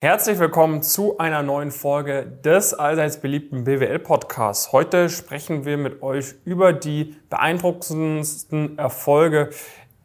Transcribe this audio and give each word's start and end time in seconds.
Herzlich 0.00 0.38
willkommen 0.38 0.84
zu 0.84 1.18
einer 1.18 1.42
neuen 1.42 1.72
Folge 1.72 2.24
des 2.44 2.72
allseits 2.72 3.16
beliebten 3.16 3.64
BWL-Podcasts. 3.64 4.70
Heute 4.70 5.08
sprechen 5.08 5.64
wir 5.64 5.76
mit 5.76 6.04
euch 6.04 6.36
über 6.44 6.72
die 6.72 7.16
beeindruckendsten 7.30 8.78
Erfolge 8.78 9.50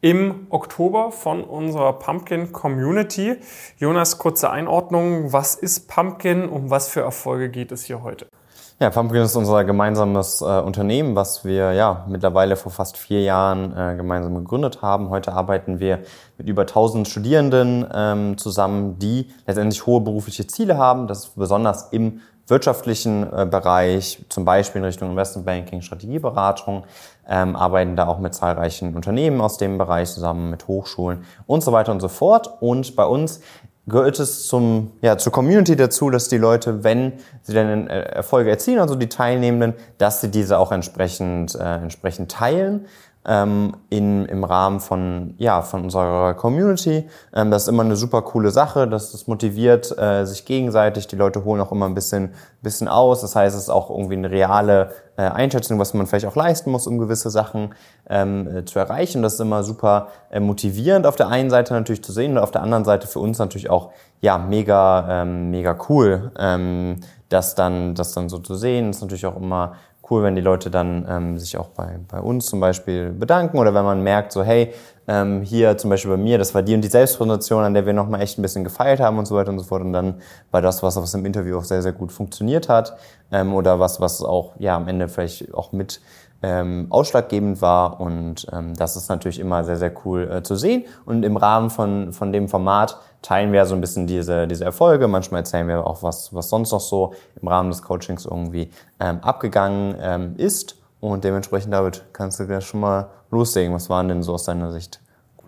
im 0.02 0.48
Oktober 0.50 1.12
von 1.12 1.44
unserer 1.44 1.94
Pumpkin 1.94 2.52
Community. 2.52 3.36
Jonas, 3.78 4.18
kurze 4.18 4.50
Einordnung. 4.50 5.32
Was 5.32 5.54
ist 5.54 5.88
Pumpkin? 5.88 6.50
Um 6.50 6.72
was 6.72 6.90
für 6.90 7.02
Erfolge 7.02 7.52
geht 7.52 7.72
es 7.72 7.84
hier 7.84 8.02
heute? 8.02 8.26
Ja, 8.84 8.90
Pumpkin 8.90 9.22
ist 9.22 9.38
unser 9.38 9.64
gemeinsames 9.64 10.42
äh, 10.42 10.60
Unternehmen, 10.60 11.16
was 11.16 11.46
wir 11.46 11.72
ja 11.72 12.06
mittlerweile 12.10 12.58
vor 12.58 12.70
fast 12.70 12.98
vier 12.98 13.22
Jahren 13.22 13.72
äh, 13.78 13.96
gemeinsam 13.96 14.36
gegründet 14.36 14.82
haben. 14.82 15.10
Heute 15.10 15.32
arbeiten 15.32 15.80
wir 15.80 16.00
mit 16.38 16.50
über 16.50 16.64
1000 16.64 17.08
Studierenden 17.08 17.88
ähm, 17.96 18.38
zusammen, 18.38 19.00
die 19.00 19.32
letztendlich 19.48 19.86
hohe 19.86 20.02
berufliche 20.02 20.48
Ziele 20.48 20.78
haben. 20.78 21.08
Das 21.08 21.20
ist 21.20 21.36
besonders 21.38 21.94
im 21.94 22.20
wirtschaftlichen 22.48 23.24
äh, 23.24 23.46
Bereich, 23.50 24.26
zum 24.28 24.44
Beispiel 24.44 24.80
in 24.80 24.86
Richtung 24.86 25.12
Investmentbanking, 25.12 25.82
Strategieberatung, 25.82 26.84
ähm, 27.26 27.56
arbeiten 27.56 27.96
da 27.96 28.08
auch 28.08 28.20
mit 28.20 28.34
zahlreichen 28.34 28.96
Unternehmen 28.96 29.40
aus 29.40 29.58
dem 29.58 29.78
Bereich 29.78 30.12
zusammen, 30.12 30.50
mit 30.50 30.68
Hochschulen 30.68 31.24
und 31.46 31.64
so 31.64 31.72
weiter 31.72 31.94
und 31.94 32.02
so 32.02 32.10
fort. 32.10 32.50
Und 32.60 32.98
bei 32.98 33.06
uns 33.06 33.40
gehört 33.86 34.20
es 34.20 34.48
zum, 34.48 34.92
ja, 35.02 35.18
zur 35.18 35.34
Community 35.34 35.76
dazu, 35.76 36.10
dass 36.10 36.30
die 36.30 36.38
Leute, 36.38 36.84
wenn 36.84 37.14
sie 37.42 37.54
dann 37.54 37.88
äh, 37.88 38.02
Erfolge 38.04 38.50
erzielen, 38.50 38.80
also 38.80 38.96
die 38.96 39.10
Teilnehmenden, 39.10 39.74
dass 39.98 40.22
sie 40.22 40.30
diese 40.30 40.58
auch 40.58 40.72
entsprechend, 40.72 41.56
äh, 41.56 41.76
entsprechend 41.76 42.32
teilen 42.32 42.86
ähm, 43.26 43.76
in, 43.90 44.26
im 44.26 44.44
Rahmen 44.44 44.80
von, 44.80 45.36
ja, 45.38 45.62
von 45.62 45.84
unserer 45.84 46.34
Community. 46.34 47.08
Ähm, 47.34 47.52
das 47.52 47.64
ist 47.64 47.68
immer 47.70 47.84
eine 47.84 47.96
super 47.96 48.22
coole 48.22 48.52
Sache, 48.52 48.88
das, 48.88 49.12
das 49.12 49.28
motiviert 49.28 49.98
äh, 49.98 50.26
sich 50.26 50.46
gegenseitig, 50.46 51.08
die 51.08 51.16
Leute 51.16 51.46
holen 51.46 51.62
auch 51.62 51.72
immer 51.72 51.86
ein 51.86 51.96
bisschen, 51.96 52.34
bisschen 52.62 52.88
aus. 52.88 53.22
Das 53.22 53.36
heißt, 53.36 53.56
es 53.56 53.64
ist 53.64 53.70
auch 53.70 53.90
irgendwie 53.90 54.16
eine 54.16 54.30
reale 54.30 54.92
äh, 55.16 55.24
Einschätzung, 55.24 55.80
was 55.80 55.94
man 55.94 56.08
vielleicht 56.08 56.26
auch 56.26 56.36
leisten 56.36 56.72
muss, 56.72 56.88
um 56.88 56.98
gewisse 56.98 57.30
Sachen 57.30 57.74
ähm, 58.10 58.48
äh, 58.48 58.66
zu 58.66 58.80
erreichen. 58.80 59.22
Das 59.22 59.36
ist 59.36 59.40
immer 59.40 59.64
super 59.64 60.08
äh, 60.30 60.40
motivierend 60.40 61.06
auf 61.06 61.16
der 61.16 61.30
einen 61.30 61.50
Seite 61.50 61.74
natürlich 61.74 62.04
zu 62.04 62.12
sehen 62.12 62.34
und 62.34 62.40
auf 62.40 62.52
der 62.52 62.64
anderen 62.64 62.84
Seite 62.84 63.08
für 63.08 63.20
uns 63.20 63.40
natürlich 63.40 63.70
auch 63.70 63.92
ja 64.22 64.38
mega 64.38 65.22
ähm, 65.22 65.50
mega 65.52 65.78
cool, 65.90 66.32
ähm, 66.38 67.02
das 67.30 67.56
dann 67.56 67.96
das 67.96 68.14
dann 68.14 68.28
so 68.28 68.40
zu 68.40 68.56
sehen. 68.56 68.88
Das 68.88 68.98
ist 68.98 69.02
natürlich 69.02 69.26
auch 69.26 69.38
immer 69.38 69.74
cool, 70.10 70.24
wenn 70.24 70.36
die 70.36 70.42
Leute 70.42 70.70
dann 70.70 71.06
ähm, 71.10 71.40
sich 71.40 71.58
auch 71.58 71.70
bei, 71.70 72.00
bei 72.10 72.20
uns 72.20 72.48
zum 72.48 72.60
Beispiel 72.60 73.12
bedanken 73.12 73.58
oder 73.58 73.74
wenn 73.74 73.86
man 73.86 74.04
merkt, 74.04 74.32
so 74.32 74.44
hey, 74.44 74.74
ähm, 75.08 75.42
hier 75.42 75.78
zum 75.78 75.90
Beispiel 75.90 76.12
bei 76.12 76.18
mir, 76.18 76.38
das 76.38 76.54
war 76.56 76.62
die 76.62 76.76
und 76.76 76.82
die 76.82 76.88
Selbstpräsentation, 76.90 77.64
an 77.64 77.74
der 77.74 77.86
wir 77.86 77.94
nochmal 77.94 78.22
echt 78.22 78.38
ein 78.38 78.42
bisschen 78.42 78.64
gefeilt 78.64 79.00
haben 79.00 79.18
und 79.18 79.26
so 79.26 79.36
weiter 79.36 79.52
und 79.52 79.60
so 79.60 79.66
fort. 79.66 79.82
Und 79.82 79.94
dann 79.94 80.22
war 80.52 80.62
das 80.62 80.84
was, 80.84 80.96
was 80.96 81.14
im 81.14 81.26
Interview 81.26 81.58
auch 81.58 81.64
sehr, 81.64 81.82
sehr 81.82 81.92
gut 81.92 82.12
funktioniert 82.12 82.70
hat 82.70 82.98
ähm, 83.32 83.54
oder 83.54 83.80
was, 83.80 84.00
was 84.00 84.22
auch 84.22 84.54
ja 84.60 84.76
am 84.76 84.88
Ende 84.88 85.08
vielleicht 85.08 85.54
auch 85.54 85.72
mit 85.72 86.02
ähm, 86.44 86.88
ausschlaggebend 86.90 87.62
war. 87.62 88.00
Und 88.00 88.46
ähm, 88.52 88.76
das 88.76 88.96
ist 88.96 89.10
natürlich 89.10 89.40
immer 89.40 89.64
sehr, 89.64 89.78
sehr 89.78 89.94
cool 90.06 90.30
äh, 90.30 90.44
zu 90.44 90.56
sehen. 90.56 90.84
Und 91.06 91.24
im 91.24 91.38
Rahmen 91.38 91.70
von, 91.70 92.14
von 92.14 92.32
dem 92.32 92.50
Format 92.50 93.00
teilen 93.22 93.54
wir 93.54 93.66
so 93.66 93.74
ein 93.74 93.82
bisschen 93.82 94.06
diese, 94.06 94.48
diese 94.48 94.66
Erfolge. 94.66 95.08
Manchmal 95.08 95.40
erzählen 95.40 95.68
wir 95.68 95.88
auch, 95.88 96.04
was, 96.04 96.36
was 96.36 96.50
sonst 96.50 96.72
noch 96.72 96.82
so 96.82 97.14
im 97.42 97.48
Rahmen 97.48 97.70
des 97.70 97.82
Coachings 97.82 98.26
irgendwie 98.26 98.70
ähm, 99.00 99.20
abgegangen 99.22 99.96
ähm, 100.00 100.36
ist. 100.38 100.78
Und 101.00 101.24
dementsprechend, 101.24 101.74
David, 101.74 102.04
kannst 102.14 102.40
du 102.40 102.44
ja 102.44 102.62
schon 102.62 102.82
mal 102.82 103.08
loslegen. 103.32 103.74
Was 103.74 103.90
waren 103.90 104.10
denn 104.10 104.22
so 104.22 104.34
aus 104.34 104.44
deiner 104.44 104.72
Sicht? 104.72 105.00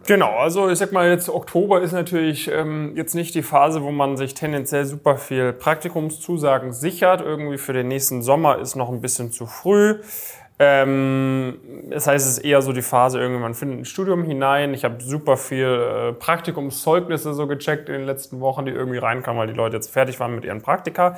Genau, 0.07 0.37
also 0.37 0.69
ich 0.69 0.77
sag 0.77 0.91
mal 0.91 1.09
jetzt 1.09 1.29
Oktober 1.29 1.81
ist 1.81 1.91
natürlich 1.91 2.51
ähm, 2.51 2.93
jetzt 2.95 3.15
nicht 3.15 3.33
die 3.33 3.41
Phase, 3.41 3.81
wo 3.81 3.89
man 3.89 4.17
sich 4.17 4.35
tendenziell 4.35 4.85
super 4.85 5.17
viel 5.17 5.51
Praktikumszusagen 5.51 6.73
sichert. 6.73 7.21
Irgendwie 7.21 7.57
für 7.57 7.73
den 7.73 7.87
nächsten 7.87 8.21
Sommer 8.21 8.59
ist 8.59 8.75
noch 8.75 8.89
ein 8.89 9.01
bisschen 9.01 9.31
zu 9.31 9.47
früh. 9.47 9.95
Ähm, 10.57 11.59
das 11.89 12.07
heißt, 12.07 12.25
es 12.25 12.37
ist 12.37 12.45
eher 12.45 12.61
so 12.61 12.71
die 12.71 12.81
Phase, 12.81 13.19
irgendwie 13.19 13.41
man 13.41 13.53
findet 13.53 13.79
ein 13.79 13.85
Studium 13.85 14.23
hinein. 14.23 14.73
Ich 14.73 14.85
habe 14.85 15.03
super 15.03 15.35
viel 15.35 15.65
äh, 15.65 16.13
Praktikumszeugnisse 16.13 17.33
so 17.33 17.45
gecheckt 17.47 17.89
in 17.89 17.95
den 17.95 18.05
letzten 18.05 18.39
Wochen, 18.39 18.65
die 18.65 18.71
irgendwie 18.71 18.97
reinkamen, 18.97 19.39
weil 19.39 19.47
die 19.47 19.53
Leute 19.53 19.75
jetzt 19.75 19.91
fertig 19.91 20.19
waren 20.19 20.33
mit 20.33 20.45
ihren 20.45 20.61
Praktika. 20.61 21.17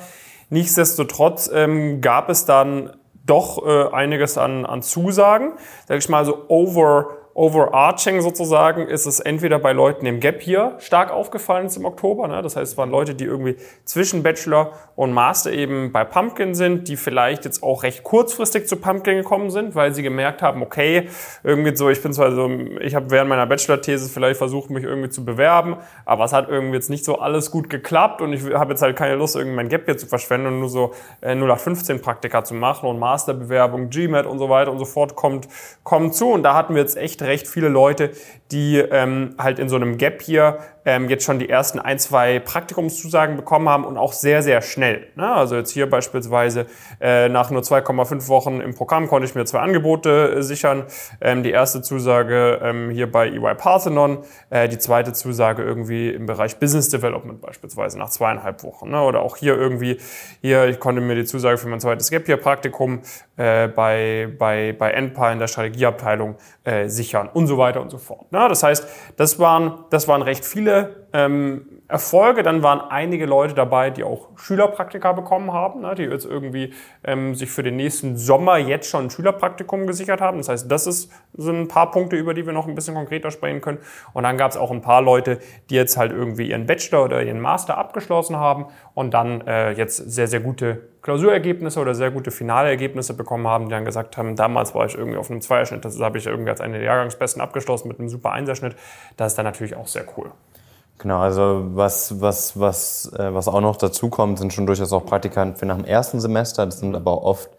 Nichtsdestotrotz 0.50 1.50
ähm, 1.52 2.00
gab 2.00 2.30
es 2.30 2.46
dann 2.46 2.90
doch 3.26 3.64
äh, 3.64 3.94
einiges 3.94 4.38
an, 4.38 4.66
an 4.66 4.82
Zusagen, 4.82 5.52
sag 5.86 5.98
ich 5.98 6.08
mal 6.08 6.24
so 6.24 6.46
over 6.48 7.17
overarching 7.38 8.20
sozusagen 8.20 8.88
ist 8.88 9.06
es 9.06 9.20
entweder 9.20 9.60
bei 9.60 9.72
Leuten 9.72 10.06
im 10.06 10.18
Gap 10.18 10.42
hier 10.42 10.74
stark 10.78 11.12
aufgefallen 11.12 11.66
ist 11.66 11.76
im 11.76 11.84
Oktober. 11.84 12.26
Ne? 12.26 12.42
Das 12.42 12.56
heißt, 12.56 12.72
es 12.72 12.76
waren 12.76 12.90
Leute, 12.90 13.14
die 13.14 13.26
irgendwie 13.26 13.54
zwischen 13.84 14.24
Bachelor 14.24 14.72
und 14.96 15.12
Master 15.12 15.52
eben 15.52 15.92
bei 15.92 16.02
Pumpkin 16.02 16.56
sind, 16.56 16.88
die 16.88 16.96
vielleicht 16.96 17.44
jetzt 17.44 17.62
auch 17.62 17.84
recht 17.84 18.02
kurzfristig 18.02 18.66
zu 18.66 18.74
Pumpkin 18.74 19.18
gekommen 19.18 19.50
sind, 19.50 19.76
weil 19.76 19.94
sie 19.94 20.02
gemerkt 20.02 20.42
haben, 20.42 20.62
okay, 20.62 21.10
irgendwie 21.44 21.76
so, 21.76 21.88
ich 21.88 22.02
bin 22.02 22.12
zwar 22.12 22.32
so, 22.32 22.50
ich 22.80 22.96
habe 22.96 23.12
während 23.12 23.28
meiner 23.28 23.46
Bachelor-These 23.46 24.08
vielleicht 24.08 24.38
versucht, 24.38 24.70
mich 24.70 24.82
irgendwie 24.82 25.10
zu 25.10 25.24
bewerben, 25.24 25.76
aber 26.04 26.24
es 26.24 26.32
hat 26.32 26.48
irgendwie 26.48 26.74
jetzt 26.74 26.90
nicht 26.90 27.04
so 27.04 27.20
alles 27.20 27.52
gut 27.52 27.70
geklappt 27.70 28.20
und 28.20 28.32
ich 28.32 28.52
habe 28.52 28.72
jetzt 28.72 28.82
halt 28.82 28.96
keine 28.96 29.14
Lust, 29.14 29.36
irgendwie 29.36 29.54
mein 29.54 29.68
Gap 29.68 29.84
hier 29.84 29.96
zu 29.96 30.08
verschwenden 30.08 30.48
und 30.48 30.58
nur 30.58 30.70
so 30.70 30.92
äh, 31.20 31.36
0815 31.36 32.00
Praktika 32.00 32.42
zu 32.42 32.54
machen 32.54 32.88
und 32.88 32.98
Masterbewerbung, 32.98 33.90
GMAT 33.90 34.26
und 34.26 34.40
so 34.40 34.48
weiter 34.48 34.72
und 34.72 34.80
so 34.80 34.84
fort 34.84 35.14
kommt, 35.14 35.46
kommt 35.84 36.16
zu 36.16 36.32
und 36.32 36.42
da 36.42 36.54
hatten 36.54 36.74
wir 36.74 36.82
jetzt 36.82 36.96
echt 36.96 37.27
recht 37.28 37.46
viele 37.46 37.68
Leute, 37.68 38.10
die 38.50 38.78
ähm, 38.78 39.34
halt 39.38 39.58
in 39.58 39.68
so 39.68 39.76
einem 39.76 39.98
Gap 39.98 40.22
hier 40.22 40.58
ähm, 40.88 41.10
jetzt 41.10 41.24
schon 41.24 41.38
die 41.38 41.50
ersten 41.50 41.78
ein, 41.78 41.98
zwei 41.98 42.38
Praktikumszusagen 42.38 43.36
bekommen 43.36 43.68
haben 43.68 43.84
und 43.84 43.98
auch 43.98 44.14
sehr, 44.14 44.42
sehr 44.42 44.62
schnell. 44.62 45.06
Ne? 45.16 45.30
Also 45.30 45.54
jetzt 45.56 45.70
hier 45.70 45.88
beispielsweise 45.88 46.64
äh, 46.98 47.28
nach 47.28 47.50
nur 47.50 47.60
2,5 47.60 48.28
Wochen 48.28 48.62
im 48.62 48.74
Programm 48.74 49.06
konnte 49.06 49.28
ich 49.28 49.34
mir 49.34 49.44
zwei 49.44 49.58
Angebote 49.58 50.36
äh, 50.38 50.42
sichern. 50.42 50.84
Ähm, 51.20 51.42
die 51.42 51.50
erste 51.50 51.82
Zusage 51.82 52.60
ähm, 52.62 52.88
hier 52.88 53.12
bei 53.12 53.28
EY 53.28 53.54
Parthenon, 53.54 54.24
äh, 54.48 54.66
die 54.66 54.78
zweite 54.78 55.12
Zusage 55.12 55.62
irgendwie 55.62 56.08
im 56.08 56.24
Bereich 56.24 56.58
Business 56.58 56.88
Development 56.88 57.42
beispielsweise 57.42 57.98
nach 57.98 58.08
zweieinhalb 58.08 58.62
Wochen. 58.62 58.88
Ne? 58.88 59.02
Oder 59.02 59.20
auch 59.20 59.36
hier 59.36 59.58
irgendwie, 59.58 59.98
hier, 60.40 60.68
ich 60.68 60.80
konnte 60.80 61.02
mir 61.02 61.16
die 61.16 61.26
Zusage 61.26 61.58
für 61.58 61.68
mein 61.68 61.80
zweites 61.80 62.08
Gap 62.08 62.24
hier 62.24 62.38
Praktikum 62.38 63.00
äh, 63.36 63.68
bei, 63.68 64.32
bei, 64.38 64.74
bei 64.78 64.92
Enpa 64.92 65.30
in 65.32 65.38
der 65.38 65.48
Strategieabteilung 65.48 66.36
äh, 66.64 66.88
sichern 66.88 67.28
und 67.30 67.46
so 67.46 67.58
weiter 67.58 67.82
und 67.82 67.90
so 67.90 67.98
fort. 67.98 68.32
Ne? 68.32 68.46
Das 68.48 68.62
heißt, 68.62 68.88
das 69.18 69.38
waren, 69.38 69.84
das 69.90 70.08
waren 70.08 70.22
recht 70.22 70.46
viele 70.46 70.77
ähm, 71.12 71.78
Erfolge. 71.88 72.42
Dann 72.42 72.62
waren 72.62 72.80
einige 72.80 73.24
Leute 73.24 73.54
dabei, 73.54 73.90
die 73.90 74.04
auch 74.04 74.28
Schülerpraktika 74.36 75.12
bekommen 75.12 75.52
haben, 75.52 75.80
ne, 75.80 75.94
die 75.94 76.02
jetzt 76.02 76.26
irgendwie 76.26 76.74
ähm, 77.02 77.34
sich 77.34 77.50
für 77.50 77.62
den 77.62 77.76
nächsten 77.76 78.16
Sommer 78.16 78.58
jetzt 78.58 78.90
schon 78.90 79.04
ein 79.04 79.10
Schülerpraktikum 79.10 79.86
gesichert 79.86 80.20
haben. 80.20 80.38
Das 80.38 80.48
heißt, 80.50 80.70
das 80.70 80.86
ist, 80.86 81.10
sind 81.34 81.60
ein 81.60 81.68
paar 81.68 81.90
Punkte, 81.90 82.16
über 82.16 82.34
die 82.34 82.44
wir 82.44 82.52
noch 82.52 82.68
ein 82.68 82.74
bisschen 82.74 82.94
konkreter 82.94 83.30
sprechen 83.30 83.62
können. 83.62 83.78
Und 84.12 84.24
dann 84.24 84.36
gab 84.36 84.50
es 84.50 84.56
auch 84.58 84.70
ein 84.70 84.82
paar 84.82 85.00
Leute, 85.00 85.38
die 85.70 85.76
jetzt 85.76 85.96
halt 85.96 86.12
irgendwie 86.12 86.50
ihren 86.50 86.66
Bachelor 86.66 87.04
oder 87.04 87.22
ihren 87.22 87.40
Master 87.40 87.78
abgeschlossen 87.78 88.36
haben 88.36 88.66
und 88.94 89.14
dann 89.14 89.40
äh, 89.46 89.72
jetzt 89.72 89.96
sehr, 89.96 90.26
sehr 90.26 90.40
gute 90.40 90.82
Klausurergebnisse 91.00 91.80
oder 91.80 91.94
sehr 91.94 92.10
gute 92.10 92.30
finale 92.30 92.68
Ergebnisse 92.68 93.14
bekommen 93.14 93.46
haben, 93.46 93.66
die 93.66 93.70
dann 93.70 93.86
gesagt 93.86 94.18
haben, 94.18 94.36
damals 94.36 94.74
war 94.74 94.84
ich 94.84 94.94
irgendwie 94.94 95.16
auf 95.16 95.30
einem 95.30 95.40
Zweierschnitt, 95.40 95.84
das 95.84 95.98
habe 96.00 96.18
ich 96.18 96.26
irgendwie 96.26 96.50
als 96.50 96.60
eine 96.60 96.74
der 96.74 96.82
Jahrgangsbesten 96.82 97.40
abgeschlossen 97.40 97.88
mit 97.88 97.98
einem 97.98 98.10
super 98.10 98.32
Einserschnitt. 98.32 98.76
Das 99.16 99.32
ist 99.32 99.36
dann 99.38 99.46
natürlich 99.46 99.74
auch 99.74 99.86
sehr 99.86 100.04
cool. 100.16 100.32
Genau, 100.98 101.20
also 101.20 101.64
was, 101.74 102.20
was, 102.20 102.58
was, 102.58 103.12
äh, 103.16 103.32
was 103.32 103.46
auch 103.46 103.60
noch 103.60 103.76
dazu 103.76 104.08
kommt, 104.08 104.38
sind 104.38 104.52
schon 104.52 104.66
durchaus 104.66 104.92
auch 104.92 105.06
Praktika 105.06 105.54
für 105.54 105.66
nach 105.66 105.76
dem 105.76 105.84
ersten 105.84 106.20
Semester. 106.20 106.66
Das 106.66 106.80
sind 106.80 106.96
aber 106.96 107.22
oft 107.22 107.50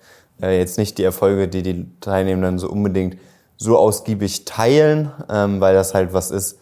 äh, 0.42 0.60
jetzt 0.60 0.78
nicht 0.78 0.98
die 0.98 1.04
Erfolge, 1.04 1.48
die 1.48 1.64
die 1.64 1.88
Teilnehmenden 2.02 2.60
so 2.60 2.70
unbedingt 2.70 3.18
so 3.56 3.78
ausgiebig 3.78 4.44
teilen, 4.44 5.12
ähm, 5.30 5.62
weil 5.62 5.74
das 5.74 5.94
halt 5.94 6.14
was 6.14 6.32
ist, 6.32 6.60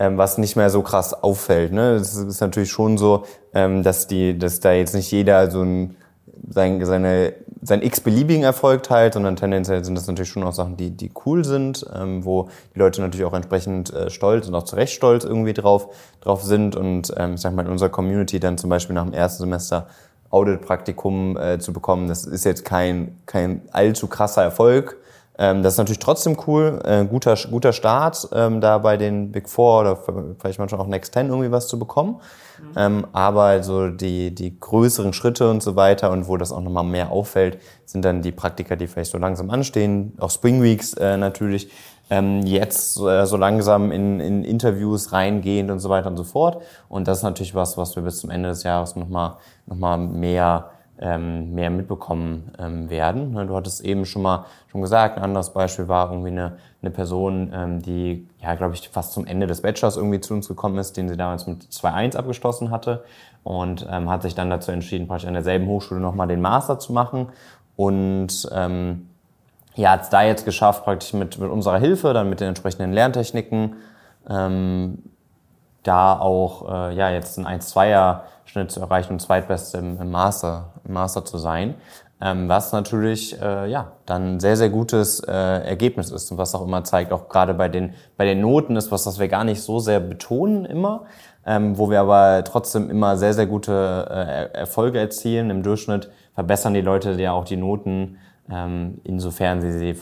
ähm, 0.00 0.18
was 0.18 0.38
nicht 0.38 0.56
mehr 0.56 0.70
so 0.70 0.82
krass 0.82 1.14
auffällt. 1.14 1.72
Ne? 1.72 1.94
Es 1.94 2.14
ist 2.16 2.40
natürlich 2.40 2.70
schon 2.70 2.98
so, 2.98 3.24
ähm, 3.54 3.84
dass, 3.84 4.08
die, 4.08 4.36
dass 4.38 4.58
da 4.58 4.72
jetzt 4.72 4.94
nicht 4.94 5.10
jeder 5.12 5.50
so 5.50 5.62
ein 5.62 5.96
sein, 6.48 6.84
seine, 6.84 7.34
sein 7.62 7.82
x-beliebigen 7.82 8.42
Erfolg 8.42 8.82
teilt, 8.82 9.14
sondern 9.14 9.36
tendenziell 9.36 9.84
sind 9.84 9.94
das 9.94 10.06
natürlich 10.06 10.30
schon 10.30 10.42
auch 10.42 10.52
Sachen, 10.52 10.76
die, 10.76 10.90
die 10.90 11.10
cool 11.26 11.44
sind, 11.44 11.86
ähm, 11.94 12.24
wo 12.24 12.48
die 12.74 12.78
Leute 12.78 13.00
natürlich 13.00 13.26
auch 13.26 13.34
entsprechend 13.34 13.92
äh, 13.92 14.10
stolz 14.10 14.48
und 14.48 14.54
auch 14.54 14.64
zu 14.64 14.76
Recht 14.76 14.92
stolz 14.92 15.24
irgendwie 15.24 15.54
drauf, 15.54 15.88
drauf 16.20 16.42
sind. 16.42 16.76
Und 16.76 17.12
ähm, 17.16 17.34
ich 17.34 17.40
sag 17.40 17.54
mal, 17.54 17.64
in 17.64 17.72
unserer 17.72 17.90
Community 17.90 18.40
dann 18.40 18.58
zum 18.58 18.70
Beispiel 18.70 18.94
nach 18.94 19.04
dem 19.04 19.14
ersten 19.14 19.42
Semester 19.42 19.86
Audit-Praktikum 20.30 21.36
äh, 21.36 21.58
zu 21.58 21.72
bekommen, 21.72 22.08
das 22.08 22.26
ist 22.26 22.44
jetzt 22.44 22.64
kein, 22.64 23.16
kein 23.26 23.62
allzu 23.72 24.08
krasser 24.08 24.42
Erfolg. 24.42 24.98
Ähm, 25.38 25.62
das 25.62 25.74
ist 25.74 25.78
natürlich 25.78 26.00
trotzdem 26.00 26.36
cool, 26.46 26.80
äh, 26.84 27.04
guter, 27.04 27.36
guter 27.48 27.72
Start, 27.72 28.28
ähm, 28.32 28.60
da 28.60 28.78
bei 28.78 28.96
den 28.96 29.30
Big 29.30 29.48
Four 29.48 29.80
oder 29.80 29.96
vielleicht 30.38 30.58
manchmal 30.58 30.80
auch 30.80 30.88
Next 30.88 31.14
Ten 31.14 31.28
irgendwie 31.28 31.52
was 31.52 31.68
zu 31.68 31.78
bekommen. 31.78 32.20
Mhm. 32.60 32.72
Ähm, 32.76 33.06
aber 33.12 33.62
so 33.62 33.88
die, 33.88 34.34
die 34.34 34.58
größeren 34.58 35.12
Schritte 35.12 35.48
und 35.48 35.62
so 35.62 35.76
weiter 35.76 36.10
und 36.10 36.26
wo 36.26 36.36
das 36.36 36.50
auch 36.50 36.60
nochmal 36.60 36.84
mehr 36.84 37.12
auffällt, 37.12 37.58
sind 37.84 38.04
dann 38.04 38.20
die 38.20 38.32
Praktika, 38.32 38.74
die 38.74 38.88
vielleicht 38.88 39.12
so 39.12 39.18
langsam 39.18 39.50
anstehen. 39.50 40.12
Auch 40.18 40.30
Spring 40.30 40.60
Weeks 40.60 40.94
äh, 40.94 41.16
natürlich, 41.16 41.70
ähm, 42.10 42.42
jetzt 42.42 42.98
äh, 42.98 43.24
so 43.26 43.36
langsam 43.36 43.92
in, 43.92 44.18
in 44.18 44.42
Interviews 44.42 45.12
reingehend 45.12 45.70
und 45.70 45.78
so 45.78 45.88
weiter 45.88 46.08
und 46.08 46.16
so 46.16 46.24
fort. 46.24 46.62
Und 46.88 47.06
das 47.06 47.18
ist 47.18 47.24
natürlich 47.24 47.54
was, 47.54 47.76
was 47.76 47.94
wir 47.94 48.02
bis 48.02 48.18
zum 48.18 48.30
Ende 48.30 48.48
des 48.48 48.64
Jahres 48.64 48.96
nochmal 48.96 49.34
noch 49.66 49.76
mal 49.76 49.98
mehr 49.98 50.70
ähm, 51.00 51.54
mehr 51.54 51.70
mitbekommen 51.70 52.52
ähm, 52.58 52.90
werden. 52.90 53.32
Ne, 53.32 53.46
du 53.46 53.54
hattest 53.54 53.84
eben 53.84 54.04
schon 54.04 54.22
mal 54.22 54.46
schon 54.70 54.80
gesagt, 54.80 55.16
ein 55.16 55.22
anderes 55.22 55.50
Beispiel 55.50 55.88
war 55.88 56.10
irgendwie 56.10 56.30
eine, 56.30 56.58
eine 56.82 56.90
Person, 56.90 57.52
ähm, 57.54 57.82
die, 57.82 58.28
ja, 58.42 58.54
glaube 58.54 58.74
ich, 58.74 58.88
fast 58.88 59.12
zum 59.12 59.26
Ende 59.26 59.46
des 59.46 59.62
Bachelors 59.62 59.96
irgendwie 59.96 60.20
zu 60.20 60.34
uns 60.34 60.48
gekommen 60.48 60.78
ist, 60.78 60.96
den 60.96 61.08
sie 61.08 61.16
damals 61.16 61.46
mit 61.46 61.62
2.1 61.62 62.16
abgeschlossen 62.16 62.70
hatte 62.70 63.04
und 63.44 63.86
ähm, 63.90 64.10
hat 64.10 64.22
sich 64.22 64.34
dann 64.34 64.50
dazu 64.50 64.72
entschieden, 64.72 65.06
praktisch 65.06 65.28
an 65.28 65.34
derselben 65.34 65.66
Hochschule 65.66 66.00
nochmal 66.00 66.28
den 66.28 66.40
Master 66.40 66.78
zu 66.78 66.92
machen 66.92 67.28
und 67.76 68.48
ähm, 68.52 69.08
ja, 69.76 69.92
hat 69.92 70.02
es 70.02 70.08
da 70.10 70.22
jetzt 70.22 70.44
geschafft, 70.44 70.84
praktisch 70.84 71.12
mit, 71.12 71.38
mit 71.38 71.48
unserer 71.48 71.78
Hilfe, 71.78 72.12
dann 72.12 72.28
mit 72.28 72.40
den 72.40 72.48
entsprechenden 72.48 72.92
Lerntechniken, 72.92 73.76
ähm, 74.28 74.98
da 75.84 76.18
auch 76.18 76.68
äh, 76.68 76.94
ja, 76.94 77.10
jetzt 77.10 77.38
ein 77.38 77.46
1-2er 77.46 78.22
Schnitt 78.44 78.70
zu 78.70 78.80
erreichen 78.80 79.12
und 79.12 79.20
zweitbeste 79.20 79.78
im, 79.78 80.00
im, 80.00 80.10
Master, 80.10 80.72
Master 80.88 81.24
zu 81.24 81.38
sein. 81.38 81.74
Ähm, 82.20 82.48
was 82.48 82.72
natürlich 82.72 83.40
äh, 83.40 83.70
ja, 83.70 83.92
dann 84.04 84.40
sehr, 84.40 84.56
sehr 84.56 84.70
gutes 84.70 85.20
äh, 85.20 85.32
Ergebnis 85.32 86.10
ist 86.10 86.30
und 86.32 86.38
was 86.38 86.54
auch 86.54 86.64
immer 86.66 86.82
zeigt, 86.82 87.12
auch 87.12 87.28
gerade 87.28 87.54
bei 87.54 87.68
den, 87.68 87.94
bei 88.16 88.24
den 88.24 88.40
Noten 88.40 88.74
ist 88.74 88.90
was, 88.90 89.06
was 89.06 89.20
wir 89.20 89.28
gar 89.28 89.44
nicht 89.44 89.62
so 89.62 89.78
sehr 89.78 90.00
betonen 90.00 90.64
immer, 90.64 91.04
ähm, 91.46 91.78
wo 91.78 91.90
wir 91.90 92.00
aber 92.00 92.42
trotzdem 92.42 92.90
immer 92.90 93.16
sehr, 93.16 93.34
sehr 93.34 93.46
gute 93.46 94.08
äh, 94.10 94.58
Erfolge 94.58 94.98
erzielen. 94.98 95.50
Im 95.50 95.62
Durchschnitt 95.62 96.10
verbessern 96.34 96.74
die 96.74 96.80
Leute 96.80 97.12
ja 97.12 97.32
auch 97.32 97.44
die 97.44 97.56
Noten 97.56 98.18
ähm, 98.50 99.00
insofern 99.04 99.60
sie 99.60 99.72
sie 99.72 99.94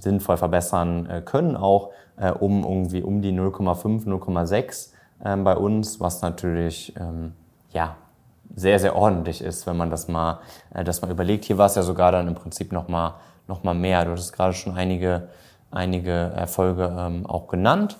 sinnvoll 0.00 0.36
verbessern 0.36 1.06
äh, 1.06 1.22
können, 1.22 1.56
auch 1.56 1.90
äh, 2.16 2.30
um 2.30 2.64
irgendwie 2.64 3.02
um 3.02 3.22
die 3.22 3.32
0,5, 3.32 4.06
0,6 4.06 4.92
ähm, 5.24 5.44
bei 5.44 5.56
uns, 5.56 6.00
was 6.00 6.22
natürlich 6.22 6.94
ähm, 6.98 7.32
ja 7.72 7.96
sehr, 8.54 8.78
sehr 8.78 8.96
ordentlich 8.96 9.42
ist, 9.42 9.66
wenn 9.66 9.76
man 9.76 9.90
das 9.90 10.08
mal, 10.08 10.40
äh, 10.74 10.84
das 10.84 11.02
mal 11.02 11.10
überlegt. 11.10 11.44
Hier 11.44 11.58
war 11.58 11.66
es 11.66 11.74
ja 11.74 11.82
sogar 11.82 12.12
dann 12.12 12.28
im 12.28 12.34
Prinzip 12.34 12.72
noch 12.72 12.88
mal, 12.88 13.14
noch 13.48 13.62
mal 13.62 13.74
mehr. 13.74 14.04
Du 14.04 14.12
hattest 14.12 14.32
gerade 14.32 14.54
schon 14.54 14.74
einige, 14.76 15.28
einige 15.70 16.12
Erfolge 16.12 16.94
ähm, 16.98 17.26
auch 17.26 17.48
genannt. 17.48 17.96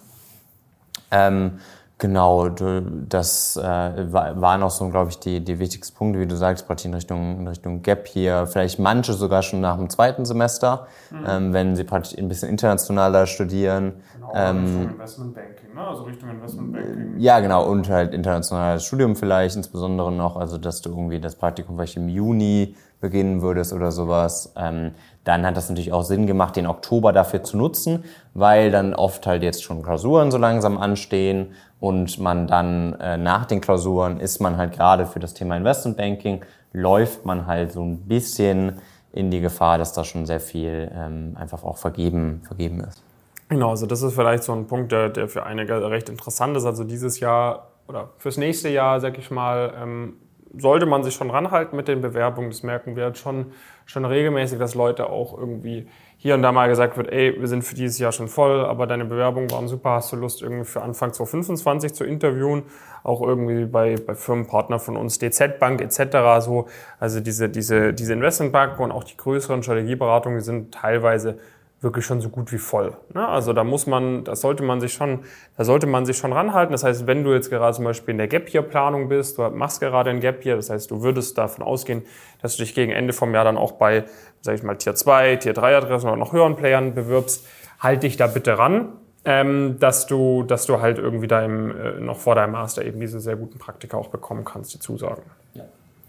Ähm, 1.10 1.60
Genau, 2.00 2.48
das 2.48 3.58
äh, 3.58 3.62
waren 3.62 4.62
auch 4.62 4.70
so, 4.70 4.88
glaube 4.88 5.10
ich, 5.10 5.18
die, 5.18 5.44
die 5.44 5.58
wichtigsten 5.58 5.94
Punkte, 5.94 6.18
wie 6.18 6.26
du 6.26 6.34
sagst, 6.34 6.66
praktisch 6.66 6.86
in 6.86 6.94
Richtung, 6.94 7.40
in 7.40 7.46
Richtung 7.46 7.82
Gap 7.82 8.08
hier. 8.08 8.46
Vielleicht 8.46 8.78
manche 8.78 9.12
sogar 9.12 9.42
schon 9.42 9.60
nach 9.60 9.76
dem 9.76 9.90
zweiten 9.90 10.24
Semester, 10.24 10.86
mhm. 11.10 11.24
ähm, 11.28 11.52
wenn 11.52 11.76
sie 11.76 11.84
praktisch 11.84 12.16
ein 12.16 12.26
bisschen 12.26 12.48
internationaler 12.48 13.26
studieren. 13.26 13.92
Genau, 14.14 14.32
ähm, 14.34 14.64
Richtung 14.64 14.92
Investment 14.92 15.34
Banking, 15.34 15.74
ne? 15.74 15.86
Also 15.86 16.02
Richtung 16.04 16.30
Investment 16.30 16.72
Banking. 16.72 17.14
Ja, 17.18 17.40
genau, 17.40 17.66
und 17.66 17.90
halt 17.90 18.14
internationales 18.14 18.82
Studium 18.82 19.14
vielleicht 19.14 19.56
insbesondere 19.56 20.10
noch, 20.10 20.36
also 20.36 20.56
dass 20.56 20.80
du 20.80 20.88
irgendwie 20.88 21.20
das 21.20 21.34
Praktikum 21.34 21.76
vielleicht 21.76 21.98
im 21.98 22.08
Juni 22.08 22.76
beginnen 23.00 23.42
würdest 23.42 23.72
oder 23.72 23.92
sowas. 23.92 24.54
Ähm, 24.56 24.92
dann 25.24 25.44
hat 25.44 25.56
das 25.56 25.68
natürlich 25.68 25.92
auch 25.92 26.02
Sinn 26.02 26.26
gemacht, 26.26 26.56
den 26.56 26.66
Oktober 26.66 27.12
dafür 27.12 27.42
zu 27.42 27.56
nutzen, 27.56 28.04
weil 28.34 28.70
dann 28.70 28.94
oft 28.94 29.26
halt 29.26 29.42
jetzt 29.42 29.62
schon 29.62 29.82
Klausuren 29.82 30.30
so 30.30 30.38
langsam 30.38 30.78
anstehen 30.78 31.52
und 31.80 32.18
man 32.18 32.46
dann 32.46 32.94
äh, 33.00 33.16
nach 33.16 33.46
den 33.46 33.60
Klausuren 33.60 34.20
ist 34.20 34.40
man 34.40 34.56
halt 34.56 34.72
gerade 34.72 35.06
für 35.06 35.18
das 35.18 35.34
Thema 35.34 35.56
Investment 35.56 35.96
Banking, 35.96 36.44
läuft 36.72 37.24
man 37.24 37.46
halt 37.46 37.72
so 37.72 37.82
ein 37.82 38.06
bisschen 38.06 38.78
in 39.12 39.30
die 39.30 39.40
Gefahr, 39.40 39.78
dass 39.78 39.92
da 39.92 40.04
schon 40.04 40.26
sehr 40.26 40.40
viel 40.40 40.90
ähm, 40.94 41.36
einfach 41.38 41.64
auch 41.64 41.78
vergeben, 41.78 42.42
vergeben 42.46 42.80
ist. 42.80 43.02
Genau, 43.48 43.70
also 43.70 43.86
das 43.86 44.02
ist 44.02 44.14
vielleicht 44.14 44.44
so 44.44 44.52
ein 44.52 44.66
Punkt, 44.66 44.92
der, 44.92 45.08
der 45.08 45.26
für 45.26 45.44
einige 45.44 45.90
recht 45.90 46.08
interessant 46.08 46.56
ist. 46.56 46.64
Also 46.64 46.84
dieses 46.84 47.18
Jahr 47.18 47.70
oder 47.88 48.10
fürs 48.18 48.36
nächste 48.36 48.68
Jahr, 48.68 49.00
sag 49.00 49.18
ich 49.18 49.32
mal, 49.32 49.72
ähm, 49.82 50.14
sollte 50.56 50.86
man 50.86 51.02
sich 51.02 51.14
schon 51.14 51.30
ranhalten 51.30 51.76
mit 51.76 51.88
den 51.88 52.00
Bewerbungen. 52.00 52.50
Das 52.50 52.62
merken 52.62 52.94
wir 52.94 53.08
jetzt 53.08 53.18
schon, 53.18 53.46
schon 53.86 54.04
regelmäßig, 54.04 54.58
dass 54.58 54.74
Leute 54.74 55.10
auch 55.10 55.36
irgendwie 55.36 55.88
hier 56.22 56.34
und 56.34 56.42
da 56.42 56.52
mal 56.52 56.68
gesagt 56.68 56.98
wird, 56.98 57.10
ey, 57.10 57.34
wir 57.40 57.48
sind 57.48 57.62
für 57.62 57.74
dieses 57.74 57.98
Jahr 57.98 58.12
schon 58.12 58.28
voll, 58.28 58.66
aber 58.66 58.86
deine 58.86 59.06
Bewerbungen 59.06 59.50
waren 59.50 59.68
super, 59.68 59.92
hast 59.92 60.12
du 60.12 60.16
Lust 60.16 60.42
irgendwie 60.42 60.66
für 60.66 60.82
Anfang 60.82 61.14
2025 61.14 61.94
zu 61.94 62.04
interviewen? 62.04 62.64
Auch 63.02 63.22
irgendwie 63.22 63.64
bei, 63.64 63.94
bei 63.94 64.14
Firmenpartner 64.14 64.78
von 64.78 64.98
uns, 64.98 65.18
DZ 65.18 65.58
Bank 65.58 65.80
etc. 65.80 66.44
So, 66.44 66.68
also 66.98 67.20
diese, 67.20 67.48
diese, 67.48 67.94
diese 67.94 68.12
Investmentbanken 68.12 68.84
und 68.84 68.92
auch 68.92 69.04
die 69.04 69.16
größeren 69.16 69.62
Strategieberatungen, 69.62 70.40
die 70.40 70.44
sind 70.44 70.74
teilweise 70.74 71.38
wirklich 71.80 72.04
schon 72.04 72.20
so 72.20 72.28
gut 72.28 72.52
wie 72.52 72.58
voll. 72.58 72.96
Ne? 73.14 73.26
Also 73.26 73.52
da 73.52 73.64
muss 73.64 73.86
man, 73.86 74.24
da 74.24 74.36
sollte 74.36 74.62
man 74.62 74.80
sich 74.80 74.92
schon, 74.92 75.20
da 75.56 75.64
sollte 75.64 75.86
man 75.86 76.04
sich 76.04 76.18
schon 76.18 76.32
ranhalten. 76.32 76.72
Das 76.72 76.84
heißt, 76.84 77.06
wenn 77.06 77.24
du 77.24 77.32
jetzt 77.32 77.48
gerade 77.48 77.74
zum 77.74 77.84
Beispiel 77.84 78.12
in 78.12 78.18
der 78.18 78.28
Gap 78.28 78.52
Year 78.52 78.62
Planung 78.62 79.08
bist, 79.08 79.38
du 79.38 79.48
machst 79.50 79.80
gerade 79.80 80.10
ein 80.10 80.20
Gap 80.20 80.44
Year, 80.44 80.56
das 80.56 80.68
heißt, 80.68 80.90
du 80.90 81.02
würdest 81.02 81.38
davon 81.38 81.64
ausgehen, 81.64 82.02
dass 82.42 82.56
du 82.56 82.62
dich 82.62 82.74
gegen 82.74 82.92
Ende 82.92 83.12
vom 83.12 83.34
Jahr 83.34 83.44
dann 83.44 83.56
auch 83.56 83.72
bei, 83.72 84.04
sag 84.42 84.56
ich 84.56 84.62
mal, 84.62 84.76
Tier 84.76 84.94
2, 84.94 85.36
Tier 85.36 85.54
3 85.54 85.76
Adressen 85.78 86.08
oder 86.08 86.16
noch 86.16 86.32
höheren 86.32 86.56
Playern 86.56 86.94
bewirbst, 86.94 87.46
halt 87.78 88.02
dich 88.02 88.18
da 88.18 88.26
bitte 88.26 88.58
ran, 88.58 88.92
ähm, 89.24 89.78
dass 89.78 90.06
du, 90.06 90.42
dass 90.42 90.66
du 90.66 90.80
halt 90.80 90.98
irgendwie 90.98 91.28
da 91.28 91.42
im, 91.42 91.70
äh, 91.70 92.00
noch 92.00 92.18
vor 92.18 92.34
deinem 92.34 92.52
Master 92.52 92.84
eben 92.84 93.00
diese 93.00 93.20
sehr 93.20 93.36
guten 93.36 93.58
Praktika 93.58 93.96
auch 93.96 94.08
bekommen 94.08 94.44
kannst, 94.44 94.74
die 94.74 94.80
Zusagen. 94.80 95.22
Ja, 95.54 95.64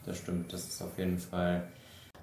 das 0.05 0.17
stimmt. 0.17 0.51
Das 0.51 0.67
ist 0.67 0.81
auf 0.81 0.97
jeden 0.97 1.17
Fall 1.17 1.63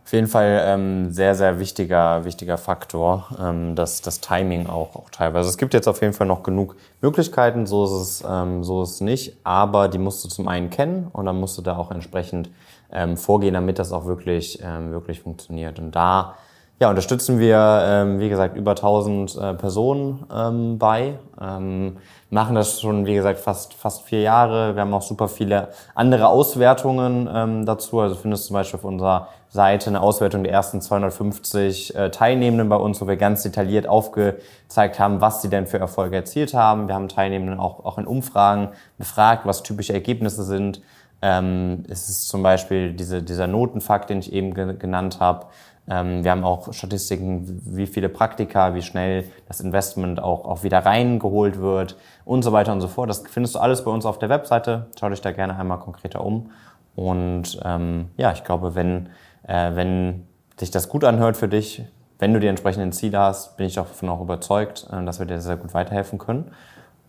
auf 0.08 0.14
jeden 0.14 0.26
Fall 0.26 0.62
ähm, 0.64 1.12
sehr, 1.12 1.34
sehr 1.34 1.60
wichtiger, 1.60 2.25
wichtiger 2.25 2.56
Faktor, 2.56 3.28
ähm, 3.38 3.75
das, 3.75 4.00
das 4.00 4.22
Timing 4.22 4.66
auch, 4.66 4.96
auch 4.96 5.10
teilweise. 5.10 5.50
Es 5.50 5.58
gibt 5.58 5.75
jetzt 5.75 5.87
auf 5.87 6.00
jeden 6.00 6.14
Fall 6.14 6.26
noch 6.26 6.43
genug 6.43 6.76
Möglichkeiten, 7.02 7.66
so 7.66 7.84
ist 7.84 7.90
es, 7.90 8.25
ähm, 8.26 8.64
so 8.64 8.82
ist 8.82 8.93
es 8.93 9.00
nicht, 9.02 9.37
aber 9.44 9.88
die 9.88 9.99
musst 9.99 10.25
du 10.25 10.31
zum 10.31 10.49
einen 10.49 10.70
kennen 10.70 11.08
und 11.12 11.26
dann 11.26 11.38
musst 11.38 11.58
du 11.58 11.62
da 11.62 11.76
auch 11.76 11.90
entsprechend 11.90 12.49
ähm, 12.90 13.19
vorgehen, 13.19 13.52
damit 13.52 13.78
das 13.78 13.93
auch 13.93 14.06
wirklich, 14.06 14.60
ähm, 14.64 14.93
wirklich 14.93 15.20
funktioniert. 15.20 15.78
Und 15.78 15.90
da 15.90 16.37
ja, 16.81 16.91
unterstützen 16.91 17.41
wir, 17.41 17.83
ähm, 17.85 18.21
wie 18.21 18.29
gesagt, 18.29 18.57
über 18.57 18.71
1000 18.71 19.37
äh, 19.37 19.55
Personen 19.55 20.25
ähm, 20.33 20.79
bei. 20.79 21.19
Ähm, 21.41 21.97
machen 22.31 22.55
das 22.55 22.81
schon, 22.81 23.05
wie 23.05 23.15
gesagt, 23.15 23.41
fast, 23.41 23.75
fast 23.75 24.03
vier 24.03 24.21
Jahre. 24.21 24.77
Wir 24.77 24.83
haben 24.83 24.95
auch 24.95 25.03
super 25.03 25.27
viele 25.27 25.69
andere 25.97 26.29
Auswertungen 26.29 27.29
ähm, 27.33 27.67
dazu. 27.67 27.99
Also 27.99 28.15
findest 28.15 28.45
du 28.45 28.49
zum 28.49 28.55
Beispiel 28.55 28.79
auf 28.79 28.85
unserer 28.85 29.29
Seite 29.49 29.91
eine 29.91 30.01
Auswertung 30.01 30.45
der 30.45 30.53
ersten 30.53 30.81
250 30.81 31.97
äh, 31.97 32.11
Teilnehmenden 32.11 32.69
bei 32.69 32.77
uns, 32.77 33.01
wo 33.01 33.09
wir 33.09 33.17
ganz 33.17 33.43
detailliert 33.43 33.89
aufgezeigt 33.89 35.01
haben, 35.01 35.21
was 35.21 35.43
sie 35.43 35.49
denn 35.49 35.67
für 35.67 35.79
Erfolge 35.79 36.15
erzielt 36.15 36.55
haben. 36.55 36.87
Wir 36.87 36.95
haben 36.95 37.09
Teilnehmenden 37.09 37.59
auch, 37.59 37.85
auch 37.85 37.99
in 37.99 38.07
Umfragen 38.07 38.69
befragt, 38.99 39.47
was 39.47 39.65
typische 39.65 39.95
Ergebnisse 39.95 40.45
sind. 40.45 40.81
Ähm, 41.21 41.85
es 41.89 42.09
ist 42.09 42.29
zum 42.29 42.43
Beispiel 42.43 42.93
diese, 42.93 43.23
dieser 43.23 43.49
Notenfakt, 43.49 44.11
den 44.11 44.20
ich 44.20 44.32
eben 44.32 44.55
ge 44.55 44.77
genannt 44.77 45.19
habe. 45.19 45.47
Ähm, 45.91 46.25
wir 46.25 46.31
haben 46.31 46.45
auch 46.45 46.73
Statistiken, 46.73 47.63
wie 47.65 47.87
viele 47.87 48.09
Praktika, 48.09 48.75
wie 48.75 48.83
schnell 48.83 49.25
das 49.47 49.61
Investment 49.61 50.23
auch, 50.23 50.45
auch 50.45 50.63
wieder 50.63 50.81
reingeholt 50.81 51.61
wird 51.61 51.97
und 52.25 52.43
so 52.43 52.53
weiter 52.53 52.73
und 52.73 52.81
so 52.81 52.89
fort. 52.89 53.09
Das 53.09 53.25
findest 53.27 53.55
du 53.55 53.59
alles 53.59 53.85
bei 53.85 53.91
uns 53.91 54.05
auf 54.05 54.19
der 54.19 54.29
Webseite. 54.29 54.87
Schau 54.99 55.09
dich 55.09 55.21
da 55.21 55.33
gerne 55.33 55.59
einmal 55.59 55.79
konkreter 55.79 56.25
um. 56.25 56.51
Und 56.95 57.61
ähm, 57.65 58.09
ja, 58.17 58.33
ich 58.33 58.45
glaube, 58.45 58.75
wenn, 58.75 59.09
äh, 59.47 59.75
wenn 59.75 60.27
sich 60.59 60.71
das 60.71 60.89
gut 60.89 61.05
anhört 61.05 61.37
für 61.37 61.49
dich, 61.49 61.85
wenn 62.19 62.35
du 62.35 62.41
die 62.41 62.49
entsprechenden 62.49 62.93
Ziele 62.93 63.19
hast, 63.19 63.57
bin 63.57 63.67
ich 63.67 63.75
davon 63.75 64.09
auch 64.09 64.21
überzeugt, 64.21 64.87
äh, 64.93 65.05
dass 65.05 65.21
wir 65.21 65.27
dir 65.27 65.41
sehr 65.41 65.57
gut 65.57 65.75
weiterhelfen 65.75 66.19
können. 66.19 66.51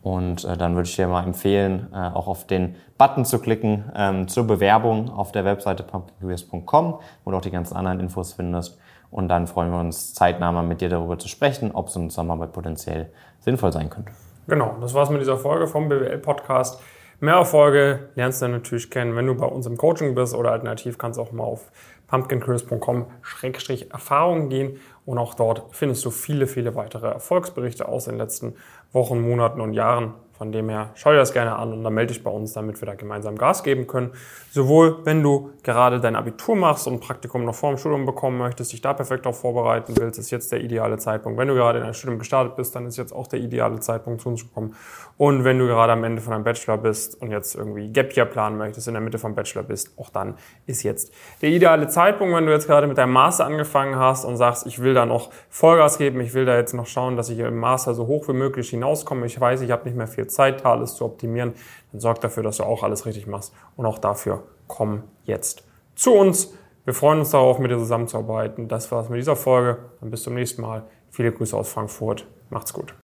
Und 0.02 0.46
äh, 0.46 0.56
dann 0.56 0.76
würde 0.76 0.88
ich 0.88 0.96
dir 0.96 1.08
mal 1.08 1.24
empfehlen, 1.24 1.90
äh, 1.94 1.98
auch 1.98 2.28
auf 2.28 2.48
den 2.48 2.76
Button 2.98 3.26
zu 3.26 3.40
klicken 3.40 3.92
ähm, 3.96 4.28
zur 4.28 4.48
Bewerbung 4.48 5.10
auf 5.10 5.32
der 5.32 5.46
Webseite 5.46 5.84
pumpkincareers.com, 5.84 7.00
wo 7.24 7.32
du 7.32 7.38
auch 7.38 7.42
die 7.42 7.52
ganzen 7.52 7.76
anderen 7.76 8.00
Infos 8.00 8.34
findest. 8.34 8.80
Und 9.12 9.28
dann 9.28 9.48
freuen 9.48 9.72
wir 9.72 9.80
uns 9.80 10.14
zeitnah 10.14 10.52
mal 10.52 10.64
mit 10.64 10.82
dir 10.82 10.90
darüber 10.90 11.18
zu 11.18 11.28
sprechen, 11.28 11.72
ob 11.74 11.90
so 11.90 12.00
eine 12.00 12.10
Zusammenarbeit 12.10 12.54
potenziell 12.54 13.12
sinnvoll 13.40 13.72
sein 13.72 13.90
könnte. 13.90 14.12
Genau, 14.48 14.76
das 14.80 14.94
war's 14.94 15.10
mit 15.10 15.22
dieser 15.22 15.38
Folge 15.38 15.68
vom 15.68 15.90
BWL-Podcast. 15.90 16.80
Mehr 17.22 17.36
Erfolge 17.36 18.10
lernst 18.16 18.42
du 18.42 18.48
natürlich 18.48 18.90
kennen, 18.90 19.14
wenn 19.16 19.28
du 19.28 19.36
bei 19.36 19.46
uns 19.46 19.66
im 19.66 19.76
Coaching 19.76 20.16
bist 20.16 20.34
oder 20.34 20.52
alternativ 20.52 20.98
kannst 20.98 21.20
du 21.20 21.24
auch 21.24 21.34
mal 21.34 21.44
auf 21.44 21.70
pumpkincurse.com-erfahrungen 22.08 24.50
gehen 24.50 24.80
und 25.10 25.18
auch 25.18 25.34
dort 25.34 25.64
findest 25.72 26.06
du 26.06 26.12
viele, 26.12 26.46
viele 26.46 26.76
weitere 26.76 27.08
Erfolgsberichte 27.08 27.88
aus 27.88 28.06
den 28.06 28.18
letzten 28.18 28.54
Wochen, 28.92 29.20
Monaten 29.20 29.60
und 29.60 29.74
Jahren 29.74 30.14
Von 30.40 30.54
dem 30.54 30.70
her, 30.70 30.92
schau 30.96 31.12
dir 31.12 31.18
das 31.18 31.34
gerne 31.34 31.58
an 31.58 31.74
und 31.74 31.84
dann 31.84 31.94
melde 31.94 32.14
dich 32.14 32.24
bei 32.24 32.32
uns, 32.32 32.54
damit 32.54 32.80
wir 32.82 32.86
da 32.86 32.96
gemeinsam 32.96 33.38
Gas 33.38 33.62
geben 33.62 33.88
können. 33.88 34.12
Sowohl, 34.52 35.00
wenn 35.04 35.22
du 35.22 35.50
gerade 35.64 36.00
dein 36.00 36.16
Abitur 36.16 36.56
machst 36.56 36.88
und 36.88 36.94
ein 36.94 37.00
Praktikum 37.02 37.44
noch 37.44 37.56
vor 37.56 37.72
dem 37.72 37.78
Studium 37.78 38.06
bekommen 38.06 38.38
möchtest, 38.38 38.72
dich 38.72 38.80
da 38.80 38.94
perfekt 38.94 39.26
darauf 39.26 39.42
vorbereiten 39.42 39.96
willst, 39.98 40.18
ist 40.18 40.32
jetzt 40.32 40.54
der 40.54 40.62
ideale 40.62 40.98
Zeitpunkt. 40.98 41.38
Wenn 41.38 41.50
du 41.50 41.56
gerade 41.56 41.80
in 41.80 41.86
ein 41.86 41.94
Studium 41.94 42.20
gestartet 42.20 42.56
bist, 42.56 42.74
dann 42.74 42.86
ist 42.86 42.96
jetzt 42.96 43.12
auch 43.12 43.28
der 43.28 43.40
ideale 43.40 43.82
Zeitpunkt 43.82 44.22
zu 44.22 44.30
uns 44.30 44.42
gekommen. 44.42 44.78
Und 45.18 45.44
wenn 45.44 45.60
du 45.60 45.68
gerade 45.68 45.92
am 45.92 46.06
Ende 46.06 46.22
von 46.22 46.32
einem 46.32 46.46
Bachelor 46.46 46.78
bist 46.78 47.22
und 47.22 47.32
jetzt 47.32 47.56
irgendwie 47.56 47.92
Gap 47.92 48.16
Year 48.16 48.26
planen 48.26 48.58
möchtest, 48.58 48.88
in 48.88 48.94
der 48.94 49.02
Mitte 49.02 49.20
vom 49.20 49.36
Bachelor 49.36 49.64
bist, 49.64 49.92
auch 50.00 50.10
dann 50.10 50.36
ist 50.66 50.84
jetzt 50.84 51.14
der 51.42 51.50
ideale 51.50 51.90
Zeitpunkt, 51.90 52.34
wenn 52.34 52.46
du 52.46 52.54
jetzt 52.54 52.68
gerade 52.68 52.88
mit 52.88 52.98
deinem 52.98 53.12
Master 53.12 53.46
angefangen 53.46 53.98
hast 53.98 54.24
und 54.24 54.38
sagst, 54.38 54.66
ich 54.66 54.82
will 54.82 54.94
da 54.94 55.06
noch 55.06 55.32
Vollgas 55.50 55.98
geben, 55.98 56.22
ich 56.22 56.34
will 56.34 56.46
da 56.46 56.56
jetzt 56.56 56.74
noch 56.74 56.86
schauen, 56.86 57.18
dass 57.18 57.30
ich 57.30 57.40
im 57.40 57.58
Master 57.58 57.94
so 57.94 58.08
hoch 58.08 58.30
wie 58.30 58.34
möglich 58.34 58.70
hinauskomme. 58.70 59.26
Ich 59.26 59.38
weiß, 59.38 59.60
ich 59.60 59.72
habe 59.72 59.84
nicht 59.84 59.98
mehr 59.98 60.08
viel 60.08 60.29
Da 60.36 60.72
alles 60.72 60.96
zu 60.96 61.06
optimieren. 61.06 61.54
Dann 61.92 62.02
sorg 62.02 62.22
dafür, 62.22 62.44
dass 62.44 62.58
du 62.58 62.64
auch 62.64 62.84
alles 62.84 63.06
richtig 63.06 63.28
machst. 63.28 63.54
Und 63.76 63.86
auch 63.86 64.00
dafür 64.00 64.44
komm 64.68 65.04
jetzt 65.26 65.64
zu 65.96 66.14
uns. 66.14 66.54
Wir 66.86 66.94
freuen 66.94 67.20
uns 67.20 67.32
darauf, 67.32 67.60
mit 67.60 67.72
dir 67.72 67.78
zusammenzuarbeiten. 67.78 68.68
Das 68.68 68.92
war's 68.92 69.10
mit 69.10 69.20
dieser 69.20 69.36
Folge. 69.36 69.78
Dann 70.00 70.10
bis 70.10 70.24
zum 70.24 70.34
nächsten 70.34 70.62
Mal. 70.62 70.84
Viele 71.12 71.32
Grüße 71.32 71.56
aus 71.56 71.70
Frankfurt. 71.70 72.26
Macht's 72.50 72.74
gut. 72.74 72.99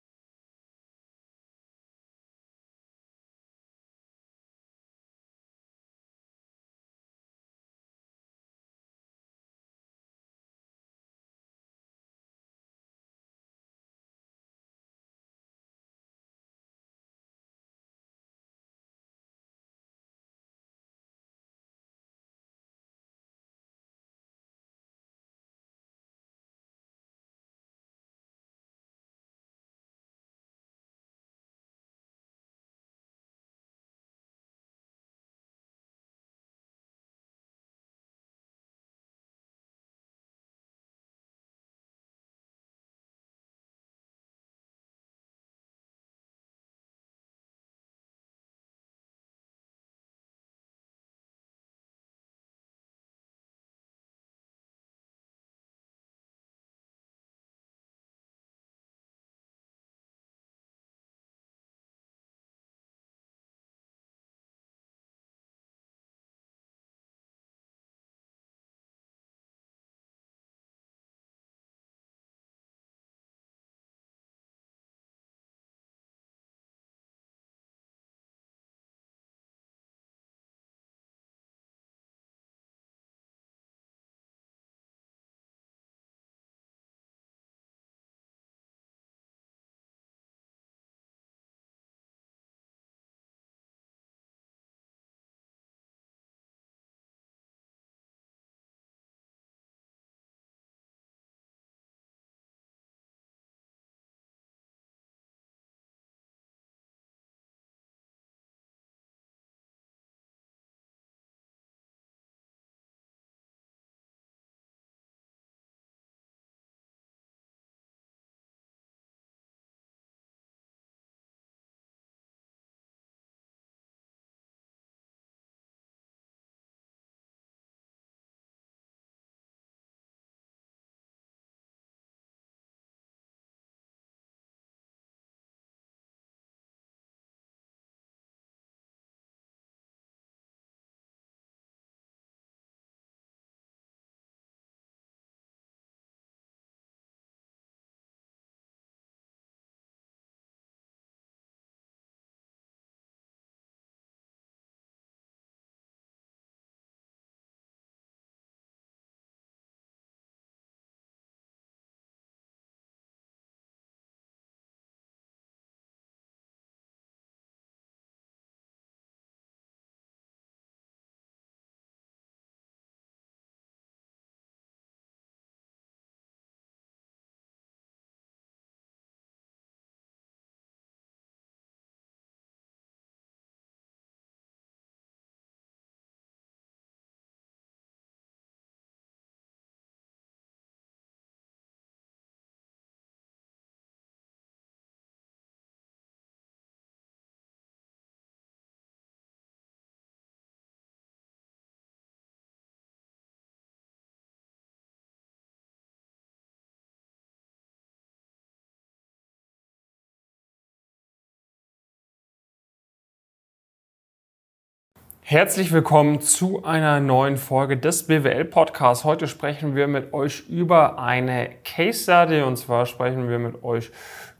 Herzlich 215.28 215.72
willkommen 215.72 216.20
zu 216.20 216.62
einer 216.62 217.00
neuen 217.00 217.36
Folge 217.36 217.76
des 217.76 218.06
BWL 218.06 218.44
Podcasts. 218.44 219.04
Heute 219.04 219.26
sprechen 219.26 219.74
wir 219.74 219.88
mit 219.88 220.14
euch 220.14 220.48
über 220.48 221.00
eine 221.00 221.50
Case 221.64 222.04
Study 222.04 222.42
und 222.42 222.56
zwar 222.56 222.86
sprechen 222.86 223.28
wir 223.28 223.40
mit 223.40 223.64
euch 223.64 223.90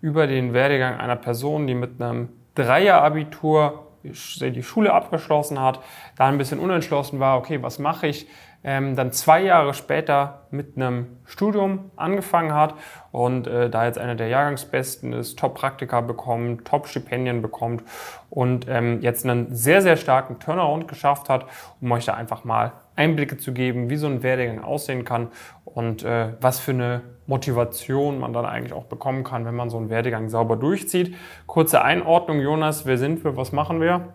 über 0.00 0.28
den 0.28 0.52
Werdegang 0.52 0.97
einer 0.97 1.16
Person, 1.16 1.66
die 1.66 1.75
mit 1.75 2.00
einem 2.00 2.28
Dreier-Abitur 2.55 3.88
die 4.05 4.62
Schule 4.62 4.93
abgeschlossen 4.93 5.61
hat, 5.61 5.81
da 6.16 6.28
ein 6.28 6.38
bisschen 6.38 6.61
unentschlossen 6.61 7.19
war, 7.19 7.37
okay, 7.37 7.61
was 7.64 7.81
mache 7.81 8.07
ich? 8.07 8.28
Ähm, 8.66 8.96
dann 8.96 9.12
zwei 9.12 9.42
Jahre 9.42 9.75
später 9.75 10.42
mit 10.50 10.76
einem 10.76 11.18
Studium 11.25 11.92
angefangen 11.94 12.52
hat 12.52 12.75
und 13.12 13.46
äh, 13.46 13.70
da 13.70 13.87
jetzt 13.87 13.96
einer 13.96 14.16
der 14.16 14.26
Jahrgangsbesten 14.26 15.12
ist, 15.12 15.38
Top-Praktika 15.38 16.00
bekommt, 16.00 16.66
Top-Stipendien 16.66 17.42
bekommt 17.42 17.85
und 18.28 18.66
ähm, 18.68 19.00
jetzt 19.02 19.25
einen 19.25 19.54
sehr, 19.54 19.82
sehr 19.82 19.96
starken 19.96 20.40
Turnaround 20.40 20.88
geschafft 20.88 21.28
hat, 21.28 21.46
um 21.80 21.92
euch 21.92 22.06
da 22.06 22.14
einfach 22.14 22.42
mal 22.42 22.73
Einblicke 22.96 23.38
zu 23.38 23.52
geben, 23.52 23.88
wie 23.88 23.96
so 23.96 24.08
ein 24.08 24.25
Werdegang 24.25 24.64
aussehen 24.64 25.04
kann 25.04 25.28
und 25.64 26.02
äh, 26.02 26.32
was 26.40 26.58
für 26.58 26.73
eine 26.73 27.02
Motivation 27.28 28.18
man 28.18 28.32
dann 28.32 28.46
eigentlich 28.46 28.73
auch 28.73 28.87
bekommen 28.87 29.23
kann, 29.23 29.44
wenn 29.44 29.54
man 29.54 29.70
so 29.70 29.76
einen 29.76 29.90
Werdegang 29.90 30.28
sauber 30.28 30.56
durchzieht. 30.56 31.14
Kurze 31.46 31.82
Einordnung, 31.82 32.40
Jonas, 32.40 32.85
wer 32.85 32.99
sind 32.99 33.23
wir, 33.23 33.37
was 33.37 33.52
machen 33.52 33.80
wir? 33.80 34.12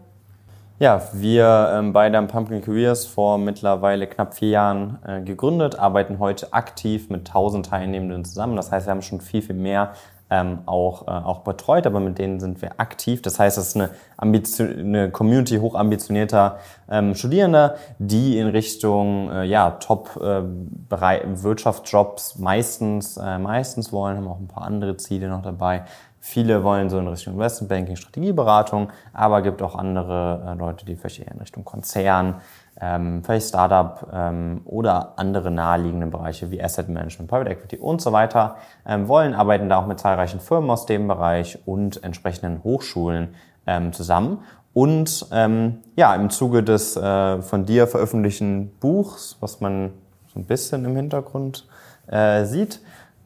Ja, 0.81 1.01
wir 1.13 1.71
ähm, 1.75 1.93
beide 1.93 2.17
haben 2.17 2.25
Pumpkin 2.25 2.63
Careers 2.63 3.05
vor 3.05 3.37
mittlerweile 3.37 4.07
knapp 4.07 4.33
vier 4.33 4.49
Jahren 4.49 4.97
äh, 5.05 5.21
gegründet, 5.21 5.77
arbeiten 5.77 6.17
heute 6.17 6.53
aktiv 6.53 7.11
mit 7.11 7.27
1000 7.27 7.67
Teilnehmenden 7.67 8.25
zusammen. 8.25 8.55
Das 8.55 8.71
heißt, 8.71 8.87
wir 8.87 8.91
haben 8.91 9.03
schon 9.03 9.21
viel, 9.21 9.43
viel 9.43 9.53
mehr 9.53 9.91
ähm, 10.31 10.57
auch, 10.65 11.07
äh, 11.07 11.11
auch 11.11 11.41
betreut, 11.41 11.85
aber 11.85 11.99
mit 11.99 12.17
denen 12.17 12.39
sind 12.39 12.63
wir 12.63 12.79
aktiv. 12.79 13.21
Das 13.21 13.37
heißt, 13.37 13.59
es 13.59 13.67
ist 13.67 13.75
eine, 13.75 13.91
Ambition, 14.17 14.71
eine 14.71 15.11
Community 15.11 15.59
hochambitionierter 15.59 16.57
ähm, 16.89 17.13
Studierender, 17.13 17.75
die 17.99 18.39
in 18.39 18.47
Richtung 18.47 19.29
äh, 19.29 19.43
ja, 19.43 19.69
Top-Wirtschaftsjobs 19.71 22.37
äh, 22.39 22.41
meistens, 22.41 23.17
äh, 23.17 23.37
meistens 23.37 23.93
wollen, 23.93 24.17
haben 24.17 24.27
auch 24.27 24.39
ein 24.39 24.47
paar 24.47 24.63
andere 24.63 24.97
Ziele 24.97 25.27
noch 25.27 25.43
dabei. 25.43 25.83
Viele 26.23 26.63
wollen 26.63 26.91
so 26.91 26.99
in 26.99 27.07
Richtung 27.07 27.33
Investmentbanking, 27.33 27.95
Strategieberatung, 27.95 28.91
aber 29.11 29.41
gibt 29.41 29.63
auch 29.63 29.73
andere 29.73 30.51
äh, 30.51 30.53
Leute, 30.53 30.85
die 30.85 30.95
vielleicht 30.95 31.19
eher 31.19 31.31
in 31.31 31.39
Richtung 31.39 31.65
Konzern, 31.65 32.41
ähm, 32.79 33.23
vielleicht 33.23 33.49
Startup 33.49 34.07
ähm, 34.13 34.61
oder 34.65 35.13
andere 35.17 35.49
naheliegende 35.49 36.05
Bereiche 36.05 36.51
wie 36.51 36.63
Asset 36.63 36.89
Management, 36.89 37.27
Private 37.27 37.49
Equity 37.49 37.77
und 37.77 38.01
so 38.01 38.11
weiter 38.11 38.57
ähm, 38.85 39.07
wollen, 39.07 39.33
arbeiten 39.33 39.67
da 39.67 39.79
auch 39.79 39.87
mit 39.87 39.99
zahlreichen 39.99 40.39
Firmen 40.39 40.69
aus 40.69 40.85
dem 40.85 41.07
Bereich 41.07 41.57
und 41.65 42.03
entsprechenden 42.03 42.63
Hochschulen 42.63 43.33
ähm, 43.65 43.91
zusammen. 43.91 44.43
Und 44.73 45.25
ähm, 45.31 45.79
ja, 45.95 46.13
im 46.13 46.29
Zuge 46.29 46.61
des 46.61 46.95
äh, 46.95 47.41
von 47.41 47.65
dir 47.65 47.87
veröffentlichten 47.87 48.71
Buchs, 48.79 49.37
was 49.39 49.59
man 49.59 49.91
so 50.31 50.39
ein 50.39 50.45
bisschen 50.45 50.85
im 50.85 50.95
Hintergrund 50.95 51.67
äh, 52.05 52.45
sieht, 52.45 52.79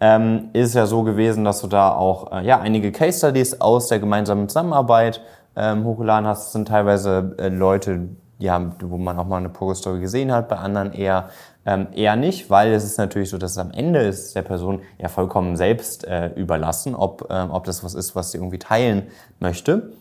ähm, 0.05 0.50
ist 0.53 0.75
ja 0.75 0.85
so 0.85 1.01
gewesen, 1.01 1.43
dass 1.43 1.62
du 1.62 1.67
da 1.67 1.91
auch 1.91 2.31
äh, 2.31 2.45
ja, 2.45 2.59
einige 2.59 2.91
Case 2.91 3.17
Studies 3.17 3.59
aus 3.59 3.88
der 3.88 4.00
gemeinsamen 4.00 4.47
Zusammenarbeit 4.47 5.21
ähm, 5.55 5.83
hochgeladen 5.83 6.27
hast. 6.27 6.45
Das 6.45 6.53
sind 6.53 6.67
teilweise 6.67 7.35
äh, 7.39 7.50
Leute, 7.50 8.09
ja, 8.38 8.62
wo 8.81 8.97
man 8.97 9.17
auch 9.17 9.25
mal 9.25 9.38
eine 9.38 9.50
Pogo-Story 9.50 10.01
gesehen 10.01 10.31
hat, 10.31 10.47
bei 10.47 10.57
anderen 10.57 10.93
eher 10.93 11.29
ähm, 11.65 11.88
eher 11.93 12.15
nicht, 12.15 12.51
weil 12.51 12.74
es 12.74 12.83
ist 12.83 13.00
natürlich 13.00 13.31
so, 13.31 13.39
dass 13.39 13.53
es 13.53 13.57
am 13.57 13.71
Ende 13.71 14.01
ist 14.01 14.35
der 14.35 14.43
Person 14.43 14.81
ja 15.00 15.07
vollkommen 15.07 15.55
selbst 15.55 16.05
äh, 16.05 16.27
überlassen, 16.35 16.93
ob, 16.93 17.27
ähm, 17.31 17.50
ob 17.50 17.63
das 17.63 17.83
was 17.83 17.95
ist, 17.95 18.15
was 18.15 18.31
sie 18.31 18.38
irgendwie 18.38 18.59
teilen 18.59 19.07
möchte. 19.39 19.91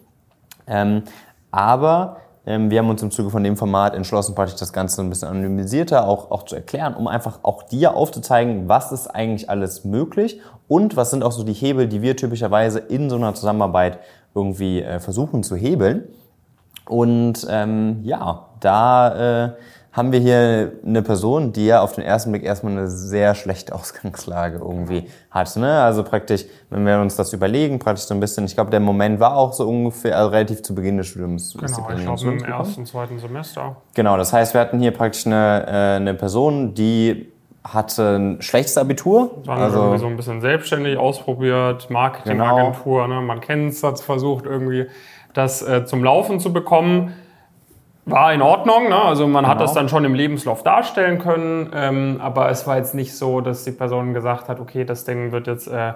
Ähm, 0.66 1.04
aber 1.50 2.18
wir 2.46 2.78
haben 2.78 2.90
uns 2.90 3.02
im 3.02 3.10
Zuge 3.10 3.30
von 3.30 3.42
dem 3.42 3.56
Format 3.56 3.94
entschlossen, 3.94 4.34
praktisch 4.34 4.58
das 4.58 4.72
Ganze 4.72 5.00
ein 5.00 5.08
bisschen 5.08 5.28
anonymisierter 5.28 6.06
auch, 6.06 6.30
auch 6.30 6.42
zu 6.42 6.54
erklären, 6.54 6.94
um 6.94 7.08
einfach 7.08 7.38
auch 7.42 7.62
dir 7.62 7.96
aufzuzeigen, 7.96 8.68
was 8.68 8.92
ist 8.92 9.06
eigentlich 9.06 9.48
alles 9.48 9.84
möglich 9.84 10.40
und 10.68 10.94
was 10.96 11.10
sind 11.10 11.22
auch 11.22 11.32
so 11.32 11.42
die 11.42 11.54
Hebel, 11.54 11.88
die 11.88 12.02
wir 12.02 12.16
typischerweise 12.16 12.80
in 12.80 13.08
so 13.08 13.16
einer 13.16 13.34
Zusammenarbeit 13.34 13.98
irgendwie 14.34 14.82
äh, 14.82 15.00
versuchen 15.00 15.42
zu 15.42 15.56
hebeln. 15.56 16.04
Und 16.86 17.46
ähm, 17.48 18.00
ja, 18.02 18.46
da 18.60 19.44
äh, 19.46 19.50
haben 19.94 20.10
wir 20.10 20.18
hier 20.18 20.72
eine 20.84 21.02
Person, 21.02 21.52
die 21.52 21.66
ja 21.66 21.80
auf 21.80 21.94
den 21.94 22.02
ersten 22.02 22.32
Blick 22.32 22.42
erstmal 22.42 22.72
eine 22.72 22.88
sehr 22.88 23.36
schlechte 23.36 23.72
Ausgangslage 23.74 24.58
irgendwie 24.58 25.08
hat. 25.30 25.56
Ne? 25.56 25.80
Also 25.82 26.02
praktisch, 26.02 26.46
wenn 26.68 26.84
wir 26.84 27.00
uns 27.00 27.14
das 27.14 27.32
überlegen, 27.32 27.78
praktisch 27.78 28.06
so 28.06 28.14
ein 28.14 28.18
bisschen, 28.18 28.44
ich 28.44 28.54
glaube, 28.54 28.72
der 28.72 28.80
Moment 28.80 29.20
war 29.20 29.36
auch 29.36 29.52
so 29.52 29.68
ungefähr 29.68 30.18
also 30.18 30.30
relativ 30.30 30.62
zu 30.62 30.74
Beginn 30.74 30.96
des 30.96 31.06
Studiums. 31.06 31.54
Genau, 31.54 31.88
ich 31.96 32.04
glaube 32.04 32.22
im 32.24 32.44
ersten, 32.44 32.84
zweiten 32.86 33.20
Semester. 33.20 33.76
Genau, 33.94 34.16
das 34.16 34.32
heißt, 34.32 34.52
wir 34.52 34.60
hatten 34.60 34.80
hier 34.80 34.90
praktisch 34.90 35.26
eine, 35.26 35.64
äh, 35.66 35.70
eine 35.96 36.14
Person, 36.14 36.74
die 36.74 37.28
hatte 37.62 38.16
ein 38.16 38.42
schlechtes 38.42 38.76
Abitur. 38.76 39.30
Dann 39.46 39.58
also 39.58 39.78
irgendwie 39.78 39.98
so 39.98 40.06
ein 40.08 40.16
bisschen 40.16 40.40
selbstständig 40.40 40.98
ausprobiert, 40.98 41.88
Marketingagentur, 41.88 43.04
genau. 43.04 43.20
ne? 43.20 43.26
man 43.26 43.40
kennt 43.40 43.72
es, 43.72 43.82
hat 43.84 44.00
versucht 44.00 44.44
irgendwie 44.44 44.86
das 45.34 45.62
äh, 45.62 45.84
zum 45.84 46.02
Laufen 46.02 46.40
zu 46.40 46.52
bekommen. 46.52 47.14
War 48.06 48.34
in 48.34 48.42
Ordnung, 48.42 48.90
ne? 48.90 49.00
also 49.00 49.26
man 49.26 49.44
genau. 49.44 49.54
hat 49.54 49.62
das 49.62 49.72
dann 49.72 49.88
schon 49.88 50.04
im 50.04 50.14
Lebenslauf 50.14 50.62
darstellen 50.62 51.18
können, 51.18 51.70
ähm, 51.74 52.20
aber 52.20 52.50
es 52.50 52.66
war 52.66 52.76
jetzt 52.76 52.94
nicht 52.94 53.14
so, 53.16 53.40
dass 53.40 53.64
die 53.64 53.70
Person 53.70 54.12
gesagt 54.12 54.48
hat, 54.48 54.60
okay, 54.60 54.84
das 54.84 55.04
Ding 55.04 55.32
wird 55.32 55.46
jetzt, 55.46 55.68
äh, 55.68 55.94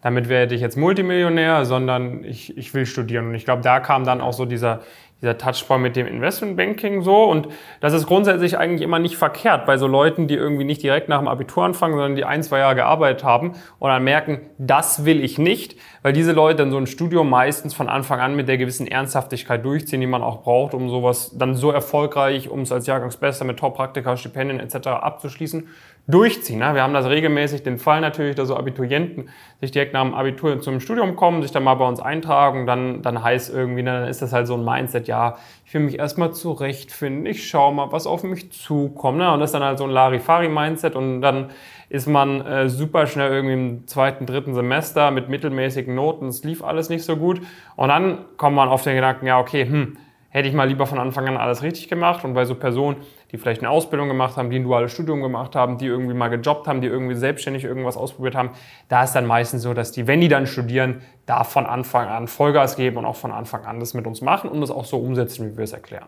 damit 0.00 0.30
werde 0.30 0.54
ich 0.54 0.62
jetzt 0.62 0.78
Multimillionär, 0.78 1.66
sondern 1.66 2.24
ich, 2.24 2.56
ich 2.56 2.72
will 2.72 2.86
studieren. 2.86 3.28
Und 3.28 3.34
ich 3.34 3.44
glaube, 3.44 3.60
da 3.60 3.80
kam 3.80 4.04
dann 4.04 4.22
auch 4.22 4.32
so 4.32 4.46
dieser, 4.46 4.80
dieser 5.22 5.36
Touchpoint 5.36 5.82
mit 5.82 5.96
dem 5.96 6.06
Investmentbanking 6.06 7.02
so. 7.02 7.24
Und 7.24 7.48
das 7.80 7.92
ist 7.92 8.06
grundsätzlich 8.06 8.56
eigentlich 8.56 8.82
immer 8.82 8.98
nicht 8.98 9.16
verkehrt 9.16 9.66
bei 9.66 9.76
so 9.76 9.86
Leuten, 9.86 10.26
die 10.26 10.34
irgendwie 10.34 10.64
nicht 10.64 10.82
direkt 10.82 11.08
nach 11.08 11.18
dem 11.18 11.28
Abitur 11.28 11.64
anfangen, 11.64 11.94
sondern 11.94 12.16
die 12.16 12.24
ein, 12.24 12.42
zwei 12.42 12.58
Jahre 12.60 12.74
gearbeitet 12.74 13.24
haben 13.24 13.52
und 13.78 13.90
dann 13.90 14.02
merken, 14.02 14.40
das 14.58 15.04
will 15.04 15.22
ich 15.22 15.38
nicht, 15.38 15.76
weil 16.02 16.12
diese 16.12 16.32
Leute 16.32 16.58
dann 16.58 16.70
so 16.70 16.78
ein 16.78 16.86
Studium 16.86 17.28
meistens 17.28 17.74
von 17.74 17.88
Anfang 17.88 18.20
an 18.20 18.34
mit 18.34 18.48
der 18.48 18.58
gewissen 18.58 18.86
Ernsthaftigkeit 18.86 19.64
durchziehen, 19.64 20.00
die 20.00 20.06
man 20.06 20.22
auch 20.22 20.42
braucht, 20.42 20.74
um 20.74 20.88
sowas 20.88 21.36
dann 21.36 21.54
so 21.54 21.70
erfolgreich, 21.70 22.48
um 22.48 22.60
es 22.60 22.72
als 22.72 22.86
Jahrgangsbester 22.86 23.44
mit 23.44 23.58
Top-Praktika, 23.58 24.16
Stipendien 24.16 24.60
etc. 24.60 24.88
abzuschließen 24.88 25.68
durchziehen. 26.10 26.58
Ne? 26.58 26.74
Wir 26.74 26.82
haben 26.82 26.94
das 26.94 27.06
regelmäßig 27.06 27.62
den 27.62 27.78
Fall 27.78 28.00
natürlich, 28.00 28.36
dass 28.36 28.48
so 28.48 28.56
Abiturienten 28.56 29.28
sich 29.60 29.70
direkt 29.70 29.92
nach 29.92 30.02
dem 30.02 30.14
Abitur 30.14 30.60
zum 30.60 30.80
Studium 30.80 31.16
kommen, 31.16 31.42
sich 31.42 31.50
dann 31.50 31.64
mal 31.64 31.74
bei 31.74 31.86
uns 31.86 32.00
eintragen, 32.00 32.66
dann, 32.66 33.02
dann 33.02 33.22
heißt 33.22 33.52
irgendwie, 33.52 33.82
ne, 33.82 34.00
dann 34.00 34.08
ist 34.08 34.22
das 34.22 34.32
halt 34.32 34.46
so 34.46 34.54
ein 34.54 34.64
Mindset, 34.64 35.08
ja, 35.08 35.36
ich 35.64 35.74
will 35.74 35.82
mich 35.82 35.98
erstmal 35.98 36.32
zurechtfinden, 36.32 37.26
ich 37.26 37.48
schaue 37.48 37.74
mal, 37.74 37.92
was 37.92 38.06
auf 38.06 38.22
mich 38.22 38.50
zukommt. 38.52 39.18
Ne? 39.18 39.32
Und 39.32 39.40
das 39.40 39.50
ist 39.50 39.54
dann 39.54 39.62
halt 39.62 39.78
so 39.78 39.84
ein 39.84 39.90
Larifari-Mindset 39.90 40.96
und 40.96 41.20
dann 41.20 41.50
ist 41.88 42.06
man 42.06 42.40
äh, 42.46 42.68
super 42.68 43.06
schnell 43.06 43.32
irgendwie 43.32 43.54
im 43.54 43.86
zweiten, 43.86 44.24
dritten 44.24 44.54
Semester 44.54 45.10
mit 45.10 45.28
mittelmäßigen 45.28 45.94
Noten, 45.94 46.28
es 46.28 46.44
lief 46.44 46.62
alles 46.62 46.88
nicht 46.88 47.04
so 47.04 47.16
gut. 47.16 47.40
Und 47.76 47.88
dann 47.88 48.18
kommt 48.36 48.56
man 48.56 48.68
auf 48.68 48.82
den 48.82 48.94
Gedanken, 48.94 49.26
ja, 49.26 49.38
okay, 49.38 49.64
hm, 49.64 49.96
hätte 50.30 50.48
ich 50.48 50.54
mal 50.54 50.68
lieber 50.68 50.86
von 50.86 50.98
Anfang 50.98 51.28
an 51.28 51.36
alles 51.36 51.62
richtig 51.62 51.88
gemacht. 51.88 52.24
Und 52.24 52.34
bei 52.34 52.44
so 52.44 52.54
Personen, 52.54 52.96
die 53.30 53.36
vielleicht 53.36 53.60
eine 53.60 53.70
Ausbildung 53.70 54.08
gemacht 54.08 54.36
haben, 54.36 54.50
die 54.50 54.58
ein 54.58 54.62
duales 54.62 54.92
Studium 54.92 55.20
gemacht 55.20 55.54
haben, 55.54 55.76
die 55.76 55.86
irgendwie 55.86 56.14
mal 56.14 56.28
gejobbt 56.28 56.66
haben, 56.66 56.80
die 56.80 56.86
irgendwie 56.86 57.16
selbstständig 57.16 57.64
irgendwas 57.64 57.96
ausprobiert 57.96 58.36
haben, 58.36 58.50
da 58.88 59.04
ist 59.04 59.12
dann 59.12 59.26
meistens 59.26 59.62
so, 59.62 59.74
dass 59.74 59.92
die, 59.92 60.06
wenn 60.06 60.20
die 60.20 60.28
dann 60.28 60.46
studieren, 60.46 61.02
da 61.26 61.44
von 61.44 61.66
Anfang 61.66 62.08
an 62.08 62.28
Vollgas 62.28 62.76
geben 62.76 62.96
und 62.96 63.04
auch 63.04 63.16
von 63.16 63.32
Anfang 63.32 63.64
an 63.64 63.80
das 63.80 63.92
mit 63.92 64.06
uns 64.06 64.20
machen 64.20 64.48
und 64.48 64.60
das 64.60 64.70
auch 64.70 64.84
so 64.84 64.98
umsetzen, 64.98 65.52
wie 65.52 65.56
wir 65.56 65.64
es 65.64 65.72
erklären. 65.72 66.06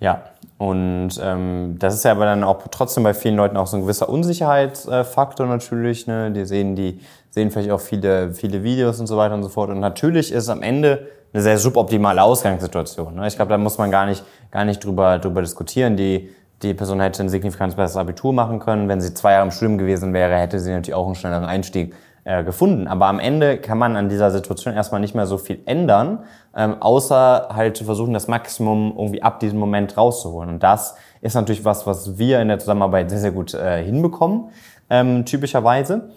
Ja, 0.00 0.22
und 0.58 1.10
ähm, 1.20 1.76
das 1.78 1.94
ist 1.94 2.04
ja 2.04 2.12
aber 2.12 2.24
dann 2.24 2.44
auch 2.44 2.68
trotzdem 2.70 3.02
bei 3.02 3.14
vielen 3.14 3.36
Leuten 3.36 3.56
auch 3.56 3.66
so 3.66 3.76
ein 3.76 3.82
gewisser 3.82 4.08
Unsicherheitsfaktor 4.08 5.46
natürlich. 5.46 6.06
Ne? 6.06 6.30
Die 6.30 6.44
sehen, 6.44 6.76
die 6.76 7.00
sehen 7.30 7.50
vielleicht 7.50 7.72
auch 7.72 7.80
viele, 7.80 8.32
viele 8.32 8.62
Videos 8.62 9.00
und 9.00 9.08
so 9.08 9.16
weiter 9.16 9.34
und 9.34 9.42
so 9.42 9.48
fort. 9.48 9.70
Und 9.70 9.80
natürlich 9.80 10.30
ist 10.32 10.48
am 10.48 10.62
Ende 10.62 11.08
eine 11.32 11.42
sehr 11.42 11.58
suboptimale 11.58 12.22
Ausgangssituation. 12.22 13.14
Ne? 13.14 13.26
Ich 13.26 13.36
glaube, 13.36 13.50
da 13.50 13.58
muss 13.58 13.78
man 13.78 13.90
gar 13.90 14.06
nicht, 14.06 14.24
gar 14.50 14.64
nicht 14.64 14.84
drüber, 14.84 15.18
drüber 15.18 15.42
diskutieren. 15.42 15.96
Die, 15.96 16.30
die 16.62 16.74
Person 16.74 17.00
hätte 17.00 17.22
ein 17.22 17.28
signifikant 17.28 17.76
besseres 17.76 17.96
Abitur 17.96 18.32
machen 18.32 18.60
können. 18.60 18.88
Wenn 18.88 19.00
sie 19.00 19.14
zwei 19.14 19.32
Jahre 19.32 19.44
im 19.44 19.50
Studium 19.50 19.78
gewesen 19.78 20.12
wäre, 20.12 20.36
hätte 20.36 20.58
sie 20.58 20.72
natürlich 20.72 20.94
auch 20.94 21.06
einen 21.06 21.14
schnelleren 21.14 21.44
Einstieg 21.44 21.94
äh, 22.24 22.44
gefunden. 22.44 22.88
Aber 22.88 23.06
am 23.06 23.20
Ende 23.20 23.58
kann 23.58 23.78
man 23.78 23.96
an 23.96 24.08
dieser 24.08 24.30
Situation 24.30 24.74
erstmal 24.74 25.00
nicht 25.00 25.14
mehr 25.14 25.26
so 25.26 25.38
viel 25.38 25.60
ändern, 25.66 26.24
ähm, 26.54 26.80
außer 26.80 27.48
halt 27.54 27.76
zu 27.76 27.84
versuchen, 27.84 28.12
das 28.12 28.28
Maximum 28.28 28.94
irgendwie 28.96 29.22
ab 29.22 29.40
diesem 29.40 29.58
Moment 29.58 29.96
rauszuholen. 29.96 30.50
Und 30.50 30.62
das 30.62 30.94
ist 31.20 31.34
natürlich 31.34 31.64
was, 31.64 31.86
was 31.86 32.18
wir 32.18 32.40
in 32.40 32.48
der 32.48 32.58
Zusammenarbeit 32.58 33.10
sehr, 33.10 33.20
sehr 33.20 33.32
gut 33.32 33.54
äh, 33.54 33.82
hinbekommen, 33.82 34.50
ähm, 34.90 35.24
typischerweise. 35.24 36.10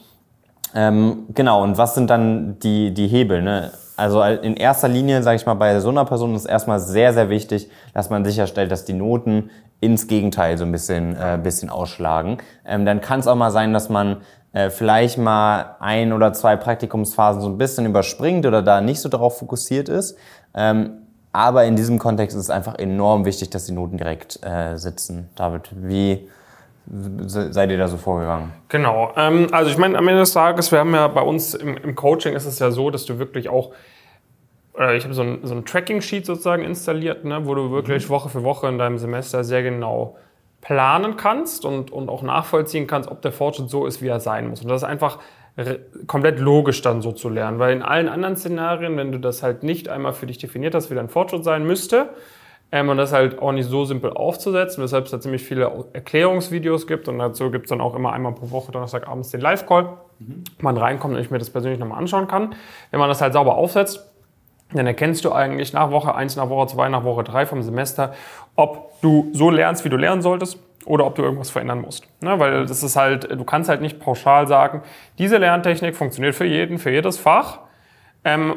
Ähm, 0.74 1.26
genau, 1.34 1.64
und 1.64 1.78
was 1.78 1.96
sind 1.96 2.10
dann 2.10 2.60
die, 2.60 2.94
die 2.94 3.08
Hebel? 3.08 3.42
Ne? 3.42 3.72
Also 3.98 4.24
in 4.24 4.56
erster 4.56 4.88
Linie, 4.88 5.22
sage 5.22 5.36
ich 5.36 5.46
mal, 5.46 5.54
bei 5.54 5.80
so 5.80 5.90
einer 5.90 6.06
Person 6.06 6.34
ist 6.36 6.46
erstmal 6.46 6.80
sehr, 6.80 7.14
sehr 7.14 7.30
wichtig, 7.30 7.70
dass 7.94 8.10
man 8.10 8.26
sicherstellt, 8.26 8.72
dass 8.72 8.86
die 8.86 8.94
Noten 8.94 9.50
ins 9.80 10.08
Gegenteil 10.08 10.58
so 10.58 10.64
ein 10.64 10.72
bisschen, 10.72 11.16
äh, 11.16 11.40
bisschen 11.42 11.70
ausschlagen. 11.70 12.38
Ähm, 12.66 12.86
dann 12.86 13.02
kann 13.02 13.20
es 13.20 13.28
auch 13.28 13.36
mal 13.36 13.52
sein, 13.52 13.74
dass 13.74 13.90
man 13.90 14.18
äh, 14.54 14.70
vielleicht 14.70 15.18
mal 15.18 15.76
ein 15.80 16.14
oder 16.14 16.34
zwei 16.34 16.56
Praktikumsphasen 16.56 17.42
so 17.42 17.50
ein 17.50 17.58
bisschen 17.58 17.86
überspringt 17.86 18.46
oder 18.46 18.62
da 18.62 18.82
nicht 18.82 19.02
so 19.02 19.10
darauf 19.10 19.38
fokussiert 19.38 19.90
ist. 19.90 20.18
Ähm, 20.54 21.02
aber 21.34 21.66
in 21.66 21.76
diesem 21.76 21.98
Kontext 22.00 22.36
ist 22.36 22.44
es 22.44 22.50
einfach 22.50 22.78
enorm 22.78 23.26
wichtig, 23.26 23.50
dass 23.50 23.66
die 23.66 23.72
Noten 23.72 23.98
direkt 23.98 24.40
äh, 24.44 24.78
sitzen. 24.78 25.30
David, 25.36 25.70
wie 25.74 26.28
seid 27.28 27.72
ihr 27.72 27.78
da 27.78 27.88
so 27.88 27.98
vorgegangen? 27.98 28.52
Genau. 28.68 29.14
Ähm, 29.16 29.48
also 29.52 29.72
ich 29.72 29.78
meine, 29.78 29.98
am 29.98 30.08
Ende 30.08 30.22
des 30.22 30.34
Tages, 30.34 30.72
wir 30.72 30.80
haben 30.80 30.94
ja 30.94 31.08
bei 31.08 31.22
uns 31.22 31.54
im, 31.54 31.78
im 31.78 31.96
Coaching 31.96 32.34
ist 32.34 32.46
es 32.46 32.60
ja 32.60 32.72
so, 32.72 32.90
dass 32.90 33.06
du 33.06 33.18
wirklich 33.18 33.50
auch 33.50 33.72
äh, 34.78 34.98
ich 34.98 35.04
habe 35.04 35.14
so 35.14 35.22
ein, 35.22 35.40
so 35.44 35.56
ein 35.56 35.66
Tracking-Sheet 35.66 36.26
sozusagen 36.26 36.64
installiert, 36.64 37.24
ne, 37.24 37.46
wo 37.46 37.56
du 37.56 37.72
wirklich 37.72 38.06
mhm. 38.06 38.10
Woche 38.10 38.30
für 38.30 38.44
Woche 38.44 38.68
in 38.68 38.78
deinem 38.78 38.98
Semester 38.98 39.44
sehr 39.44 39.64
genau 39.64 40.18
planen 40.62 41.18
kannst 41.18 41.66
und, 41.66 41.92
und 41.92 42.10
auch 42.10 42.22
nachvollziehen 42.22 42.88
kannst, 42.88 43.10
ob 43.10 43.22
der 43.22 43.32
Fortschritt 43.32 43.70
so 43.70 43.86
ist, 43.86 44.02
wie 44.02 44.08
er 44.08 44.20
sein 44.20 44.48
muss. 44.48 44.62
Und 44.62 44.70
das 44.70 44.84
ist 44.84 44.88
einfach 44.88 45.20
komplett 46.08 46.40
logisch 46.40 46.82
dann 46.82 47.02
so 47.02 47.12
zu 47.12 47.28
lernen, 47.28 47.60
weil 47.60 47.76
in 47.76 47.82
allen 47.82 48.08
anderen 48.08 48.38
Szenarien, 48.38 48.96
wenn 48.96 49.12
du 49.12 49.20
das 49.20 49.44
halt 49.44 49.64
nicht 49.64 49.90
einmal 49.90 50.14
für 50.14 50.26
dich 50.26 50.38
definiert 50.38 50.74
hast, 50.74 50.90
wie 50.90 50.96
dein 50.96 51.10
Fortschritt 51.10 51.44
sein 51.44 51.66
müsste, 51.66 52.10
Ähm, 52.72 52.90
und 52.90 52.98
das 52.98 53.10
ist 53.10 53.16
halt 53.16 53.40
auch 53.40 53.52
nicht 53.52 53.70
so 53.70 53.86
simpel 53.86 54.12
aufzusetzen, 54.12 54.84
weshalb 54.84 55.06
es 55.06 55.12
da 55.12 55.20
ziemlich 55.20 55.44
viele 55.44 55.86
Erklärungsvideos 55.94 56.88
gibt. 56.88 57.08
Und 57.08 57.20
dazu 57.20 57.52
gibt 57.52 57.66
es 57.66 57.70
dann 57.70 57.82
auch 57.82 57.96
immer 57.96 58.14
einmal 58.14 58.34
pro 58.34 58.50
Woche 58.52 58.72
Donnerstagabends 58.72 59.30
den 59.32 59.42
Live-Call, 59.42 59.84
mhm. 60.20 60.44
wo 60.58 60.64
man 60.64 60.78
reinkommt 60.78 61.16
und 61.16 61.22
ich 61.22 61.32
mir 61.32 61.40
das 61.40 61.50
persönlich 61.50 61.80
nochmal 61.80 61.98
anschauen 61.98 62.28
kann. 62.28 62.56
Wenn 62.92 63.00
man 63.00 63.10
das 63.10 63.22
halt 63.22 63.34
sauber 63.34 63.56
aufsetzt, 63.56 64.08
dann 64.74 64.88
erkennst 64.88 65.26
du 65.26 65.34
eigentlich 65.34 65.74
nach 65.74 65.92
Woche 65.92 66.16
1, 66.16 66.38
nach 66.38 66.50
Woche 66.50 66.68
2, 66.68 66.90
nach 66.90 67.04
Woche 67.04 67.24
3 67.24 67.46
vom 67.46 67.62
Semester, 67.62 68.14
ob 68.56 69.02
du 69.02 69.30
so 69.34 69.50
lernst, 69.50 69.84
wie 69.84 69.90
du 69.90 69.98
lernen 69.98 70.22
solltest 70.22 70.60
oder 70.86 71.06
ob 71.06 71.16
du 71.16 71.24
irgendwas 71.24 71.50
verändern 71.50 71.82
musst. 71.82 72.08
Ne? 72.22 72.40
Weil 72.40 72.66
das 72.66 72.82
ist 72.84 72.96
halt, 72.96 73.30
du 73.30 73.44
kannst 73.44 73.70
halt 73.70 73.82
nicht 73.82 74.00
pauschal 74.00 74.48
sagen, 74.48 74.82
diese 75.18 75.38
Lerntechnik 75.38 75.96
funktioniert 75.96 76.36
für 76.36 76.46
jeden, 76.46 76.78
für 76.78 76.92
jedes 76.92 77.18
Fach. 77.18 77.60
Ähm, 78.24 78.56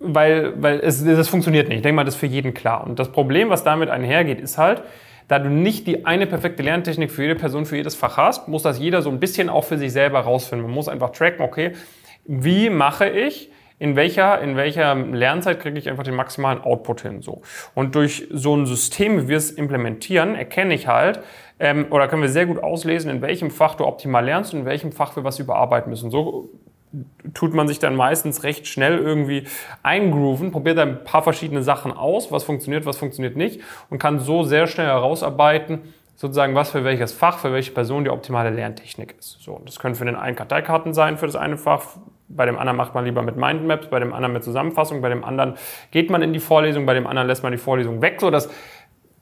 weil, 0.00 0.60
weil 0.62 0.80
es, 0.80 1.04
das 1.04 1.28
funktioniert 1.28 1.68
nicht. 1.68 1.78
Ich 1.78 1.82
denke 1.82 1.96
mal, 1.96 2.04
das 2.04 2.14
ist 2.14 2.20
für 2.20 2.26
jeden 2.26 2.54
klar. 2.54 2.86
Und 2.86 2.98
das 2.98 3.10
Problem, 3.10 3.50
was 3.50 3.64
damit 3.64 3.90
einhergeht, 3.90 4.40
ist 4.40 4.58
halt, 4.58 4.82
da 5.26 5.38
du 5.38 5.50
nicht 5.50 5.86
die 5.86 6.06
eine 6.06 6.26
perfekte 6.26 6.62
Lerntechnik 6.62 7.10
für 7.10 7.22
jede 7.22 7.34
Person, 7.34 7.66
für 7.66 7.76
jedes 7.76 7.94
Fach 7.94 8.16
hast, 8.16 8.48
muss 8.48 8.62
das 8.62 8.78
jeder 8.78 9.02
so 9.02 9.10
ein 9.10 9.20
bisschen 9.20 9.48
auch 9.48 9.64
für 9.64 9.76
sich 9.76 9.92
selber 9.92 10.20
rausfinden. 10.20 10.66
Man 10.66 10.74
muss 10.74 10.88
einfach 10.88 11.10
tracken, 11.10 11.44
okay, 11.44 11.72
wie 12.26 12.70
mache 12.70 13.08
ich, 13.08 13.50
in 13.78 13.94
welcher, 13.94 14.40
in 14.40 14.56
welcher 14.56 14.94
Lernzeit 14.94 15.60
kriege 15.60 15.78
ich 15.78 15.88
einfach 15.88 16.02
den 16.02 16.14
maximalen 16.14 16.60
Output 16.60 17.02
hin. 17.02 17.22
So. 17.22 17.42
Und 17.74 17.94
durch 17.94 18.26
so 18.30 18.56
ein 18.56 18.66
System, 18.66 19.22
wie 19.22 19.28
wir 19.28 19.36
es 19.36 19.50
implementieren, 19.50 20.34
erkenne 20.34 20.74
ich 20.74 20.88
halt, 20.88 21.20
ähm, 21.60 21.86
oder 21.90 22.08
können 22.08 22.22
wir 22.22 22.28
sehr 22.28 22.46
gut 22.46 22.60
auslesen, 22.62 23.10
in 23.10 23.22
welchem 23.22 23.50
Fach 23.50 23.76
du 23.76 23.84
optimal 23.84 24.24
lernst 24.24 24.52
und 24.52 24.60
in 24.60 24.66
welchem 24.66 24.92
Fach 24.92 25.14
wir 25.14 25.24
was 25.24 25.38
überarbeiten 25.38 25.90
müssen. 25.90 26.10
So 26.10 26.50
tut 27.34 27.54
man 27.54 27.68
sich 27.68 27.78
dann 27.78 27.96
meistens 27.96 28.42
recht 28.44 28.66
schnell 28.66 28.98
irgendwie 28.98 29.44
eingrooven, 29.82 30.50
probiert 30.50 30.78
ein 30.78 31.04
paar 31.04 31.22
verschiedene 31.22 31.62
Sachen 31.62 31.92
aus, 31.92 32.32
was 32.32 32.44
funktioniert, 32.44 32.86
was 32.86 32.96
funktioniert 32.96 33.36
nicht 33.36 33.60
und 33.90 33.98
kann 33.98 34.20
so 34.20 34.42
sehr 34.42 34.66
schnell 34.66 34.86
herausarbeiten, 34.86 35.80
sozusagen, 36.16 36.54
was 36.54 36.70
für 36.70 36.84
welches 36.84 37.12
Fach, 37.12 37.38
für 37.38 37.52
welche 37.52 37.70
Person 37.72 38.04
die 38.04 38.10
optimale 38.10 38.50
Lerntechnik 38.50 39.14
ist. 39.18 39.40
So, 39.40 39.60
das 39.64 39.78
können 39.78 39.94
für 39.94 40.04
den 40.04 40.16
einen 40.16 40.36
Karteikarten 40.36 40.94
sein 40.94 41.18
für 41.18 41.26
das 41.26 41.36
eine 41.36 41.56
Fach, 41.56 41.84
bei 42.28 42.44
dem 42.44 42.58
anderen 42.58 42.76
macht 42.76 42.94
man 42.94 43.04
lieber 43.04 43.22
mit 43.22 43.36
Mindmaps, 43.36 43.88
bei 43.88 43.98
dem 44.00 44.12
anderen 44.12 44.34
mit 44.34 44.44
Zusammenfassung, 44.44 45.00
bei 45.00 45.08
dem 45.08 45.24
anderen 45.24 45.54
geht 45.90 46.10
man 46.10 46.20
in 46.22 46.32
die 46.32 46.40
Vorlesung, 46.40 46.84
bei 46.84 46.94
dem 46.94 47.06
anderen 47.06 47.26
lässt 47.26 47.42
man 47.42 47.52
die 47.52 47.58
Vorlesung 47.58 48.02
weg. 48.02 48.20
So, 48.20 48.30
das 48.30 48.50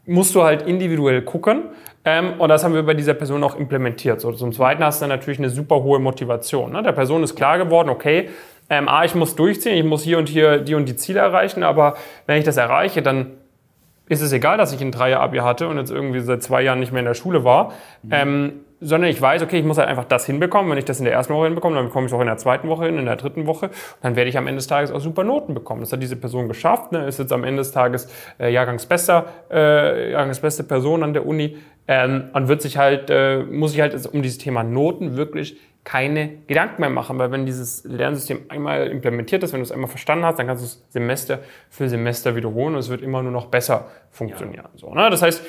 musst 0.07 0.35
du 0.35 0.42
halt 0.42 0.62
individuell 0.62 1.23
gucken. 1.23 1.64
Ähm, 2.05 2.35
und 2.38 2.49
das 2.49 2.62
haben 2.62 2.75
wir 2.75 2.85
bei 2.85 2.95
dieser 2.95 3.14
Person 3.14 3.42
auch 3.42 3.57
implementiert. 3.57 4.21
So, 4.21 4.31
zum 4.33 4.53
Zweiten 4.53 4.83
hast 4.85 5.01
du 5.01 5.05
dann 5.05 5.11
natürlich 5.11 5.38
eine 5.38 5.51
super 5.51 5.83
hohe 5.83 5.99
Motivation. 5.99 6.73
Ne? 6.73 6.83
Der 6.83 6.92
Person 6.92 7.23
ist 7.25 7.35
klar 7.35 7.59
geworden, 7.59 7.88
okay, 7.88 8.31
ähm, 8.71 8.88
A, 8.88 9.05
ich 9.05 9.14
muss 9.14 9.35
durchziehen, 9.35 9.77
ich 9.77 9.85
muss 9.85 10.03
hier 10.03 10.19
und 10.19 10.29
hier 10.29 10.59
die 10.59 10.75
und 10.75 10.88
die 10.88 10.97
Ziele 10.97 11.21
erreichen, 11.21 11.62
aber 11.62 11.97
wenn 12.27 12.38
ich 12.38 12.45
das 12.45 12.57
erreiche, 12.57 13.03
dann 13.03 13.33
ist 14.09 14.23
es 14.23 14.33
egal, 14.33 14.57
dass 14.57 14.73
ich 14.73 14.81
ein 14.81 14.92
Dreier-Abi 14.92 15.38
hatte 15.38 15.69
und 15.69 15.79
jetzt 15.79 15.90
irgendwie 15.90 16.21
seit 16.21 16.42
zwei 16.42 16.62
Jahren 16.62 16.79
nicht 16.79 16.92
mehr 16.92 17.01
in 17.01 17.07
der 17.07 17.14
Schule 17.14 17.45
war. 17.45 17.73
Mhm. 18.03 18.11
Ähm, 18.12 18.53
sondern 18.81 19.11
ich 19.11 19.21
weiß, 19.21 19.43
okay, 19.43 19.59
ich 19.59 19.65
muss 19.65 19.79
halt 19.79 19.89
einfach 19.89 20.05
das 20.05 20.27
hinbekommen. 20.27 20.71
Wenn 20.71 20.79
ich 20.79 20.85
das 20.85 20.99
in 20.99 21.05
der 21.05 21.15
ersten 21.15 21.35
Woche 21.35 21.45
hinbekomme, 21.47 21.77
dann 21.77 21.87
bekomme 21.87 22.07
ich 22.07 22.12
es 22.12 22.17
auch 22.17 22.21
in 22.21 22.27
der 22.27 22.37
zweiten 22.37 22.69
Woche 22.69 22.87
hin, 22.87 22.99
in 22.99 23.07
der 23.07 23.17
dritten 23.17 23.47
Woche. 23.47 23.67
Und 23.67 23.75
dann 24.03 24.17
werde 24.17 24.29
ich 24.29 24.37
am 24.37 24.47
Ende 24.47 24.57
des 24.59 24.67
Tages 24.67 24.91
auch 24.91 25.01
super 25.01 25.25
Noten 25.25 25.55
bekommen. 25.55 25.81
Das 25.81 25.93
hat 25.93 26.03
diese 26.03 26.17
Person 26.17 26.49
geschafft, 26.49 26.93
ne? 26.93 27.07
ist 27.07 27.19
jetzt 27.19 27.33
am 27.33 27.45
Ende 27.45 27.61
des 27.61 27.73
Tages 27.73 28.09
äh, 28.39 28.53
Jahrgangsbester, 28.53 29.27
äh, 29.51 30.12
Jahrgangsbeste 30.12 30.65
Person 30.65 31.03
an 31.03 31.15
der 31.15 31.27
Uni 31.27 31.57
ähm, 31.89 32.31
und 32.33 32.49
wird 32.49 32.62
sich 32.62 32.77
halt, 32.77 33.11
äh, 33.11 33.43
muss 33.43 33.73
sich 33.73 33.81
halt 33.81 33.95
um 34.12 34.23
dieses 34.23 34.39
Thema 34.39 34.62
Noten 34.62 35.17
wirklich 35.17 35.59
keine 35.85 36.31
Gedanken 36.49 36.81
mehr 36.81 36.91
machen, 36.91 37.17
weil 37.19 37.31
wenn 37.31 37.47
dieses 37.47 37.85
Lernsystem 37.85 38.41
einmal 38.49 38.89
implementiert 38.89 39.45
ist, 39.45 39.53
wenn 39.53 39.61
du 39.61 39.65
es 39.65 39.71
einmal 39.71 39.89
verstanden 39.89 40.25
hast, 40.25 40.37
dann 40.37 40.49
kannst 40.49 40.65
du 40.65 40.67
es 40.67 40.85
Semester 40.89 41.39
für 41.71 41.89
Semester 41.89 42.35
wiederholen 42.35 42.75
und 42.75 42.81
es 42.81 42.89
wird 42.89 43.03
immer 43.03 43.23
nur 43.23 43.31
noch 43.31 43.47
besser 43.47 43.87
funktionieren. 44.11 44.65
Ja. 44.65 44.79
So, 44.79 44.93
ne? 44.93 45.09
Das 45.11 45.23
heißt, 45.23 45.45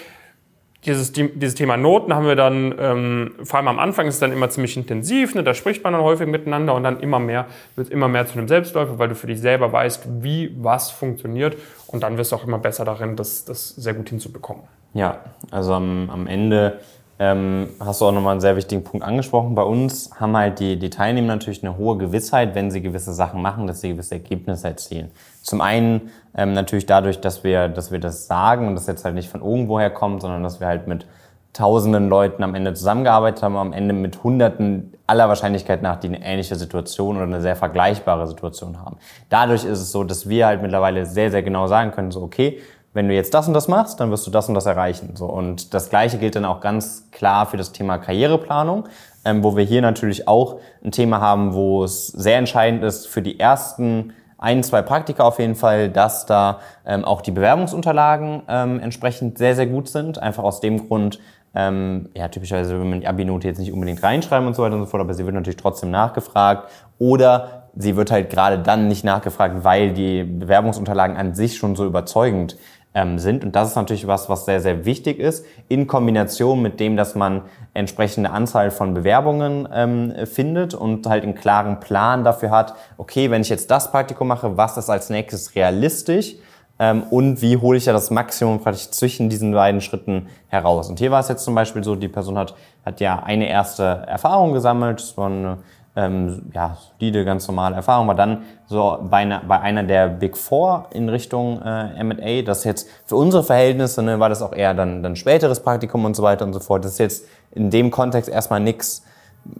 dieses, 0.85 1.11
dieses 1.11 1.55
Thema 1.55 1.75
Noten 1.75 2.13
haben 2.13 2.27
wir 2.27 2.35
dann, 2.35 2.73
ähm, 2.79 3.31
vor 3.43 3.57
allem 3.57 3.67
am 3.67 3.79
Anfang 3.79 4.07
ist 4.07 4.15
es 4.15 4.19
dann 4.19 4.31
immer 4.31 4.49
ziemlich 4.49 4.77
intensiv, 4.77 5.35
ne? 5.35 5.43
da 5.43 5.53
spricht 5.53 5.83
man 5.83 5.93
dann 5.93 6.01
häufig 6.01 6.27
miteinander 6.27 6.75
und 6.75 6.83
dann 6.83 6.99
immer 6.99 7.19
mehr, 7.19 7.47
wird 7.75 7.89
immer 7.89 8.07
mehr 8.07 8.25
zu 8.25 8.37
einem 8.37 8.47
Selbstläufer, 8.47 8.99
weil 8.99 9.09
du 9.09 9.15
für 9.15 9.27
dich 9.27 9.41
selber 9.41 9.71
weißt, 9.71 10.23
wie 10.23 10.55
was 10.57 10.91
funktioniert 10.91 11.57
und 11.87 12.03
dann 12.03 12.17
wirst 12.17 12.31
du 12.31 12.35
auch 12.35 12.43
immer 12.45 12.59
besser 12.59 12.85
darin, 12.85 13.15
das, 13.15 13.43
das 13.43 13.69
sehr 13.69 13.95
gut 13.95 14.09
hinzubekommen. 14.09 14.63
Ja, 14.93 15.19
also 15.51 15.73
am, 15.73 16.09
am 16.09 16.27
Ende 16.27 16.79
ähm, 17.19 17.69
hast 17.79 18.01
du 18.01 18.05
auch 18.05 18.11
nochmal 18.11 18.33
einen 18.33 18.41
sehr 18.41 18.55
wichtigen 18.55 18.83
Punkt 18.83 19.05
angesprochen. 19.05 19.55
Bei 19.55 19.63
uns 19.63 20.11
haben 20.19 20.37
halt 20.37 20.59
die, 20.59 20.77
die 20.77 20.89
Teilnehmer 20.89 21.29
natürlich 21.29 21.63
eine 21.63 21.77
hohe 21.77 21.97
Gewissheit, 21.97 22.53
wenn 22.53 22.69
sie 22.69 22.81
gewisse 22.81 23.13
Sachen 23.13 23.41
machen, 23.41 23.65
dass 23.65 23.81
sie 23.81 23.89
gewisse 23.89 24.15
Ergebnisse 24.15 24.67
erzielen. 24.67 25.11
Zum 25.47 25.61
einen 25.61 26.11
ähm, 26.35 26.51
natürlich 26.51 26.85
dadurch, 26.85 27.21
dass 27.21 27.43
wir, 27.45 27.69
dass 27.69 27.91
wir 27.91 27.99
das 27.99 28.27
sagen 28.27 28.67
und 28.67 28.75
das 28.75 28.85
jetzt 28.85 29.05
halt 29.05 29.15
nicht 29.15 29.29
von 29.29 29.41
irgendwoher 29.41 29.89
kommt, 29.89 30.21
sondern 30.21 30.43
dass 30.43 30.59
wir 30.59 30.67
halt 30.67 30.87
mit 30.87 31.05
tausenden 31.53 32.09
Leuten 32.09 32.43
am 32.43 32.53
Ende 32.53 32.73
zusammengearbeitet 32.73 33.41
haben, 33.41 33.55
am 33.55 33.71
Ende 33.73 33.93
mit 33.93 34.23
hunderten 34.23 34.93
aller 35.07 35.29
Wahrscheinlichkeit 35.29 35.81
nach, 35.81 35.95
die 35.95 36.07
eine 36.07 36.21
ähnliche 36.21 36.55
Situation 36.55 37.15
oder 37.15 37.25
eine 37.25 37.41
sehr 37.41 37.55
vergleichbare 37.55 38.27
Situation 38.27 38.79
haben. 38.79 38.97
Dadurch 39.29 39.63
ist 39.63 39.79
es 39.79 39.91
so, 39.91 40.03
dass 40.03 40.27
wir 40.27 40.45
halt 40.45 40.61
mittlerweile 40.61 41.05
sehr, 41.05 41.31
sehr 41.31 41.41
genau 41.41 41.67
sagen 41.67 41.91
können, 41.91 42.11
so 42.11 42.21
okay, 42.21 42.59
wenn 42.93 43.07
du 43.07 43.15
jetzt 43.15 43.33
das 43.33 43.47
und 43.47 43.53
das 43.53 43.69
machst, 43.69 43.99
dann 43.99 44.11
wirst 44.11 44.27
du 44.27 44.31
das 44.31 44.49
und 44.49 44.53
das 44.55 44.65
erreichen. 44.65 45.15
So, 45.15 45.27
und 45.27 45.73
das 45.73 45.89
Gleiche 45.89 46.17
gilt 46.17 46.35
dann 46.35 46.45
auch 46.45 46.59
ganz 46.59 47.09
klar 47.11 47.45
für 47.45 47.55
das 47.55 47.71
Thema 47.71 47.99
Karriereplanung, 47.99 48.89
ähm, 49.23 49.43
wo 49.43 49.55
wir 49.55 49.63
hier 49.63 49.81
natürlich 49.81 50.27
auch 50.27 50.59
ein 50.83 50.91
Thema 50.91 51.21
haben, 51.21 51.53
wo 51.53 51.83
es 51.83 52.07
sehr 52.07 52.37
entscheidend 52.37 52.83
ist 52.83 53.07
für 53.07 53.21
die 53.21 53.39
ersten 53.39 54.13
ein, 54.37 54.63
zwei 54.63 54.81
Praktika 54.81 55.23
auf 55.23 55.39
jeden 55.39 55.55
Fall, 55.55 55.89
dass 55.89 56.25
da 56.25 56.59
ähm, 56.85 57.05
auch 57.05 57.21
die 57.21 57.31
Bewerbungsunterlagen 57.31 58.43
ähm, 58.47 58.79
entsprechend 58.79 59.37
sehr, 59.37 59.55
sehr 59.55 59.67
gut 59.67 59.87
sind. 59.87 60.19
Einfach 60.19 60.43
aus 60.43 60.59
dem 60.59 60.87
Grund, 60.87 61.19
ähm, 61.55 62.09
ja, 62.13 62.27
typischerweise 62.27 62.77
will 62.77 62.85
man 62.85 63.01
die 63.01 63.07
Abi-Note 63.07 63.47
jetzt 63.47 63.57
nicht 63.57 63.73
unbedingt 63.73 64.03
reinschreiben 64.03 64.47
und 64.47 64.55
so 64.55 64.63
weiter 64.63 64.75
und 64.75 64.81
so 64.81 64.87
fort, 64.87 65.01
aber 65.01 65.13
sie 65.13 65.25
wird 65.25 65.33
natürlich 65.33 65.57
trotzdem 65.57 65.89
nachgefragt. 65.89 66.69
Oder 66.99 67.69
sie 67.75 67.95
wird 67.95 68.11
halt 68.11 68.29
gerade 68.29 68.59
dann 68.59 68.87
nicht 68.87 69.03
nachgefragt, 69.03 69.63
weil 69.63 69.93
die 69.93 70.23
Bewerbungsunterlagen 70.23 71.17
an 71.17 71.33
sich 71.33 71.57
schon 71.57 71.75
so 71.75 71.85
überzeugend 71.85 72.57
ähm, 72.97 73.19
sind. 73.19 73.43
Und 73.45 73.55
das 73.55 73.69
ist 73.69 73.75
natürlich 73.75 74.07
was, 74.07 74.27
was 74.27 74.45
sehr, 74.45 74.59
sehr 74.59 74.83
wichtig 74.83 75.19
ist, 75.19 75.45
in 75.69 75.85
Kombination 75.85 76.63
mit 76.63 76.79
dem, 76.79 76.97
dass 76.97 77.13
man 77.13 77.43
entsprechende 77.75 78.31
Anzahl 78.31 78.71
von 78.71 78.95
Bewerbungen 78.95 79.69
ähm, 79.71 80.13
findet 80.25 80.73
und 80.73 81.05
halt 81.05 81.23
einen 81.23 81.35
klaren 81.35 81.79
Plan 81.79 82.23
dafür 82.23 82.49
hat, 82.49 82.73
okay, 82.97 83.29
wenn 83.29 83.43
ich 83.43 83.49
jetzt 83.49 83.69
das 83.69 83.91
Praktikum 83.91 84.27
mache, 84.27 84.57
was 84.57 84.77
ist 84.77 84.89
als 84.89 85.11
nächstes 85.11 85.53
realistisch? 85.53 86.35
Ähm, 86.79 87.03
und 87.11 87.41
wie 87.41 87.57
hole 87.57 87.77
ich 87.77 87.85
ja 87.85 87.93
das 87.93 88.09
Maximum 88.09 88.59
praktisch 88.61 88.89
zwischen 88.89 89.29
diesen 89.29 89.51
beiden 89.51 89.81
Schritten 89.81 90.27
heraus. 90.47 90.89
Und 90.89 90.97
hier 90.97 91.11
war 91.11 91.19
es 91.19 91.27
jetzt 91.27 91.43
zum 91.43 91.53
Beispiel 91.53 91.83
so, 91.83 91.95
die 91.95 92.07
Person 92.07 92.37
hat, 92.37 92.55
hat 92.83 92.99
ja 92.99 93.21
eine 93.23 93.47
erste 93.47 93.83
Erfahrung 94.07 94.53
gesammelt, 94.53 94.99
das 94.99 95.17
war 95.17 95.27
eine 95.27 95.59
ähm, 95.97 96.43
ja, 96.53 96.77
solide, 96.99 97.25
ganz 97.25 97.47
normale 97.47 97.75
Erfahrung, 97.75 98.07
war 98.07 98.15
dann 98.15 98.43
so 98.67 98.99
bei 99.09 99.17
einer, 99.17 99.41
bei 99.45 99.59
einer 99.59 99.83
der 99.83 100.07
Big 100.07 100.37
Four 100.37 100.85
in 100.91 101.09
Richtung 101.09 101.59
äh, 101.61 101.99
M&A, 101.99 102.43
das 102.43 102.63
jetzt 102.63 102.87
für 103.05 103.15
unsere 103.15 103.43
Verhältnisse, 103.43 104.03
ne, 104.03 104.19
war 104.19 104.29
das 104.29 104.43
auch 104.43 104.53
eher 104.53 104.75
dann, 104.75 105.01
dann 105.01 105.15
späteres 105.15 105.59
Praktikum 105.61 106.05
und 106.05 106.15
so 106.15 106.21
weiter 106.21 106.45
und 106.45 106.53
so 106.53 106.59
fort. 106.59 106.85
Das 106.85 106.93
ist 106.93 106.99
jetzt 106.99 107.25
in 107.51 107.71
dem 107.71 107.89
Kontext 107.91 108.29
erstmal 108.29 108.59
nichts 108.59 109.03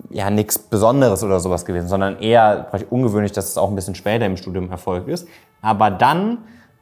ja, 0.10 0.30
nichts 0.30 0.60
Besonderes 0.60 1.24
oder 1.24 1.40
sowas 1.40 1.64
gewesen, 1.64 1.88
sondern 1.88 2.20
eher 2.20 2.68
ungewöhnlich, 2.90 3.32
dass 3.32 3.48
es 3.48 3.58
auch 3.58 3.70
ein 3.70 3.76
bisschen 3.76 3.96
später 3.96 4.26
im 4.26 4.36
Studium 4.36 4.70
erfolgt 4.70 5.08
ist. 5.08 5.28
Aber 5.62 5.90
dann 5.90 6.40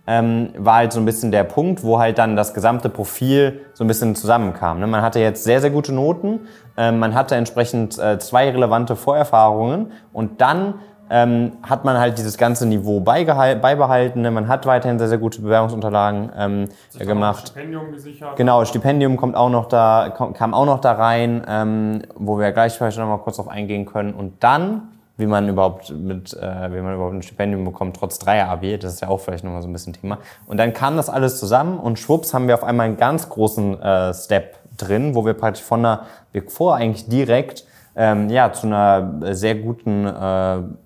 ähm, 0.08 0.50
war 0.58 0.76
halt 0.76 0.94
so 0.94 1.00
ein 1.00 1.06
bisschen 1.06 1.32
der 1.32 1.44
Punkt, 1.44 1.84
wo 1.84 2.00
halt 2.00 2.18
dann 2.18 2.36
das 2.36 2.54
gesamte 2.54 2.90
Profil 2.90 3.62
so 3.74 3.84
ein 3.84 3.88
bisschen 3.88 4.16
zusammenkam. 4.16 4.80
Ne? 4.80 4.88
Man 4.88 5.02
hatte 5.02 5.20
jetzt 5.20 5.44
sehr, 5.44 5.62
sehr 5.62 5.72
gute 5.72 5.94
Noten, 5.94 6.42
ähm, 6.78 7.00
man 7.00 7.16
hatte 7.16 7.36
entsprechend 7.36 7.98
äh, 7.98 8.20
zwei 8.20 8.50
relevante 8.50 8.96
Vorerfahrungen 8.96 9.92
und 10.14 10.42
dann 10.42 10.76
ähm, 11.10 11.54
hat 11.62 11.86
man 11.86 12.00
halt 12.00 12.18
dieses 12.18 12.38
ganze 12.38 12.66
Niveau 12.66 13.00
beibehalten. 13.00 14.22
Ne? 14.22 14.32
Man 14.32 14.48
hat 14.48 14.66
weiterhin 14.66 14.98
sehr, 14.98 15.08
sehr 15.08 15.18
gute 15.18 15.42
Bewerbungsunterlagen 15.42 16.32
ähm, 16.36 16.70
äh, 16.98 17.06
gemacht. 17.06 17.50
Stipendium 17.50 17.92
gesichert. 17.92 18.36
Genau, 18.36 18.66
Stipendium 18.66 19.18
kommt 19.18 19.36
auch 19.36 19.50
noch 19.50 19.68
da, 19.68 20.12
kam 20.34 20.54
auch 20.54 20.66
noch 20.66 20.80
da 20.80 20.94
rein, 20.94 21.46
ähm, 21.48 22.02
wo 22.16 22.40
wir 22.40 22.52
gleich 22.52 22.74
vielleicht 22.74 22.98
noch 22.98 23.08
mal 23.08 23.20
kurz 23.20 23.36
drauf 23.36 23.48
eingehen 23.48 23.86
können. 23.86 24.14
Und 24.14 24.44
dann 24.44 24.95
wie 25.18 25.26
man 25.26 25.48
überhaupt 25.48 25.92
mit, 25.92 26.34
äh, 26.34 26.74
wie 26.74 26.82
man 26.82 26.96
überhaupt 26.96 27.14
ein 27.14 27.22
Stipendium 27.22 27.64
bekommt, 27.64 27.96
trotz 27.96 28.20
Dreier-Abi. 28.20 28.78
Das 28.78 28.94
ist 28.94 29.02
ja 29.02 29.08
auch 29.08 29.20
vielleicht 29.20 29.44
nochmal 29.44 29.62
so 29.62 29.68
ein 29.68 29.74
bisschen 29.74 29.94
Thema. 29.94 30.20
Und 30.48 30.58
dann 30.58 30.74
kam 30.74 30.98
das 30.98 31.10
alles 31.10 31.40
zusammen 31.40 31.80
und 31.80 32.00
schwupps 32.00 32.34
haben 32.34 32.48
wir 32.48 32.56
auf 32.56 32.64
einmal 32.64 32.88
einen 32.88 32.98
ganz 32.98 33.30
großen 33.30 33.82
äh, 33.82 34.14
Step 34.14 34.58
drin, 34.78 35.16
wo 35.16 35.26
wir 35.26 35.34
praktisch 35.34 35.64
von 35.64 35.84
der 35.84 36.02
Big 36.34 36.52
Four 36.52 36.76
eigentlich 36.76 37.08
direkt 37.08 37.66
ähm, 37.96 38.30
ja, 38.30 38.52
zu 38.52 38.68
einer 38.68 39.22
sehr 39.34 39.56
guten 39.56 40.06
äh, 40.06 40.12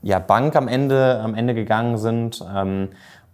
ja, 0.03 0.19
Bank 0.19 0.55
am 0.55 0.67
Ende, 0.67 1.19
am 1.23 1.33
Ende 1.33 1.55
gegangen 1.55 1.97
sind. 1.97 2.43
Ähm, 2.55 2.89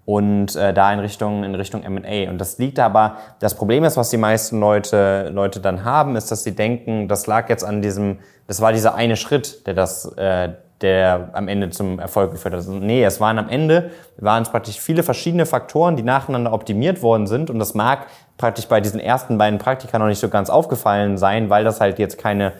und 0.05 0.55
äh, 0.55 0.71
da 0.71 0.93
in 0.93 0.99
Richtung 0.99 1.43
in 1.43 1.55
Richtung 1.55 1.81
M&A 1.81 2.29
und 2.29 2.37
das 2.37 2.59
liegt 2.59 2.77
aber 2.77 3.17
das 3.39 3.55
Problem 3.55 3.83
ist 3.83 3.97
was 3.97 4.11
die 4.11 4.17
meisten 4.17 4.59
Leute 4.59 5.31
Leute 5.33 5.59
dann 5.59 5.83
haben 5.83 6.15
ist 6.15 6.29
dass 6.29 6.43
sie 6.43 6.55
denken 6.55 7.07
das 7.07 7.25
lag 7.25 7.49
jetzt 7.49 7.63
an 7.63 7.81
diesem 7.81 8.19
das 8.45 8.61
war 8.61 8.71
dieser 8.71 8.93
eine 8.93 9.15
Schritt 9.15 9.65
der 9.65 9.73
das 9.73 10.05
äh, 10.15 10.49
der 10.81 11.29
am 11.33 11.47
Ende 11.47 11.69
zum 11.69 11.99
Erfolg 11.99 12.31
geführt 12.31 12.53
hat. 12.53 12.59
Also, 12.59 12.73
nee, 12.73 13.03
es 13.03 13.19
waren 13.21 13.39
am 13.39 13.49
Ende, 13.49 13.91
waren 14.17 14.43
es 14.43 14.49
praktisch 14.49 14.79
viele 14.79 15.03
verschiedene 15.03 15.45
Faktoren, 15.45 15.95
die 15.95 16.03
nacheinander 16.03 16.51
optimiert 16.51 17.01
worden 17.01 17.27
sind 17.27 17.49
und 17.49 17.59
das 17.59 17.73
mag 17.73 18.07
praktisch 18.37 18.67
bei 18.67 18.81
diesen 18.81 18.99
ersten 18.99 19.37
beiden 19.37 19.59
Praktika 19.59 19.97
noch 19.97 20.07
nicht 20.07 20.19
so 20.19 20.29
ganz 20.29 20.49
aufgefallen 20.49 21.17
sein, 21.17 21.49
weil 21.49 21.63
das 21.63 21.79
halt 21.79 21.99
jetzt 21.99 22.17
keine 22.17 22.53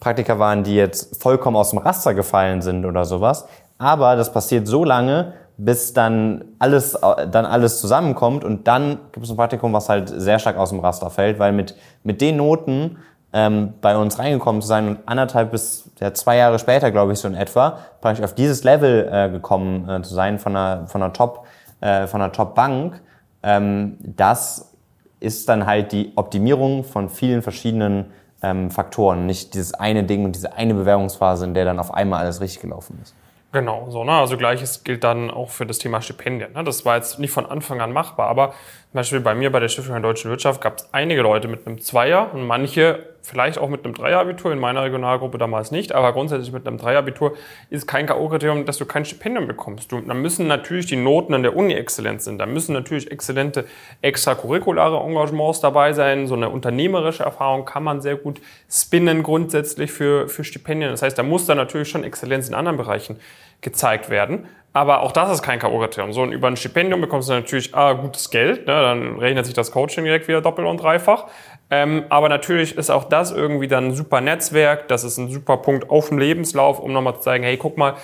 Praktika 0.00 0.38
waren, 0.38 0.64
die 0.64 0.74
jetzt 0.74 1.22
vollkommen 1.22 1.56
aus 1.56 1.70
dem 1.70 1.78
Raster 1.78 2.12
gefallen 2.12 2.60
sind 2.60 2.84
oder 2.84 3.04
sowas. 3.04 3.46
Aber 3.78 4.16
das 4.16 4.32
passiert 4.32 4.66
so 4.66 4.84
lange, 4.84 5.32
bis 5.56 5.92
dann 5.92 6.44
alles, 6.58 6.98
dann 7.30 7.46
alles 7.46 7.80
zusammenkommt 7.80 8.44
und 8.44 8.66
dann 8.66 8.98
gibt 9.12 9.24
es 9.24 9.30
ein 9.30 9.36
Praktikum, 9.36 9.72
was 9.72 9.88
halt 9.88 10.08
sehr 10.08 10.38
stark 10.38 10.56
aus 10.56 10.70
dem 10.70 10.80
Raster 10.80 11.08
fällt, 11.10 11.38
weil 11.38 11.52
mit, 11.52 11.76
mit 12.02 12.20
den 12.20 12.36
Noten 12.36 12.98
ähm, 13.32 13.74
bei 13.80 13.96
uns 13.96 14.18
reingekommen 14.18 14.60
zu 14.60 14.68
sein 14.68 14.88
und 14.88 14.98
anderthalb 15.06 15.50
bis 15.50 15.90
ja, 16.00 16.12
zwei 16.12 16.36
Jahre 16.36 16.58
später, 16.58 16.90
glaube 16.90 17.12
ich, 17.12 17.18
so 17.18 17.28
in 17.28 17.34
etwa, 17.34 17.78
praktisch 18.00 18.24
auf 18.24 18.34
dieses 18.34 18.64
Level 18.64 19.08
äh, 19.10 19.30
gekommen 19.30 19.88
äh, 19.88 20.02
zu 20.02 20.14
sein 20.14 20.38
von 20.38 20.54
einer, 20.54 20.86
von 20.86 21.02
einer 21.02 21.12
Top, 21.12 21.46
äh, 21.80 22.06
von 22.06 22.20
einer 22.20 22.32
Top-Bank, 22.32 23.00
ähm, 23.42 23.96
das 24.00 24.72
ist 25.20 25.48
dann 25.48 25.66
halt 25.66 25.92
die 25.92 26.12
Optimierung 26.16 26.84
von 26.84 27.08
vielen 27.08 27.42
verschiedenen 27.42 28.12
ähm, 28.42 28.70
Faktoren, 28.70 29.26
nicht 29.26 29.54
dieses 29.54 29.72
eine 29.72 30.04
Ding 30.04 30.24
und 30.24 30.34
diese 30.34 30.54
eine 30.54 30.74
Bewerbungsphase, 30.74 31.44
in 31.44 31.54
der 31.54 31.64
dann 31.64 31.78
auf 31.78 31.94
einmal 31.94 32.20
alles 32.20 32.40
richtig 32.40 32.60
gelaufen 32.60 32.98
ist. 33.02 33.14
Genau, 33.52 33.90
so, 33.90 34.02
ne? 34.02 34.12
Also 34.12 34.38
gleiches 34.38 34.82
gilt 34.82 35.04
dann 35.04 35.30
auch 35.30 35.50
für 35.50 35.66
das 35.66 35.78
Thema 35.78 36.00
Stipendien. 36.00 36.54
Ne? 36.54 36.64
Das 36.64 36.86
war 36.86 36.96
jetzt 36.96 37.18
nicht 37.18 37.32
von 37.32 37.44
Anfang 37.44 37.82
an 37.82 37.92
machbar, 37.92 38.28
aber 38.28 38.48
zum 38.48 38.94
Beispiel 38.94 39.20
bei 39.20 39.34
mir 39.34 39.52
bei 39.52 39.60
der 39.60 39.68
Stiftung 39.68 39.92
der 39.92 40.02
Deutschen 40.02 40.30
Wirtschaft 40.30 40.62
gab 40.62 40.78
es 40.78 40.88
einige 40.92 41.20
Leute 41.20 41.48
mit 41.48 41.66
einem 41.66 41.78
Zweier 41.78 42.32
und 42.32 42.46
manche 42.46 43.11
vielleicht 43.22 43.58
auch 43.58 43.68
mit 43.68 43.84
einem 43.84 43.94
Dreierabitur, 43.94 44.52
in 44.52 44.58
meiner 44.58 44.82
Regionalgruppe 44.82 45.38
damals 45.38 45.70
nicht, 45.70 45.92
aber 45.92 46.12
grundsätzlich 46.12 46.52
mit 46.52 46.66
einem 46.66 46.76
Dreierabitur 46.76 47.36
ist 47.70 47.86
kein 47.86 48.06
K.O.-Kriterium, 48.06 48.64
dass 48.64 48.78
du 48.78 48.84
kein 48.84 49.04
Stipendium 49.04 49.46
bekommst. 49.46 49.92
Du, 49.92 50.00
da 50.00 50.12
müssen 50.14 50.48
natürlich 50.48 50.86
die 50.86 50.96
Noten 50.96 51.32
an 51.32 51.42
der 51.42 51.56
Uni 51.56 51.72
exzellent 51.72 52.22
sein, 52.22 52.38
da 52.38 52.46
müssen 52.46 52.72
natürlich 52.72 53.10
exzellente 53.10 53.64
extracurriculare 54.02 54.98
Engagements 54.98 55.60
dabei 55.60 55.92
sein, 55.92 56.26
so 56.26 56.34
eine 56.34 56.50
unternehmerische 56.50 57.22
Erfahrung 57.22 57.64
kann 57.64 57.84
man 57.84 58.00
sehr 58.00 58.16
gut 58.16 58.40
spinnen 58.68 59.22
grundsätzlich 59.22 59.92
für, 59.92 60.28
für 60.28 60.44
Stipendien. 60.44 60.90
Das 60.90 61.02
heißt, 61.02 61.16
da 61.16 61.22
muss 61.22 61.46
dann 61.46 61.56
natürlich 61.56 61.88
schon 61.88 62.04
Exzellenz 62.04 62.48
in 62.48 62.54
anderen 62.54 62.76
Bereichen 62.76 63.18
gezeigt 63.60 64.10
werden. 64.10 64.48
Aber 64.74 65.02
auch 65.02 65.12
das 65.12 65.30
ist 65.30 65.42
kein 65.42 65.58
K.O.-Kriterium. 65.58 66.12
So, 66.12 66.22
und 66.22 66.32
über 66.32 66.48
ein 66.48 66.56
Stipendium 66.56 67.02
bekommst 67.02 67.28
du 67.28 67.34
natürlich 67.34 67.74
ah, 67.74 67.92
gutes 67.92 68.30
Geld, 68.30 68.66
ne? 68.66 68.72
dann 68.72 69.18
rechnet 69.18 69.44
sich 69.44 69.54
das 69.54 69.70
Coaching 69.70 70.04
direkt 70.04 70.28
wieder 70.28 70.40
doppelt 70.40 70.66
und 70.66 70.78
dreifach. 70.78 71.26
Ähm, 71.72 72.04
aber 72.10 72.28
natürlich 72.28 72.76
ist 72.76 72.90
auch 72.90 73.04
das 73.04 73.30
irgendwie 73.30 73.66
dann 73.66 73.86
ein 73.86 73.94
super 73.94 74.20
Netzwerk, 74.20 74.88
das 74.88 75.04
ist 75.04 75.16
ein 75.16 75.30
super 75.30 75.56
Punkt 75.56 75.88
auf 75.88 76.10
dem 76.10 76.18
Lebenslauf, 76.18 76.78
um 76.78 76.92
nochmal 76.92 77.14
zu 77.14 77.20
zeigen, 77.22 77.44
hey, 77.44 77.56
guck 77.56 77.78
mal, 77.78 77.94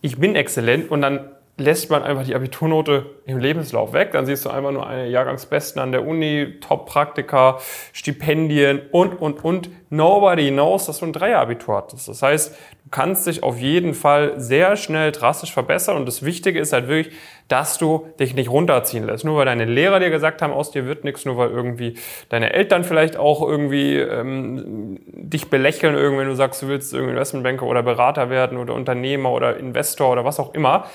ich 0.00 0.16
bin 0.16 0.36
exzellent. 0.36 0.92
Und 0.92 1.02
dann 1.02 1.30
lässt 1.58 1.90
man 1.90 2.02
einfach 2.02 2.24
die 2.24 2.34
Abiturnote 2.34 3.06
im 3.24 3.38
Lebenslauf 3.38 3.94
weg. 3.94 4.12
Dann 4.12 4.26
siehst 4.26 4.44
du 4.44 4.50
einfach 4.50 4.72
nur 4.72 4.86
eine 4.86 5.08
Jahrgangsbesten 5.08 5.80
an 5.80 5.90
der 5.90 6.06
Uni, 6.06 6.58
Top-Praktika, 6.60 7.58
Stipendien 7.94 8.82
und, 8.90 9.14
und, 9.20 9.42
und. 9.42 9.70
Nobody 9.88 10.50
knows, 10.50 10.84
dass 10.84 10.98
du 10.98 11.06
ein 11.06 11.14
Dreier-Abitur 11.14 11.76
hattest. 11.76 12.08
Das 12.08 12.20
heißt, 12.20 12.52
du 12.52 12.90
kannst 12.90 13.26
dich 13.26 13.42
auf 13.42 13.58
jeden 13.58 13.94
Fall 13.94 14.38
sehr 14.38 14.76
schnell 14.76 15.12
drastisch 15.12 15.54
verbessern. 15.54 15.96
Und 15.96 16.06
das 16.06 16.24
Wichtige 16.24 16.60
ist 16.60 16.74
halt 16.74 16.88
wirklich, 16.88 17.14
dass 17.48 17.78
du 17.78 18.06
dich 18.20 18.34
nicht 18.34 18.50
runterziehen 18.50 19.06
lässt. 19.06 19.24
Nur 19.24 19.38
weil 19.38 19.46
deine 19.46 19.64
Lehrer 19.64 19.98
dir 19.98 20.10
gesagt 20.10 20.42
haben, 20.42 20.52
aus 20.52 20.72
dir 20.72 20.84
wird 20.84 21.04
nichts, 21.04 21.24
nur 21.24 21.38
weil 21.38 21.48
irgendwie 21.48 21.94
deine 22.28 22.52
Eltern 22.52 22.84
vielleicht 22.84 23.16
auch 23.16 23.40
irgendwie 23.40 23.96
ähm, 23.96 24.98
dich 25.06 25.48
belächeln, 25.48 25.94
irgendwie, 25.94 26.20
wenn 26.20 26.28
du 26.28 26.36
sagst, 26.36 26.60
du 26.60 26.68
willst 26.68 26.92
irgendwie 26.92 27.12
Investmentbanker 27.12 27.64
oder 27.64 27.82
Berater 27.82 28.28
werden 28.28 28.58
oder 28.58 28.74
Unternehmer 28.74 29.30
oder 29.30 29.56
Investor 29.56 30.10
oder 30.12 30.26
was 30.26 30.38
auch 30.38 30.52
immer 30.52 30.86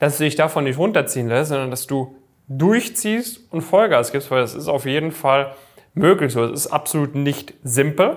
dass 0.00 0.18
du 0.18 0.24
dich 0.24 0.34
davon 0.34 0.64
nicht 0.64 0.78
runterziehen 0.78 1.28
lässt, 1.28 1.50
sondern 1.50 1.70
dass 1.70 1.86
du 1.86 2.16
durchziehst 2.48 3.52
und 3.52 3.62
Vollgas 3.62 4.10
gibst, 4.10 4.30
weil 4.32 4.40
das 4.40 4.54
ist 4.54 4.66
auf 4.66 4.84
jeden 4.84 5.12
Fall 5.12 5.54
möglich 5.94 6.32
so. 6.32 6.42
Es 6.44 6.66
ist 6.66 6.72
absolut 6.72 7.14
nicht 7.14 7.54
simpel. 7.62 8.16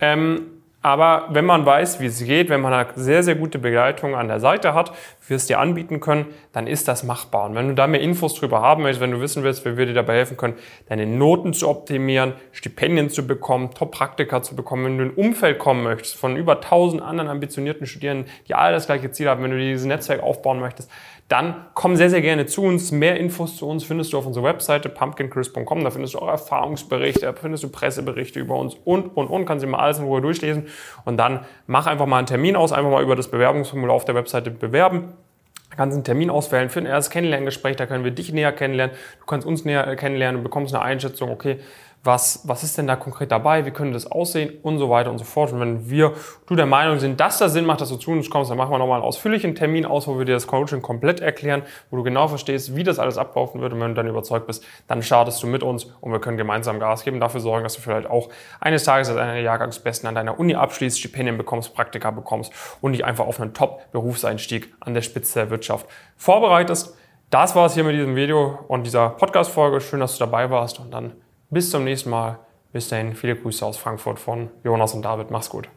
Ähm, 0.00 0.52
aber 0.84 1.28
wenn 1.30 1.44
man 1.44 1.64
weiß, 1.64 2.00
wie 2.00 2.06
es 2.06 2.24
geht, 2.24 2.48
wenn 2.48 2.60
man 2.60 2.72
eine 2.72 2.88
sehr, 2.96 3.22
sehr 3.22 3.36
gute 3.36 3.60
Begleitung 3.60 4.16
an 4.16 4.26
der 4.26 4.40
Seite 4.40 4.74
hat, 4.74 4.92
wir 5.28 5.36
es 5.36 5.46
dir 5.46 5.60
anbieten 5.60 6.00
können, 6.00 6.26
dann 6.50 6.66
ist 6.66 6.88
das 6.88 7.04
machbar. 7.04 7.46
Und 7.46 7.54
wenn 7.54 7.68
du 7.68 7.74
da 7.74 7.86
mehr 7.86 8.00
Infos 8.00 8.34
drüber 8.34 8.62
haben 8.62 8.82
möchtest, 8.82 9.00
wenn 9.00 9.12
du 9.12 9.20
wissen 9.20 9.44
willst, 9.44 9.64
wie 9.64 9.76
wir 9.76 9.86
dir 9.86 9.94
dabei 9.94 10.16
helfen 10.16 10.36
können, 10.36 10.54
deine 10.88 11.06
Noten 11.06 11.52
zu 11.52 11.68
optimieren, 11.68 12.32
Stipendien 12.50 13.10
zu 13.10 13.24
bekommen, 13.24 13.70
Top-Praktika 13.72 14.42
zu 14.42 14.56
bekommen, 14.56 14.84
wenn 14.84 14.98
du 14.98 15.04
in 15.04 15.10
ein 15.10 15.14
Umfeld 15.14 15.60
kommen 15.60 15.84
möchtest 15.84 16.16
von 16.16 16.34
über 16.34 16.56
1000 16.56 17.00
anderen 17.00 17.30
ambitionierten 17.30 17.86
Studierenden, 17.86 18.28
die 18.48 18.56
alle 18.56 18.72
das 18.72 18.86
gleiche 18.86 19.12
Ziel 19.12 19.28
haben, 19.28 19.44
wenn 19.44 19.52
du 19.52 19.58
dieses 19.58 19.86
Netzwerk 19.86 20.20
aufbauen 20.20 20.58
möchtest, 20.58 20.90
dann 21.32 21.64
komm 21.72 21.96
sehr, 21.96 22.10
sehr 22.10 22.20
gerne 22.20 22.44
zu 22.44 22.62
uns. 22.62 22.92
Mehr 22.92 23.16
Infos 23.18 23.56
zu 23.56 23.66
uns 23.66 23.84
findest 23.84 24.12
du 24.12 24.18
auf 24.18 24.26
unserer 24.26 24.44
Webseite 24.44 24.90
pumpkincrisp.com. 24.90 25.82
Da 25.82 25.90
findest 25.90 26.12
du 26.12 26.18
auch 26.18 26.28
Erfahrungsberichte, 26.28 27.22
da 27.22 27.32
findest 27.32 27.64
du 27.64 27.70
Presseberichte 27.70 28.38
über 28.38 28.56
uns 28.56 28.76
und, 28.84 29.16
und, 29.16 29.28
und. 29.28 29.46
Kannst 29.46 29.64
dir 29.64 29.68
mal 29.68 29.78
alles 29.78 29.98
in 29.98 30.04
Ruhe 30.04 30.20
durchlesen. 30.20 30.66
Und 31.06 31.16
dann 31.16 31.46
mach 31.66 31.86
einfach 31.86 32.04
mal 32.04 32.18
einen 32.18 32.26
Termin 32.26 32.54
aus, 32.54 32.72
einfach 32.72 32.90
mal 32.90 33.02
über 33.02 33.16
das 33.16 33.28
Bewerbungsformular 33.28 33.96
auf 33.96 34.04
der 34.04 34.14
Webseite 34.14 34.50
bewerben. 34.50 35.14
Kannst 35.74 35.94
einen 35.94 36.04
Termin 36.04 36.28
auswählen 36.28 36.68
für 36.68 36.80
ein 36.80 36.86
erstes 36.86 37.10
Kennenlerngespräch, 37.10 37.76
da 37.76 37.86
können 37.86 38.04
wir 38.04 38.10
dich 38.10 38.30
näher 38.30 38.52
kennenlernen, 38.52 38.94
du 39.20 39.24
kannst 39.24 39.46
uns 39.46 39.64
näher 39.64 39.96
kennenlernen 39.96 40.36
und 40.36 40.42
bekommst 40.42 40.74
eine 40.74 40.84
Einschätzung, 40.84 41.30
okay, 41.30 41.60
was, 42.04 42.40
was 42.44 42.64
ist 42.64 42.76
denn 42.78 42.88
da 42.88 42.96
konkret 42.96 43.30
dabei, 43.30 43.64
wie 43.64 43.70
könnte 43.70 43.92
das 43.92 44.10
aussehen 44.10 44.58
und 44.62 44.78
so 44.78 44.90
weiter 44.90 45.10
und 45.10 45.18
so 45.18 45.24
fort. 45.24 45.52
Und 45.52 45.60
wenn 45.60 45.88
wir, 45.88 46.14
du 46.46 46.56
der 46.56 46.66
Meinung 46.66 46.98
sind, 46.98 47.20
dass 47.20 47.38
das 47.38 47.52
Sinn 47.52 47.64
macht, 47.64 47.80
dass 47.80 47.90
du 47.90 47.96
zu 47.96 48.10
uns 48.10 48.28
kommst, 48.28 48.50
dann 48.50 48.58
machen 48.58 48.72
wir 48.72 48.78
nochmal 48.78 48.96
einen 48.96 49.04
ausführlichen 49.04 49.54
Termin 49.54 49.86
aus, 49.86 50.08
wo 50.08 50.18
wir 50.18 50.24
dir 50.24 50.34
das 50.34 50.48
Coaching 50.48 50.82
komplett 50.82 51.20
erklären, 51.20 51.62
wo 51.90 51.96
du 51.96 52.02
genau 52.02 52.26
verstehst, 52.26 52.74
wie 52.74 52.82
das 52.82 52.98
alles 52.98 53.18
ablaufen 53.18 53.60
wird. 53.60 53.72
Und 53.72 53.80
wenn 53.80 53.90
du 53.90 53.94
dann 53.94 54.08
überzeugt 54.08 54.48
bist, 54.48 54.64
dann 54.88 55.02
startest 55.02 55.40
du 55.44 55.46
mit 55.46 55.62
uns 55.62 55.84
und 56.00 56.10
wir 56.10 56.20
können 56.20 56.36
gemeinsam 56.36 56.80
Gas 56.80 57.04
geben, 57.04 57.20
dafür 57.20 57.40
sorgen, 57.40 57.62
dass 57.62 57.74
du 57.74 57.80
vielleicht 57.80 58.10
auch 58.10 58.30
eines 58.58 58.82
Tages 58.82 59.08
als 59.08 59.18
einer 59.18 59.34
der 59.34 59.42
Jahrgangsbesten 59.42 60.08
an 60.08 60.16
deiner 60.16 60.40
Uni 60.40 60.56
abschließt, 60.56 60.98
Stipendien 60.98 61.38
bekommst, 61.38 61.72
Praktika 61.72 62.10
bekommst 62.10 62.52
und 62.80 62.92
dich 62.92 63.04
einfach 63.04 63.26
auf 63.26 63.40
einen 63.40 63.54
Top-Berufseinstieg 63.54 64.74
an 64.80 64.94
der 64.94 65.02
Spitze 65.02 65.38
der 65.38 65.50
Wirtschaft 65.50 65.86
vorbereitest. 66.16 66.96
Das 67.30 67.54
war 67.54 67.66
es 67.66 67.74
hier 67.74 67.84
mit 67.84 67.94
diesem 67.94 68.16
Video 68.16 68.58
und 68.66 68.84
dieser 68.84 69.10
Podcast-Folge. 69.10 69.80
Schön, 69.80 70.00
dass 70.00 70.18
du 70.18 70.24
dabei 70.24 70.50
warst 70.50 70.80
und 70.80 70.90
dann 70.90 71.12
bis 71.52 71.70
zum 71.70 71.84
nächsten 71.84 72.10
Mal. 72.10 72.40
Bis 72.72 72.88
dahin, 72.88 73.14
viele 73.14 73.36
Grüße 73.36 73.64
aus 73.64 73.76
Frankfurt 73.76 74.18
von 74.18 74.50
Jonas 74.64 74.94
und 74.94 75.02
David. 75.02 75.30
Mach's 75.30 75.50
gut. 75.50 75.68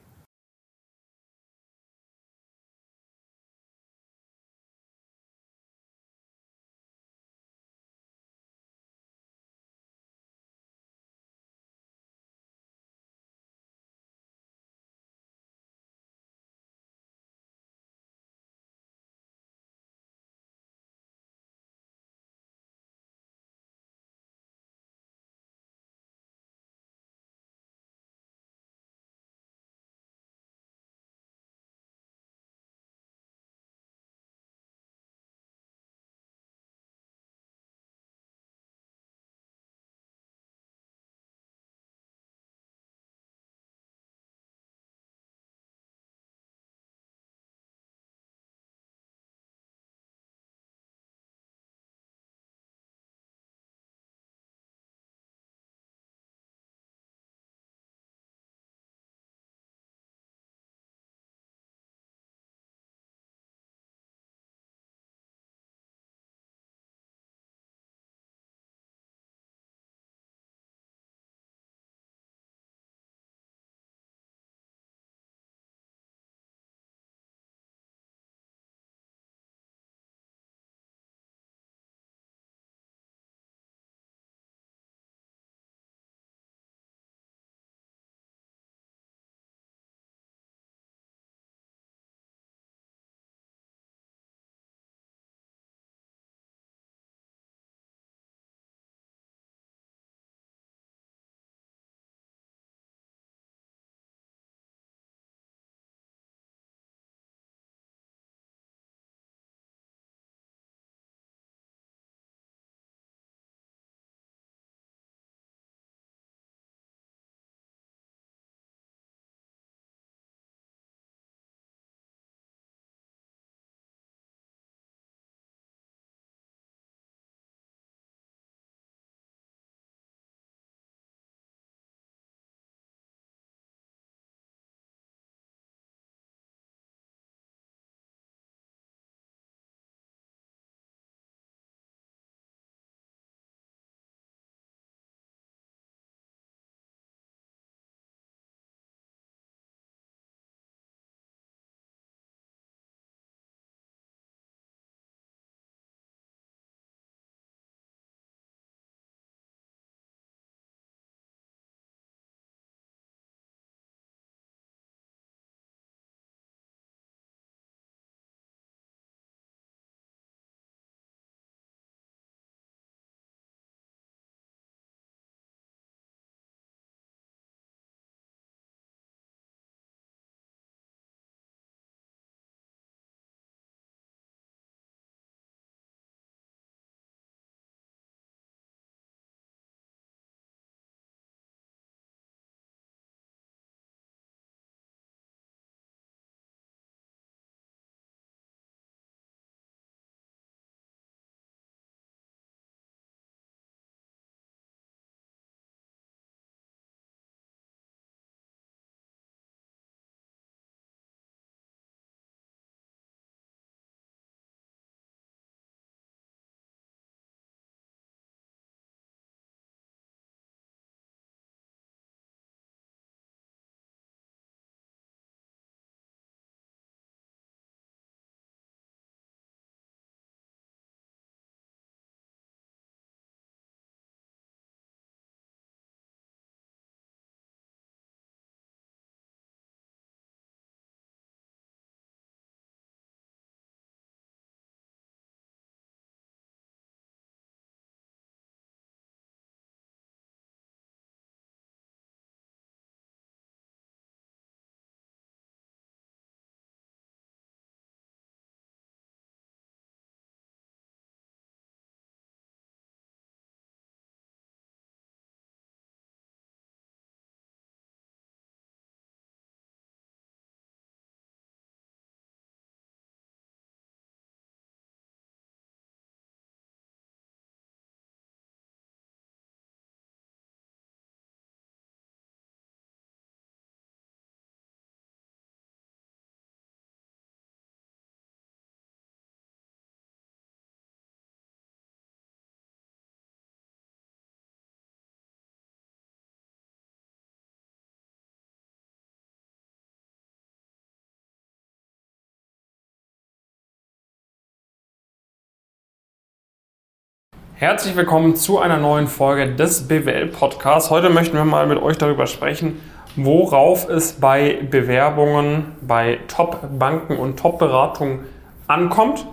Herzlich 307.58 307.96
willkommen 307.96 308.36
zu 308.36 308.60
einer 308.60 308.76
neuen 308.76 309.08
Folge 309.08 309.56
des 309.56 309.88
BWL 309.88 310.28
Podcasts. 310.28 310.90
Heute 310.90 311.10
möchten 311.10 311.38
wir 311.38 311.46
mal 311.46 311.66
mit 311.68 311.82
euch 311.82 311.98
darüber 311.98 312.28
sprechen, 312.28 312.82
worauf 313.16 313.88
es 313.88 314.20
bei 314.20 314.60
Bewerbungen 314.70 315.72
bei 315.80 316.20
Top-Banken 316.28 317.16
und 317.16 317.40
Top-Beratungen 317.40 318.26
ankommt. 318.68 319.26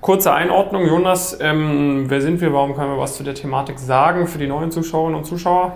Kurze 0.00 0.32
Einordnung, 0.32 0.86
Jonas, 0.86 1.36
ähm, 1.38 2.06
wer 2.08 2.22
sind 2.22 2.40
wir? 2.40 2.50
Warum 2.54 2.74
können 2.74 2.92
wir 2.92 2.98
was 2.98 3.14
zu 3.14 3.22
der 3.22 3.34
Thematik 3.34 3.78
sagen 3.78 4.26
für 4.26 4.38
die 4.38 4.46
neuen 4.46 4.70
Zuschauerinnen 4.70 5.18
und 5.18 5.26
Zuschauer? 5.26 5.74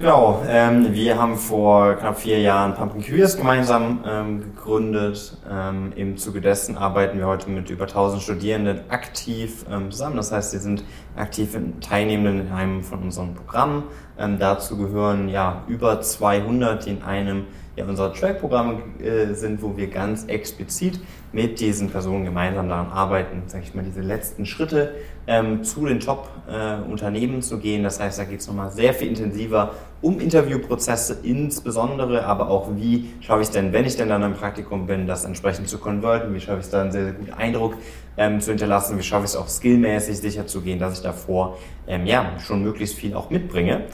Genau, 0.00 0.44
ähm, 0.46 0.94
wir 0.94 1.18
haben 1.18 1.36
vor 1.36 1.94
knapp 1.96 2.20
vier 2.20 2.38
Jahren 2.38 2.72
Pumpkin 2.72 3.02
Queers 3.02 3.36
gemeinsam 3.36 4.04
ähm, 4.06 4.40
gegründet. 4.42 5.36
Ähm, 5.50 5.92
Im 5.96 6.16
Zuge 6.16 6.40
dessen 6.40 6.76
arbeiten 6.76 7.18
wir 7.18 7.26
heute 7.26 7.50
mit 7.50 7.68
über 7.68 7.82
1000 7.82 8.22
Studierenden 8.22 8.88
aktiv 8.90 9.64
ähm, 9.68 9.90
zusammen. 9.90 10.14
Das 10.14 10.30
heißt, 10.30 10.52
sie 10.52 10.58
sind 10.58 10.84
aktiv 11.16 11.56
in 11.56 11.80
Teilnehmenden 11.80 12.46
in 12.46 12.52
einem 12.52 12.84
von 12.84 13.02
unseren 13.02 13.34
Programmen. 13.34 13.82
Ähm, 14.16 14.38
dazu 14.38 14.76
gehören 14.78 15.28
ja 15.28 15.64
über 15.66 16.00
200, 16.00 16.86
die 16.86 16.90
in 16.90 17.02
einem 17.02 17.46
ja, 17.78 17.84
unserer 17.84 18.12
Track-Programme 18.12 18.82
äh, 19.00 19.34
sind, 19.34 19.62
wo 19.62 19.76
wir 19.76 19.86
ganz 19.88 20.24
explizit 20.24 21.00
mit 21.32 21.60
diesen 21.60 21.90
Personen 21.90 22.24
gemeinsam 22.24 22.68
daran 22.68 22.90
arbeiten, 22.90 23.42
sage 23.46 23.64
ich 23.64 23.74
mal, 23.74 23.84
diese 23.84 24.00
letzten 24.00 24.46
Schritte 24.46 24.94
ähm, 25.26 25.62
zu 25.62 25.86
den 25.86 26.00
Top-Unternehmen 26.00 27.38
äh, 27.38 27.40
zu 27.40 27.58
gehen. 27.58 27.82
Das 27.82 28.00
heißt, 28.00 28.18
da 28.18 28.24
geht 28.24 28.40
es 28.40 28.48
nochmal 28.48 28.70
sehr 28.70 28.94
viel 28.94 29.08
intensiver 29.08 29.74
um 30.00 30.20
Interviewprozesse 30.20 31.18
insbesondere, 31.22 32.24
aber 32.24 32.48
auch 32.48 32.68
wie 32.76 33.10
schaffe 33.20 33.42
ich 33.42 33.48
es 33.48 33.52
denn, 33.52 33.72
wenn 33.72 33.84
ich 33.84 33.96
denn 33.96 34.08
dann 34.08 34.22
im 34.22 34.34
Praktikum 34.34 34.86
bin, 34.86 35.06
das 35.06 35.24
entsprechend 35.24 35.68
zu 35.68 35.78
konverten, 35.78 36.32
wie 36.34 36.40
schaffe 36.40 36.60
ich 36.60 36.66
es 36.66 36.70
da 36.70 36.82
einen 36.82 36.92
sehr, 36.92 37.04
sehr 37.04 37.12
guten 37.12 37.32
Eindruck 37.32 37.74
ähm, 38.16 38.40
zu 38.40 38.50
hinterlassen, 38.50 38.98
wie 38.98 39.02
schaffe 39.02 39.24
ich 39.24 39.30
es 39.30 39.36
auch 39.36 39.48
skillmäßig 39.48 40.18
sicher 40.18 40.46
zu 40.46 40.62
gehen, 40.62 40.78
dass 40.78 40.94
ich 40.94 41.02
davor 41.02 41.58
ähm, 41.86 42.06
ja, 42.06 42.32
schon 42.38 42.62
möglichst 42.62 42.96
viel 42.96 43.14
auch 43.14 43.30
mitbringe. 43.30 43.84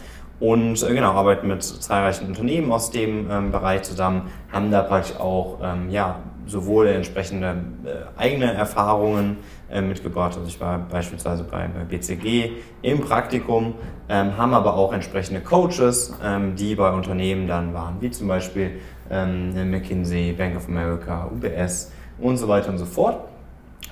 Und 0.40 0.82
äh, 0.82 0.94
genau, 0.94 1.12
arbeiten 1.12 1.48
mit 1.48 1.62
zahlreichen 1.62 2.26
Unternehmen 2.26 2.72
aus 2.72 2.90
dem 2.90 3.30
ähm, 3.30 3.52
Bereich 3.52 3.82
zusammen, 3.82 4.30
haben 4.52 4.70
da 4.70 4.82
praktisch 4.82 5.16
auch 5.18 5.58
ähm, 5.62 5.90
ja, 5.90 6.20
sowohl 6.46 6.88
entsprechende 6.88 7.56
äh, 7.84 8.20
eigene 8.20 8.52
Erfahrungen 8.52 9.38
äh, 9.70 9.80
mitgebracht. 9.80 10.36
Also 10.36 10.46
ich 10.46 10.60
war 10.60 10.78
beispielsweise 10.78 11.44
bei, 11.44 11.68
bei 11.68 11.84
BCG 11.84 12.50
im 12.82 13.00
Praktikum, 13.00 13.74
ähm, 14.08 14.36
haben 14.36 14.54
aber 14.54 14.74
auch 14.74 14.92
entsprechende 14.92 15.40
Coaches, 15.40 16.14
ähm, 16.22 16.56
die 16.56 16.74
bei 16.74 16.90
Unternehmen 16.90 17.46
dann 17.46 17.72
waren, 17.72 17.96
wie 18.00 18.10
zum 18.10 18.28
Beispiel 18.28 18.80
ähm, 19.10 19.70
McKinsey, 19.70 20.32
Bank 20.32 20.56
of 20.56 20.68
America, 20.68 21.30
UBS 21.32 21.92
und 22.18 22.36
so 22.36 22.48
weiter 22.48 22.70
und 22.70 22.78
so 22.78 22.86
fort 22.86 23.33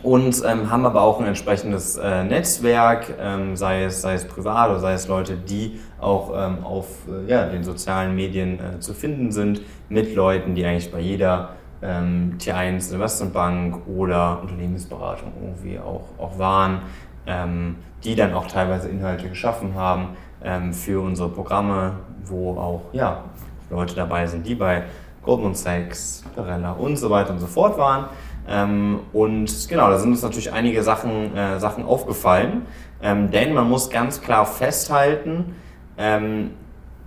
und 0.03 0.43
ähm, 0.45 0.71
haben 0.71 0.85
aber 0.85 1.03
auch 1.03 1.21
ein 1.21 1.27
entsprechendes 1.27 1.97
äh, 1.97 2.25
Netzwerk, 2.25 3.15
ähm, 3.21 3.57
sei, 3.57 3.85
es, 3.85 4.03
sei 4.03 4.15
es 4.15 4.27
privat 4.27 4.71
oder 4.71 4.81
sei 4.81 4.95
es 4.95 5.07
Leute, 5.07 5.37
die 5.37 5.81
auch 6.01 6.33
ähm, 6.35 6.65
auf 6.65 6.87
äh, 7.09 7.31
ja, 7.31 7.47
den 7.47 7.63
sozialen 7.63 8.15
Medien 8.15 8.59
äh, 8.59 8.81
zu 8.81 8.95
finden 8.95 9.31
sind, 9.31 9.63
mit 9.89 10.15
Leuten, 10.15 10.55
die 10.55 10.65
eigentlich 10.65 10.91
bei 10.91 11.01
jeder 11.01 11.51
ähm, 11.83 12.37
T1 12.39 12.93
Investmentbank 12.93 13.87
oder 13.87 14.41
Unternehmensberatung 14.43 15.33
irgendwie 15.41 15.79
auch, 15.79 16.09
auch 16.19 16.39
waren, 16.39 16.83
ähm, 17.27 17.77
die 18.03 18.17
dann 18.17 18.35
auch 18.35 18.47
teilweise 18.47 18.89
Inhalte 18.89 19.29
geschaffen 19.29 19.75
haben 19.75 20.17
ähm, 20.43 20.73
für 20.73 21.01
unsere 21.01 21.29
Programme, 21.29 21.93
wo 22.25 22.57
auch 22.57 22.83
ja, 22.93 23.25
Leute 23.71 23.95
dabei 23.95 24.27
sind, 24.27 24.47
die 24.47 24.55
bei 24.55 24.85
Goldman 25.25 25.55
Sachs, 25.55 26.25
Perella 26.35 26.73
und 26.73 26.97
so 26.97 27.11
weiter 27.11 27.31
und 27.31 27.39
so 27.39 27.47
fort 27.47 27.79
waren. 27.79 28.07
Ähm, 28.49 29.01
und 29.13 29.69
genau, 29.69 29.89
da 29.91 29.99
sind 29.99 30.11
uns 30.11 30.23
natürlich 30.23 30.53
einige 30.53 30.83
Sachen, 30.83 31.37
äh, 31.37 31.61
Sachen 31.61 31.85
aufgefallen. 31.85 32.67
Ähm, 33.03 33.31
denn 33.31 33.55
man 33.55 33.69
muss 33.69 33.91
ganz 33.91 34.21
klar 34.21 34.47
festhalten, 34.47 35.57
ähm, 35.99 36.51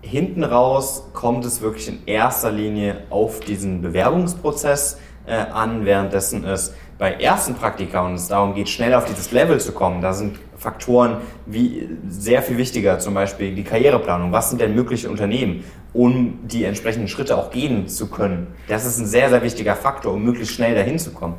hinten 0.01 0.43
raus 0.43 1.09
kommt 1.13 1.45
es 1.45 1.61
wirklich 1.61 1.87
in 1.87 1.99
erster 2.05 2.51
Linie 2.51 3.03
auf 3.09 3.39
diesen 3.39 3.81
Bewerbungsprozess 3.81 4.99
äh, 5.25 5.35
an, 5.35 5.85
währenddessen 5.85 6.45
es 6.45 6.75
bei 6.97 7.13
ersten 7.13 7.55
Praktika 7.55 8.05
und 8.05 8.15
es 8.15 8.29
darum 8.29 8.53
geht, 8.53 8.69
schnell 8.69 8.93
auf 8.93 9.05
dieses 9.05 9.31
Level 9.31 9.59
zu 9.59 9.73
kommen, 9.73 10.01
da 10.01 10.13
sind 10.13 10.37
Faktoren 10.57 11.17
wie 11.45 11.89
sehr 12.07 12.41
viel 12.41 12.57
wichtiger, 12.57 12.99
zum 12.99 13.13
Beispiel 13.13 13.53
die 13.53 13.63
Karriereplanung. 13.63 14.31
Was 14.31 14.49
sind 14.49 14.61
denn 14.61 14.73
mögliche 14.73 15.09
Unternehmen, 15.09 15.65
um 15.93 16.39
die 16.47 16.63
entsprechenden 16.63 17.07
Schritte 17.09 17.37
auch 17.37 17.51
gehen 17.51 17.87
zu 17.89 18.09
können? 18.09 18.47
Das 18.69 18.85
ist 18.85 18.97
ein 18.97 19.05
sehr, 19.05 19.29
sehr 19.29 19.43
wichtiger 19.43 19.75
Faktor, 19.75 20.13
um 20.13 20.23
möglichst 20.23 20.55
schnell 20.55 20.73
dahin 20.73 20.97
zu 20.97 21.11
kommen 21.11 21.35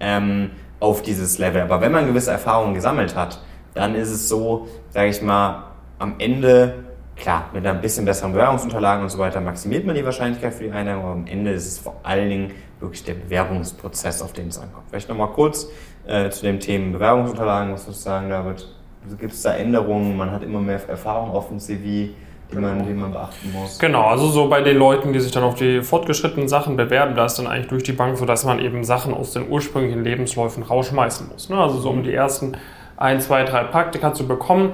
ähm, 0.00 0.50
auf 0.80 1.02
dieses 1.02 1.38
Level. 1.38 1.62
Aber 1.62 1.80
wenn 1.80 1.92
man 1.92 2.06
gewisse 2.06 2.32
Erfahrungen 2.32 2.74
gesammelt 2.74 3.16
hat, 3.16 3.42
dann 3.74 3.94
ist 3.94 4.10
es 4.10 4.28
so, 4.28 4.68
sage 4.90 5.08
ich 5.08 5.22
mal, 5.22 5.64
am 5.98 6.16
Ende 6.18 6.84
klar, 7.16 7.50
mit 7.52 7.66
ein 7.66 7.80
bisschen 7.80 8.04
besseren 8.04 8.32
Bewerbungsunterlagen 8.32 9.04
und 9.04 9.10
so 9.10 9.18
weiter 9.18 9.40
maximiert 9.40 9.84
man 9.84 9.94
die 9.94 10.04
Wahrscheinlichkeit 10.04 10.54
für 10.54 10.64
die 10.64 10.70
Einnahme, 10.72 11.02
aber 11.02 11.12
am 11.12 11.26
Ende 11.26 11.52
ist 11.52 11.66
es 11.66 11.78
vor 11.78 12.00
allen 12.02 12.28
Dingen 12.28 12.50
wirklich 12.80 13.04
der 13.04 13.14
Bewerbungsprozess, 13.14 14.22
auf 14.22 14.32
den 14.32 14.48
es 14.48 14.58
ankommt. 14.58 14.84
Vielleicht 14.88 15.08
nochmal 15.08 15.28
kurz 15.28 15.68
äh, 16.06 16.30
zu 16.30 16.42
dem 16.42 16.60
Thema 16.60 16.92
Bewerbungsunterlagen, 16.92 17.72
was 17.72 17.86
würdest 17.86 18.04
du 18.04 18.08
sagen, 18.08 18.28
David? 18.28 18.66
Gibt 19.18 19.32
es 19.32 19.42
da 19.42 19.54
Änderungen? 19.54 20.16
Man 20.16 20.30
hat 20.30 20.42
immer 20.42 20.60
mehr 20.60 20.80
Erfahrung 20.88 21.30
auf 21.30 21.48
dem 21.48 21.58
CV, 21.58 22.12
die 22.52 22.56
man, 22.56 22.86
die 22.86 22.92
man 22.92 23.12
beachten 23.12 23.52
muss. 23.52 23.78
Genau, 23.78 24.04
also 24.04 24.28
so 24.28 24.48
bei 24.48 24.60
den 24.60 24.76
Leuten, 24.76 25.12
die 25.12 25.20
sich 25.20 25.32
dann 25.32 25.42
auf 25.42 25.54
die 25.54 25.82
fortgeschrittenen 25.82 26.48
Sachen 26.48 26.76
bewerben, 26.76 27.14
da 27.14 27.24
ist 27.24 27.38
dann 27.38 27.46
eigentlich 27.46 27.68
durch 27.68 27.82
die 27.82 27.92
Bank 27.92 28.18
so, 28.18 28.26
dass 28.26 28.44
man 28.44 28.58
eben 28.58 28.84
Sachen 28.84 29.14
aus 29.14 29.32
den 29.32 29.48
ursprünglichen 29.48 30.04
Lebensläufen 30.04 30.62
rausschmeißen 30.62 31.28
muss. 31.28 31.48
Ne? 31.48 31.58
Also 31.58 31.78
so 31.78 31.90
um 31.90 32.02
die 32.02 32.12
ersten 32.12 32.56
ein, 32.96 33.20
zwei, 33.20 33.44
drei 33.44 33.64
Praktika 33.64 34.12
zu 34.12 34.26
bekommen, 34.26 34.72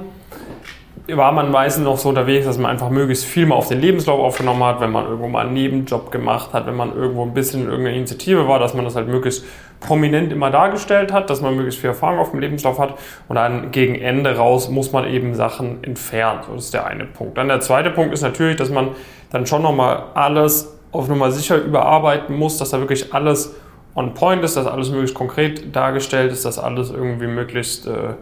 war 1.09 1.31
man 1.31 1.51
meistens 1.53 1.85
noch 1.85 1.99
so 1.99 2.09
unterwegs, 2.09 2.47
dass 2.47 2.59
man 2.59 2.71
einfach 2.71 2.91
möglichst 2.91 3.25
viel 3.25 3.47
mal 3.47 3.55
auf 3.55 3.69
den 3.69 3.81
Lebenslauf 3.81 4.19
aufgenommen 4.19 4.65
hat, 4.65 4.81
wenn 4.81 4.91
man 4.91 5.05
irgendwo 5.05 5.29
mal 5.29 5.47
einen 5.47 5.53
Nebenjob 5.53 6.11
gemacht 6.11 6.53
hat, 6.53 6.67
wenn 6.67 6.75
man 6.75 6.95
irgendwo 6.95 7.23
ein 7.23 7.33
bisschen 7.33 7.63
in 7.63 7.69
irgendeiner 7.69 7.97
Initiative 7.97 8.49
war, 8.49 8.59
dass 8.59 8.75
man 8.75 8.85
das 8.85 8.97
halt 8.97 9.07
möglichst 9.07 9.45
prominent 9.79 10.33
immer 10.33 10.51
dargestellt 10.51 11.13
hat, 11.13 11.31
dass 11.31 11.41
man 11.41 11.55
möglichst 11.55 11.81
viel 11.81 11.91
Erfahrung 11.91 12.19
auf 12.19 12.33
dem 12.33 12.41
Lebenslauf 12.41 12.79
hat 12.79 12.95
und 13.29 13.37
dann 13.37 13.71
gegen 13.71 13.95
Ende 13.95 14.37
raus 14.37 14.69
muss 14.69 14.91
man 14.91 15.07
eben 15.07 15.35
Sachen 15.35 15.85
entfernen. 15.85 16.41
So, 16.47 16.55
das 16.55 16.65
ist 16.65 16.75
der 16.75 16.87
eine 16.87 17.05
Punkt. 17.05 17.39
Dann 17.39 17.49
der 17.49 17.61
zweite 17.61 17.91
Punkt 17.91 18.13
ist 18.13 18.23
natürlich, 18.23 18.57
dass 18.57 18.71
man 18.71 18.89
dann 19.31 19.47
schon 19.47 19.63
nochmal 19.63 20.07
alles 20.15 20.77
auf 20.91 21.09
Nummer 21.09 21.31
sicher 21.31 21.57
überarbeiten 21.57 22.37
muss, 22.37 22.59
dass 22.59 22.71
da 22.71 22.81
wirklich 22.81 23.15
alles 23.15 23.55
on 23.95 24.15
point 24.15 24.43
ist, 24.43 24.57
dass 24.57 24.67
alles 24.67 24.91
möglichst 24.91 25.15
konkret 25.15 25.75
dargestellt 25.75 26.33
ist, 26.33 26.45
dass 26.45 26.59
alles 26.59 26.91
irgendwie 26.91 27.27
möglichst 27.27 27.87
äh, 27.87 28.15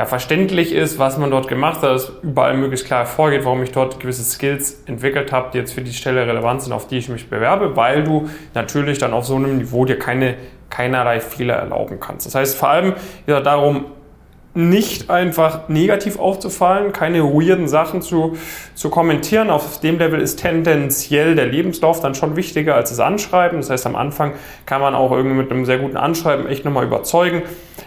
ja, 0.00 0.06
verständlich 0.06 0.72
ist, 0.72 0.98
was 0.98 1.18
man 1.18 1.30
dort 1.30 1.46
gemacht 1.46 1.82
hat, 1.82 1.90
dass 1.90 2.10
überall 2.22 2.56
möglichst 2.56 2.86
klar 2.86 3.00
hervorgeht, 3.00 3.44
warum 3.44 3.62
ich 3.62 3.70
dort 3.70 4.00
gewisse 4.00 4.22
Skills 4.22 4.82
entwickelt 4.86 5.30
habe, 5.30 5.50
die 5.52 5.58
jetzt 5.58 5.74
für 5.74 5.82
die 5.82 5.92
Stelle 5.92 6.26
relevant 6.26 6.62
sind, 6.62 6.72
auf 6.72 6.88
die 6.88 6.96
ich 6.96 7.10
mich 7.10 7.28
bewerbe, 7.28 7.76
weil 7.76 8.02
du 8.02 8.30
natürlich 8.54 8.96
dann 8.96 9.12
auf 9.12 9.26
so 9.26 9.36
einem 9.36 9.58
Niveau 9.58 9.84
dir 9.84 9.98
keine, 9.98 10.36
keinerlei 10.70 11.20
Fehler 11.20 11.56
erlauben 11.56 12.00
kannst. 12.00 12.24
Das 12.24 12.34
heißt 12.34 12.56
vor 12.56 12.70
allem 12.70 12.94
ja, 13.26 13.40
darum, 13.40 13.84
nicht 14.52 15.10
einfach 15.10 15.68
negativ 15.68 16.18
aufzufallen, 16.18 16.92
keine 16.92 17.22
weirden 17.22 17.68
Sachen 17.68 18.02
zu, 18.02 18.36
zu 18.74 18.90
kommentieren. 18.90 19.48
Auf 19.48 19.78
dem 19.80 19.98
Level 19.98 20.20
ist 20.20 20.40
tendenziell 20.40 21.36
der 21.36 21.46
Lebenslauf 21.46 22.00
dann 22.00 22.16
schon 22.16 22.34
wichtiger 22.34 22.74
als 22.74 22.90
das 22.90 22.98
Anschreiben. 22.98 23.60
Das 23.60 23.70
heißt, 23.70 23.86
am 23.86 23.94
Anfang 23.94 24.32
kann 24.66 24.80
man 24.80 24.94
auch 24.94 25.12
irgendwie 25.12 25.36
mit 25.36 25.52
einem 25.52 25.64
sehr 25.66 25.78
guten 25.78 25.96
Anschreiben 25.96 26.48
echt 26.48 26.64
nochmal 26.64 26.84
überzeugen. 26.84 27.42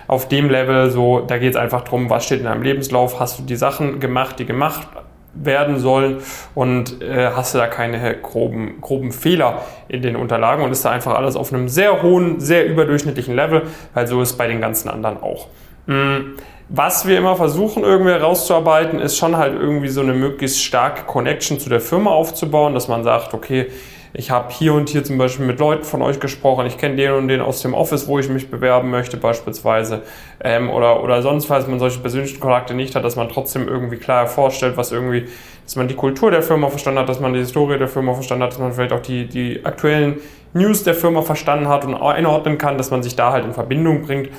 Auf 0.08 0.30
dem 0.30 0.50
Level, 0.50 0.90
so, 0.90 1.20
da 1.20 1.38
geht 1.38 1.52
es 1.52 1.56
einfach 1.58 1.82
darum, 1.82 2.10
was 2.10 2.26
steht 2.26 2.40
in 2.40 2.46
deinem 2.46 2.64
Lebenslauf, 2.64 3.20
hast 3.20 3.40
du 3.40 3.44
die 3.44 3.56
Sachen 3.56 4.00
gemacht, 4.00 4.40
die 4.40 4.46
gemacht 4.46 4.88
werden 5.34 5.80
sollen 5.80 6.18
und 6.54 7.02
äh, 7.02 7.32
hast 7.36 7.56
du 7.56 7.58
da 7.58 7.68
keine 7.68 8.16
groben, 8.18 8.80
groben 8.82 9.12
Fehler 9.12 9.64
in 9.88 10.02
den 10.02 10.16
Unterlagen 10.16 10.64
und 10.64 10.72
ist 10.72 10.86
da 10.86 10.92
einfach 10.92 11.16
alles 11.16 11.36
auf 11.36 11.52
einem 11.52 11.70
sehr 11.70 12.04
hohen, 12.04 12.40
sehr 12.40 12.68
überdurchschnittlichen 12.68 13.36
Level, 13.36 13.64
weil 13.94 14.06
so 14.08 14.22
ist 14.22 14.38
bei 14.38 14.48
den 14.48 14.62
ganzen 14.62 14.90
anderen 14.90 15.18
auch. 15.22 15.48
Mhm. 15.88 16.36
Was 16.76 17.06
wir 17.06 17.20
immer 17.20 17.36
versuchen 17.36 17.84
irgendwie 17.84 18.14
herauszuarbeiten, 18.14 19.00
ist 19.00 19.16
schon 19.16 19.38
halt 19.38 19.54
irgendwie 19.54 19.90
so 19.90 20.02
eine 20.02 20.14
möglichst 20.14 20.64
starke 20.64 21.04
Connection 21.04 21.60
zu 21.60 21.70
der 21.70 21.80
Firma 21.80 22.10
aufzubauen, 22.10 22.74
dass 22.74 22.88
man 22.88 23.04
sagt, 23.04 23.36
okay, 23.36 23.68
ich 24.12 24.32
habe 24.32 24.52
hier 24.52 24.74
und 24.74 24.90
hier 24.90 25.04
zum 25.04 25.20
Beispiel 25.20 25.46
mit 25.46 25.60
Leuten 25.60 25.84
von 25.84 26.02
euch 26.02 26.20
gesprochen, 26.20 26.66
ich 26.66 26.80
kenne 26.80 26.96
den 26.96 27.12
und 27.12 27.28
den 27.28 27.42
aus 27.42 27.62
dem 27.62 27.76
Office, 27.76 28.08
wo 28.08 28.18
ich 28.18 28.28
mich 28.28 28.50
bewerben 28.50 28.90
möchte 28.90 29.18
beispielsweise 29.18 30.02
ähm, 30.44 30.72
oder, 30.72 31.04
oder 31.04 31.22
sonst, 31.22 31.46
falls 31.46 31.68
man 31.68 31.78
solche 31.78 32.00
persönlichen 32.00 32.40
Kontakte 32.40 32.74
nicht 32.74 32.96
hat, 32.96 33.04
dass 33.04 33.18
man 33.18 33.30
trotzdem 33.30 33.68
irgendwie 33.68 33.98
klar 33.98 34.26
vorstellt, 34.26 34.76
was 34.76 34.92
irgendwie, 34.92 35.28
dass 35.66 35.76
man 35.76 35.88
die 35.88 35.96
Kultur 35.96 36.32
der 36.32 36.42
Firma 36.42 36.70
verstanden 36.70 37.02
hat, 37.02 37.08
dass 37.08 37.20
man 37.20 37.34
die 37.34 37.40
Historie 37.40 37.78
der 37.78 37.88
Firma 37.88 38.16
verstanden 38.16 38.46
hat, 38.46 38.52
dass 38.52 38.60
man 38.60 38.74
vielleicht 38.74 38.94
auch 38.94 39.02
die, 39.04 39.28
die 39.28 39.64
aktuellen 39.64 40.22
News 40.54 40.84
der 40.84 40.96
Firma 40.96 41.22
verstanden 41.22 41.68
hat 41.68 41.86
und 41.86 41.94
einordnen 41.94 42.58
kann, 42.58 42.80
dass 42.80 42.90
man 42.90 43.04
sich 43.04 43.16
da 43.16 43.32
halt 43.32 43.46
in 43.46 43.54
Verbindung 43.54 44.02
bringt. 44.02 44.30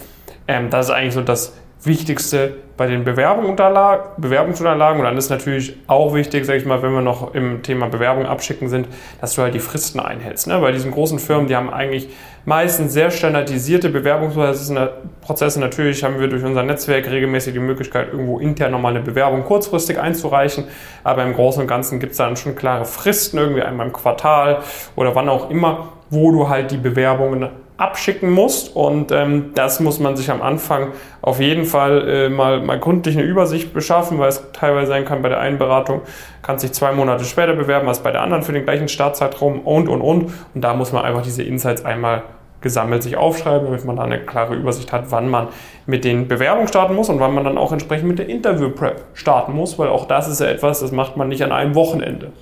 Ähm, 0.49 0.69
das 0.71 0.87
ist 0.87 0.93
eigentlich 0.93 1.15
so 1.15 1.21
das 1.21 1.53
Wichtigste 1.85 2.55
bei 2.77 2.87
den 2.87 3.05
Bewerbungsunterlagen. 3.05 4.99
Und 4.99 5.05
dann 5.05 5.17
ist 5.17 5.31
natürlich 5.31 5.77
auch 5.87 6.15
wichtig, 6.15 6.45
sage 6.45 6.59
ich 6.59 6.67
mal, 6.67 6.83
wenn 6.83 6.93
wir 6.93 7.03
noch 7.03 7.35
im 7.35 7.63
Thema 7.63 7.89
Bewerbung 7.89 8.27
abschicken 8.27 8.69
sind, 8.69 8.89
dass 9.21 9.35
du 9.35 9.43
halt 9.43 9.55
die 9.55 9.61
Fristen 9.61 10.01
einhältst. 10.01 10.47
Ne? 10.47 10.59
Bei 10.59 10.73
diesen 10.73 10.91
großen 10.91 11.19
Firmen, 11.19 11.47
die 11.47 11.55
haben 11.55 11.71
eigentlich 11.71 12.09
meistens 12.45 12.93
sehr 12.93 13.11
standardisierte 13.11 13.91
Bewerbungsprozesse. 13.91 15.61
Natürlich 15.61 16.03
haben 16.03 16.19
wir 16.19 16.29
durch 16.29 16.43
unser 16.43 16.63
Netzwerk 16.63 17.11
regelmäßig 17.11 17.53
die 17.53 17.61
Möglichkeit, 17.61 18.09
irgendwo 18.13 18.39
intern 18.39 18.73
nochmal 18.73 18.97
eine 18.97 19.05
Bewerbung 19.05 19.45
kurzfristig 19.45 20.01
einzureichen. 20.01 20.65
Aber 21.05 21.23
im 21.23 21.35
Großen 21.35 21.63
und 21.63 21.69
Ganzen 21.69 22.01
gibt 22.01 22.13
es 22.13 22.19
dann 22.19 22.37
schon 22.37 22.57
klare 22.57 22.85
Fristen, 22.85 23.39
irgendwie 23.39 23.63
einmal 23.63 23.87
im 23.87 23.93
Quartal 23.93 24.59
oder 24.97 25.15
wann 25.15 25.29
auch 25.29 25.51
immer, 25.51 25.93
wo 26.11 26.33
du 26.33 26.49
halt 26.49 26.71
die 26.71 26.77
Bewerbungen 26.77 27.49
abschicken 27.77 28.31
musst. 28.31 28.75
Und 28.75 29.13
ähm, 29.13 29.53
das 29.55 29.81
muss 29.81 29.99
man 29.99 30.17
sich 30.17 30.31
am 30.31 30.43
Anfang 30.43 30.93
auf 31.23 31.41
jeden 31.41 31.65
Fall 31.65 32.09
äh, 32.09 32.29
mal, 32.29 32.61
mal 32.61 32.79
gründlich 32.79 33.17
eine 33.17 33.27
Übersicht 33.27 33.73
beschaffen, 33.73 34.19
weil 34.19 34.29
es 34.29 34.43
teilweise 34.53 34.89
sein 34.89 35.05
kann, 35.05 35.23
bei 35.23 35.29
der 35.29 35.41
einen 35.41 35.59
Beratung 35.59 36.03
kann 36.43 36.59
sich 36.59 36.73
zwei 36.73 36.93
Monate 36.93 37.25
später 37.25 37.55
bewerben 37.55 37.89
als 37.89 38.01
bei 38.01 38.13
der 38.13 38.23
anderen 38.23 38.43
für 38.43 38.53
den 38.53 38.65
gleichen 38.65 38.89
Startzeitraum 38.89 39.61
und, 39.61 39.89
und, 39.89 40.01
und. 40.01 40.33
Und 40.55 40.61
da 40.61 40.75
muss 40.75 40.93
man 40.93 41.05
einfach 41.05 41.23
diese 41.23 41.43
Insights 41.43 41.85
einmal 41.85 42.23
gesammelt 42.65 43.03
sich 43.03 43.17
aufschreiben, 43.17 43.67
damit 43.67 43.85
man 43.85 43.97
da 43.97 44.05
eine 44.05 44.19
klare 44.21 44.55
Übersicht 44.55 44.91
hat, 44.91 45.05
wann 45.11 45.29
man 45.29 45.49
mit 45.87 46.03
den 46.03 46.29
Bewerbungen 46.29 46.67
starten 46.67 46.95
muss 46.95 47.11
und 47.11 47.21
wann 47.21 47.35
man 47.35 47.45
dann 47.45 47.59
auch 47.59 47.73
entsprechend 47.73 48.09
mit 48.09 48.19
der 48.19 48.29
Interview-Prep 48.29 49.03
starten 49.13 49.53
muss, 49.53 49.79
weil 49.79 49.89
auch 49.89 50.07
das 50.07 50.29
ist 50.29 50.41
ja 50.41 50.47
etwas, 50.47 50.81
das 50.81 50.91
macht 50.91 51.19
man 51.19 51.29
nicht 51.29 51.43
an 51.45 51.53
einem 51.53 51.75
Wochenende. 51.75 52.33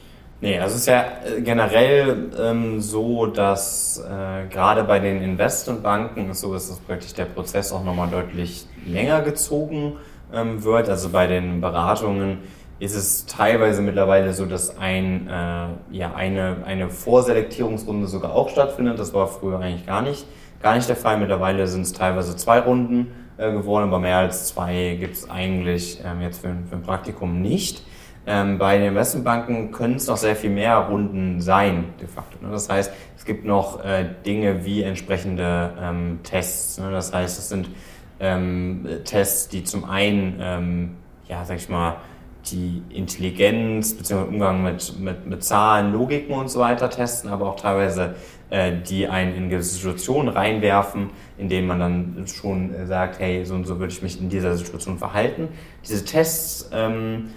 Nee, 0.43 0.59
also 0.59 0.75
es 0.75 0.81
ist 0.81 0.87
ja 0.89 1.05
äh, 1.25 1.41
generell 1.41 2.31
ähm, 2.37 2.81
so, 2.81 3.27
dass 3.27 3.99
äh, 4.05 4.49
gerade 4.49 4.83
bei 4.83 4.99
den 4.99 5.23
Investmentbanken 5.23 6.31
ist 6.31 6.41
so, 6.41 6.53
dass 6.53 6.69
praktisch 6.81 7.15
der 7.15 7.27
Prozess 7.27 7.73
auch 7.73 7.85
nochmal 7.85 8.09
deutlich 8.11 8.67
länger 8.85 9.23
gezogen 9.23 9.99
ähm, 10.35 10.65
wird. 10.65 10.89
Also 10.89 11.11
bei 11.11 11.29
den 11.29 11.61
Beratungen 11.61 12.39
ist 12.81 12.97
es 12.97 13.27
teilweise 13.27 13.83
mittlerweile 13.83 14.33
so, 14.33 14.45
dass 14.45 14.77
ein, 14.79 15.29
äh, 15.29 15.97
ja, 15.97 16.13
eine, 16.17 16.57
eine 16.67 16.91
Vorselektierungsrunde 16.91 18.09
sogar 18.09 18.35
auch 18.35 18.49
stattfindet. 18.49 18.99
Das 18.99 19.15
war 19.15 19.29
früher 19.29 19.61
eigentlich 19.61 19.87
gar 19.87 20.03
nicht, 20.03 20.27
gar 20.61 20.75
nicht 20.75 20.89
der 20.89 20.97
Fall. 20.97 21.19
Mittlerweile 21.19 21.69
sind 21.69 21.83
es 21.83 21.93
teilweise 21.93 22.35
zwei 22.35 22.59
Runden 22.59 23.13
äh, 23.37 23.53
geworden, 23.53 23.85
aber 23.85 24.01
mehr 24.01 24.17
als 24.17 24.49
zwei 24.49 24.97
gibt 24.99 25.15
es 25.15 25.31
eigentlich 25.31 26.01
ähm, 26.05 26.21
jetzt 26.21 26.41
für, 26.41 26.53
für 26.69 26.75
ein 26.75 26.83
Praktikum 26.83 27.41
nicht. 27.41 27.85
Ähm, 28.25 28.59
bei 28.59 28.79
den 28.79 28.89
Investmentbanken 28.89 29.73
können 29.73 29.97
es 29.97 30.07
noch 30.07 30.17
sehr 30.17 30.37
viel 30.37 30.51
mehr 30.51 30.77
Runden 30.77 31.41
sein, 31.41 31.87
de 32.01 32.07
facto. 32.07 32.39
Ne? 32.41 32.53
Das 32.53 32.69
heißt, 32.69 32.93
es 33.17 33.25
gibt 33.25 33.45
noch 33.45 33.85
äh, 33.85 34.09
Dinge 34.25 34.65
wie 34.65 34.83
entsprechende 34.83 35.73
ähm, 35.81 36.21
Tests. 36.23 36.79
Ne? 36.79 36.93
Das 36.93 37.13
heißt, 37.13 37.39
es 37.39 37.49
sind 37.49 37.69
ähm, 38.21 38.87
Tests, 39.05 39.49
die 39.49 39.65
zum 39.65 39.85
einen, 39.85 40.39
ähm, 40.41 40.91
ja, 41.27 41.45
sag 41.45 41.57
ich 41.57 41.69
mal, 41.69 41.97
die 42.47 42.83
Intelligenz 42.91 43.95
bzw. 43.95 44.29
Umgang 44.29 44.63
mit, 44.63 44.99
mit, 45.01 45.27
mit 45.27 45.45
Zahlen, 45.45 45.93
Logiken 45.93 46.35
und 46.35 46.49
so 46.49 46.61
weiter 46.61 46.91
testen, 46.91 47.31
aber 47.31 47.49
auch 47.49 47.57
teilweise 47.57 48.15
äh, 48.51 48.73
die 48.89 49.09
einen 49.09 49.35
in 49.35 49.49
gewisse 49.49 49.77
Situationen 49.77 50.29
reinwerfen, 50.29 51.11
in 51.39 51.49
denen 51.49 51.67
man 51.67 51.81
dann 51.81 52.25
schon 52.27 52.71
sagt, 52.87 53.19
hey, 53.19 53.45
so 53.45 53.55
und 53.55 53.65
so 53.65 53.79
würde 53.79 53.93
ich 53.93 54.03
mich 54.03 54.21
in 54.21 54.29
dieser 54.29 54.57
Situation 54.57 54.99
verhalten. 54.99 55.49
Diese 55.85 56.05
Tests 56.05 56.69
ähm, 56.73 57.31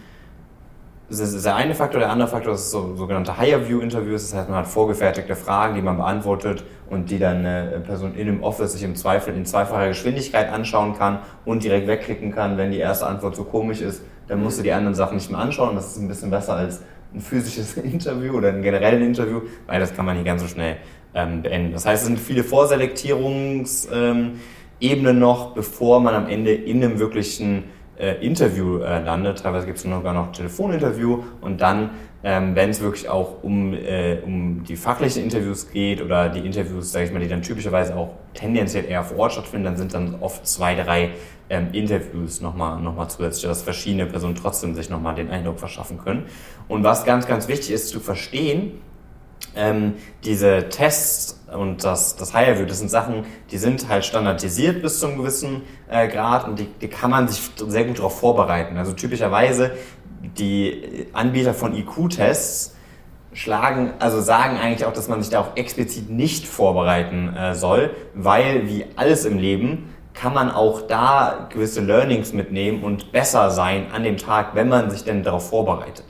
das 1.09 1.19
ist 1.19 1.45
der 1.45 1.55
eine 1.55 1.75
Faktor. 1.75 1.99
Der 1.99 2.09
andere 2.09 2.27
Faktor 2.27 2.55
ist 2.55 2.71
so 2.71 2.95
sogenannte 2.95 3.37
Higher-View-Interviews. 3.37 4.29
Das 4.29 4.39
heißt, 4.39 4.49
man 4.49 4.59
hat 4.59 4.67
vorgefertigte 4.67 5.35
Fragen, 5.35 5.75
die 5.75 5.81
man 5.81 5.97
beantwortet 5.97 6.63
und 6.89 7.11
die 7.11 7.19
dann 7.19 7.45
eine 7.45 7.81
Person 7.85 8.15
in 8.15 8.25
dem 8.25 8.41
Office 8.43 8.73
sich 8.73 8.83
im 8.83 8.95
Zweifel 8.95 9.35
in 9.35 9.45
zweifacher 9.45 9.89
Geschwindigkeit 9.89 10.51
anschauen 10.51 10.97
kann 10.97 11.19
und 11.45 11.63
direkt 11.63 11.87
wegklicken 11.87 12.33
kann, 12.33 12.57
wenn 12.57 12.71
die 12.71 12.79
erste 12.79 13.05
Antwort 13.05 13.35
so 13.35 13.43
komisch 13.43 13.81
ist. 13.81 14.01
Dann 14.27 14.41
musst 14.41 14.57
du 14.57 14.63
die 14.63 14.71
anderen 14.71 14.95
Sachen 14.95 15.17
nicht 15.17 15.29
mehr 15.29 15.39
anschauen. 15.39 15.75
Das 15.75 15.91
ist 15.91 15.97
ein 15.97 16.07
bisschen 16.07 16.31
besser 16.31 16.55
als 16.55 16.81
ein 17.13 17.21
physisches 17.21 17.77
Interview 17.83 18.33
oder 18.33 18.49
ein 18.49 18.63
generelles 18.63 19.05
Interview, 19.05 19.41
weil 19.67 19.79
das 19.79 19.95
kann 19.95 20.05
man 20.05 20.15
nicht 20.15 20.25
ganz 20.25 20.41
so 20.41 20.47
schnell 20.47 20.77
ähm, 21.13 21.43
beenden. 21.43 21.71
Das 21.73 21.85
heißt, 21.85 22.01
es 22.01 22.07
sind 22.07 22.19
viele 22.19 22.43
Vorselektierungsebenen 22.43 24.37
ähm, 24.81 25.19
noch, 25.19 25.53
bevor 25.53 25.99
man 25.99 26.15
am 26.15 26.27
Ende 26.27 26.51
in 26.53 26.83
einem 26.83 26.97
wirklichen 26.97 27.65
äh, 27.97 28.25
Interview 28.25 28.79
äh, 28.79 29.03
landet. 29.03 29.39
Teilweise 29.39 29.65
gibt 29.65 29.77
es 29.77 29.83
sogar 29.83 30.13
noch 30.13 30.31
Telefoninterview 30.31 31.23
und 31.41 31.61
dann, 31.61 31.91
ähm, 32.23 32.55
wenn 32.55 32.69
es 32.69 32.81
wirklich 32.81 33.09
auch 33.09 33.43
um, 33.43 33.73
äh, 33.73 34.19
um 34.25 34.63
die 34.63 34.75
fachlichen 34.75 35.23
Interviews 35.23 35.69
geht 35.71 36.01
oder 36.01 36.29
die 36.29 36.39
Interviews, 36.39 36.91
sage 36.91 37.05
ich 37.05 37.11
mal, 37.11 37.19
die 37.19 37.27
dann 37.27 37.41
typischerweise 37.41 37.95
auch 37.95 38.09
tendenziell 38.33 38.85
eher 38.85 39.03
vor 39.03 39.17
Ort 39.19 39.33
stattfinden, 39.33 39.65
dann 39.65 39.77
sind 39.77 39.93
dann 39.93 40.15
oft 40.21 40.45
zwei, 40.47 40.75
drei 40.75 41.11
ähm, 41.49 41.69
Interviews 41.71 42.41
nochmal 42.41 42.79
noch 42.81 42.95
mal 42.95 43.07
zusätzlich, 43.07 43.45
dass 43.45 43.61
verschiedene 43.61 44.05
Personen 44.05 44.35
trotzdem 44.35 44.75
sich 44.75 44.89
nochmal 44.89 45.15
den 45.15 45.29
Eindruck 45.29 45.59
verschaffen 45.59 45.99
können. 46.03 46.25
Und 46.67 46.83
was 46.83 47.05
ganz, 47.05 47.27
ganz 47.27 47.47
wichtig 47.47 47.71
ist 47.71 47.89
zu 47.89 47.99
verstehen, 47.99 48.81
ähm, 49.55 49.93
diese 50.23 50.69
Tests 50.69 51.44
und 51.55 51.83
das, 51.83 52.15
das 52.15 52.33
Higher 52.33 52.59
View, 52.59 52.65
das 52.65 52.79
sind 52.79 52.89
Sachen, 52.89 53.25
die 53.51 53.57
sind 53.57 53.89
halt 53.89 54.05
standardisiert 54.05 54.81
bis 54.81 54.99
zu 54.99 55.07
einem 55.07 55.17
gewissen 55.17 55.63
äh, 55.89 56.07
Grad 56.07 56.47
und 56.47 56.59
die, 56.59 56.67
die 56.81 56.87
kann 56.87 57.11
man 57.11 57.27
sich 57.27 57.41
sehr 57.67 57.85
gut 57.85 57.99
darauf 57.99 58.19
vorbereiten. 58.19 58.77
Also 58.77 58.93
typischerweise 58.93 59.71
die 60.37 61.07
Anbieter 61.13 61.53
von 61.53 61.75
IQ-Tests 61.75 62.75
schlagen, 63.33 63.93
also 63.99 64.21
sagen 64.21 64.57
eigentlich 64.57 64.85
auch, 64.85 64.93
dass 64.93 65.07
man 65.07 65.21
sich 65.21 65.29
da 65.29 65.41
auch 65.41 65.55
explizit 65.55 66.09
nicht 66.09 66.47
vorbereiten 66.47 67.35
äh, 67.35 67.53
soll, 67.53 67.91
weil 68.13 68.67
wie 68.67 68.85
alles 68.95 69.25
im 69.25 69.37
Leben 69.37 69.89
kann 70.13 70.33
man 70.33 70.49
auch 70.49 70.81
da 70.81 71.49
gewisse 71.51 71.81
Learnings 71.81 72.31
mitnehmen 72.31 72.83
und 72.83 73.11
besser 73.11 73.51
sein 73.51 73.87
an 73.91 74.03
dem 74.03 74.17
Tag, 74.17 74.55
wenn 74.55 74.69
man 74.69 74.89
sich 74.89 75.03
denn 75.03 75.23
darauf 75.23 75.49
vorbereitet. 75.49 76.05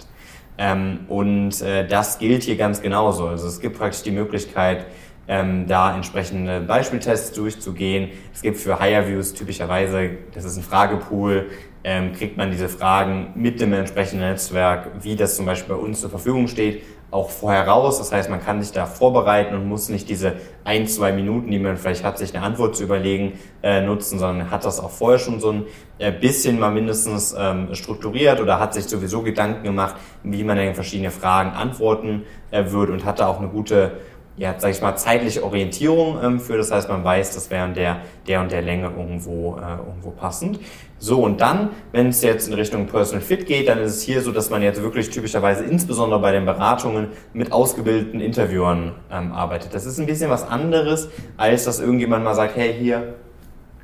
Ähm, 0.58 1.00
und 1.10 1.62
äh, 1.62 1.88
das 1.88 2.20
gilt 2.20 2.44
hier 2.44 2.56
ganz 2.56 2.82
genauso. 2.82 3.28
Also 3.28 3.48
es 3.48 3.60
gibt 3.60 3.78
praktisch 3.78 4.04
die 4.04 4.12
Möglichkeit, 4.12 4.86
ähm, 5.28 5.68
da 5.68 5.96
entsprechende 5.96 6.62
Beispieltests 6.62 7.34
durchzugehen. 7.34 8.10
Es 8.34 8.42
gibt 8.42 8.58
für 8.58 8.80
Higher 8.80 9.08
Views 9.08 9.34
typischerweise, 9.34 10.12
das 10.34 10.46
ist 10.46 10.58
ein 10.58 10.64
Fragepool, 10.64 11.48
ähm, 11.84 12.14
kriegt 12.14 12.36
man 12.36 12.52
diese 12.52 12.68
Fragen 12.68 13.28
mit 13.36 13.62
dem 13.62 13.74
entsprechenden 13.74 14.28
Netzwerk, 14.28 14.92
wie 15.02 15.16
das 15.16 15.36
zum 15.36 15.46
Beispiel 15.46 15.76
bei 15.76 15.82
uns 15.82 16.02
zur 16.02 16.10
Verfügung 16.10 16.48
steht, 16.48 16.82
auch 17.12 17.30
vorher 17.30 17.68
raus. 17.68 18.00
Das 18.00 18.12
heißt, 18.12 18.30
man 18.30 18.44
kann 18.44 18.62
sich 18.62 18.72
da 18.72 18.86
vorbereiten 18.86 19.56
und 19.56 19.68
muss 19.68 19.90
nicht 19.90 20.10
diese 20.10 20.34
ein, 20.64 20.88
zwei 20.88 21.12
Minuten, 21.12 21.52
die 21.52 21.60
man 21.60 21.78
vielleicht 21.78 22.04
hat, 22.04 22.18
sich 22.18 22.36
eine 22.36 22.44
Antwort 22.44 22.76
zu 22.76 22.84
überlegen, 22.84 23.34
äh, 23.64 23.82
nutzen, 23.82 24.20
sondern 24.20 24.52
hat 24.52 24.66
das 24.66 24.80
auch 24.80 24.90
vorher 24.90 25.20
schon 25.20 25.40
so 25.40 25.52
ein 25.52 25.66
äh, 26.00 26.12
bisschen 26.12 26.60
mal 26.60 26.72
mindestens 26.72 27.36
ähm, 27.38 27.74
strukturiert 27.74 28.42
oder 28.42 28.60
hat 28.60 28.74
sich 28.74 28.86
sowieso 28.86 29.22
Gedanken 29.22 29.64
gemacht, 29.64 29.96
wie 30.24 30.44
man 30.44 30.58
in 30.58 30.76
verschiedene 30.76 31.12
Fragen 31.12 31.52
antworten 31.52 32.24
äh, 32.52 32.72
würde 32.72 32.94
und 32.94 33.06
hat 33.06 33.20
da 33.20 33.28
auch 33.28 33.40
eine 33.40 33.50
gute 33.50 33.94
ja, 34.38 34.56
sag 34.58 34.72
ich 34.72 34.82
mal, 34.82 34.96
zeitliche 34.98 35.44
Orientierung 35.44 36.18
ähm, 36.22 36.40
für. 36.40 36.58
Das 36.58 36.72
heißt, 36.72 36.90
man 36.90 37.04
weiß, 37.04 37.34
das 37.36 37.50
wäre 37.50 37.70
der, 37.70 37.98
der 38.28 38.42
und 38.42 38.52
der 38.52 38.62
Länge 38.62 38.92
irgendwo, 38.96 39.58
äh, 39.58 39.78
irgendwo 39.78 40.12
passend. 40.12 40.60
So, 40.98 41.24
und 41.24 41.40
dann, 41.42 41.70
wenn 41.92 42.10
es 42.10 42.22
jetzt 42.22 42.48
in 42.48 42.54
Richtung 42.54 42.88
Personal 42.88 43.22
Fit 43.22 43.46
geht, 43.46 43.68
dann 43.70 43.80
ist 43.80 43.98
es 43.98 44.02
hier 44.02 44.22
so, 44.22 44.32
dass 44.32 44.50
man 44.50 44.62
jetzt 44.62 44.82
wirklich 44.82 45.10
typischerweise 45.10 45.64
insbesondere 45.64 46.20
bei 46.20 46.32
den 46.32 46.46
Beratungen 46.46 47.10
mit 47.34 47.52
ausgebildeten 47.52 48.20
Interviewern 48.22 48.96
ähm, 49.12 49.32
arbeitet. 49.32 49.74
Das 49.74 49.86
ist 49.86 50.00
ein 50.00 50.06
bisschen 50.06 50.30
was 50.30 50.48
anderes, 50.48 51.10
als 51.38 51.66
dass 51.66 51.80
irgendjemand 51.80 52.24
mal 52.24 52.36
sagt, 52.36 52.56
hey, 52.56 52.74
hier, 52.74 53.16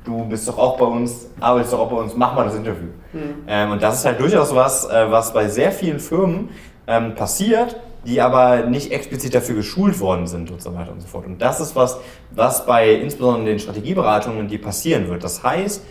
du 0.04 0.24
bist 0.24 0.48
doch 0.48 0.58
auch 0.58 0.78
bei 0.78 0.86
uns, 0.86 1.28
arbeitest 1.40 1.72
doch 1.72 1.80
auch 1.80 1.90
bei 1.90 1.96
uns, 1.96 2.14
mach 2.16 2.34
mal 2.34 2.44
das 2.44 2.56
Interview. 2.56 2.88
Mhm. 3.12 3.44
Ähm, 3.46 3.70
und 3.72 3.82
das 3.82 4.00
ist 4.00 4.04
halt 4.04 4.20
durchaus 4.20 4.54
was, 4.54 4.84
äh, 4.90 5.10
was 5.10 5.32
bei 5.32 5.48
sehr 5.48 5.72
vielen 5.72 6.00
Firmen 6.00 6.50
ähm, 6.86 7.14
passiert, 7.14 7.76
die 8.04 8.20
aber 8.20 8.66
nicht 8.66 8.92
explizit 8.92 9.34
dafür 9.34 9.54
geschult 9.54 10.00
worden 10.00 10.26
sind 10.26 10.50
und 10.50 10.60
so 10.60 10.74
weiter 10.74 10.92
und 10.92 11.00
so 11.00 11.06
fort. 11.06 11.26
Und 11.26 11.40
das 11.40 11.60
ist 11.60 11.76
was, 11.76 11.98
was 12.30 12.66
bei 12.66 12.94
insbesondere 12.94 13.46
den 13.46 13.58
Strategieberatungen, 13.58 14.48
die 14.48 14.58
passieren 14.58 15.08
wird. 15.08 15.22
Das 15.22 15.42
heißt, 15.42 15.82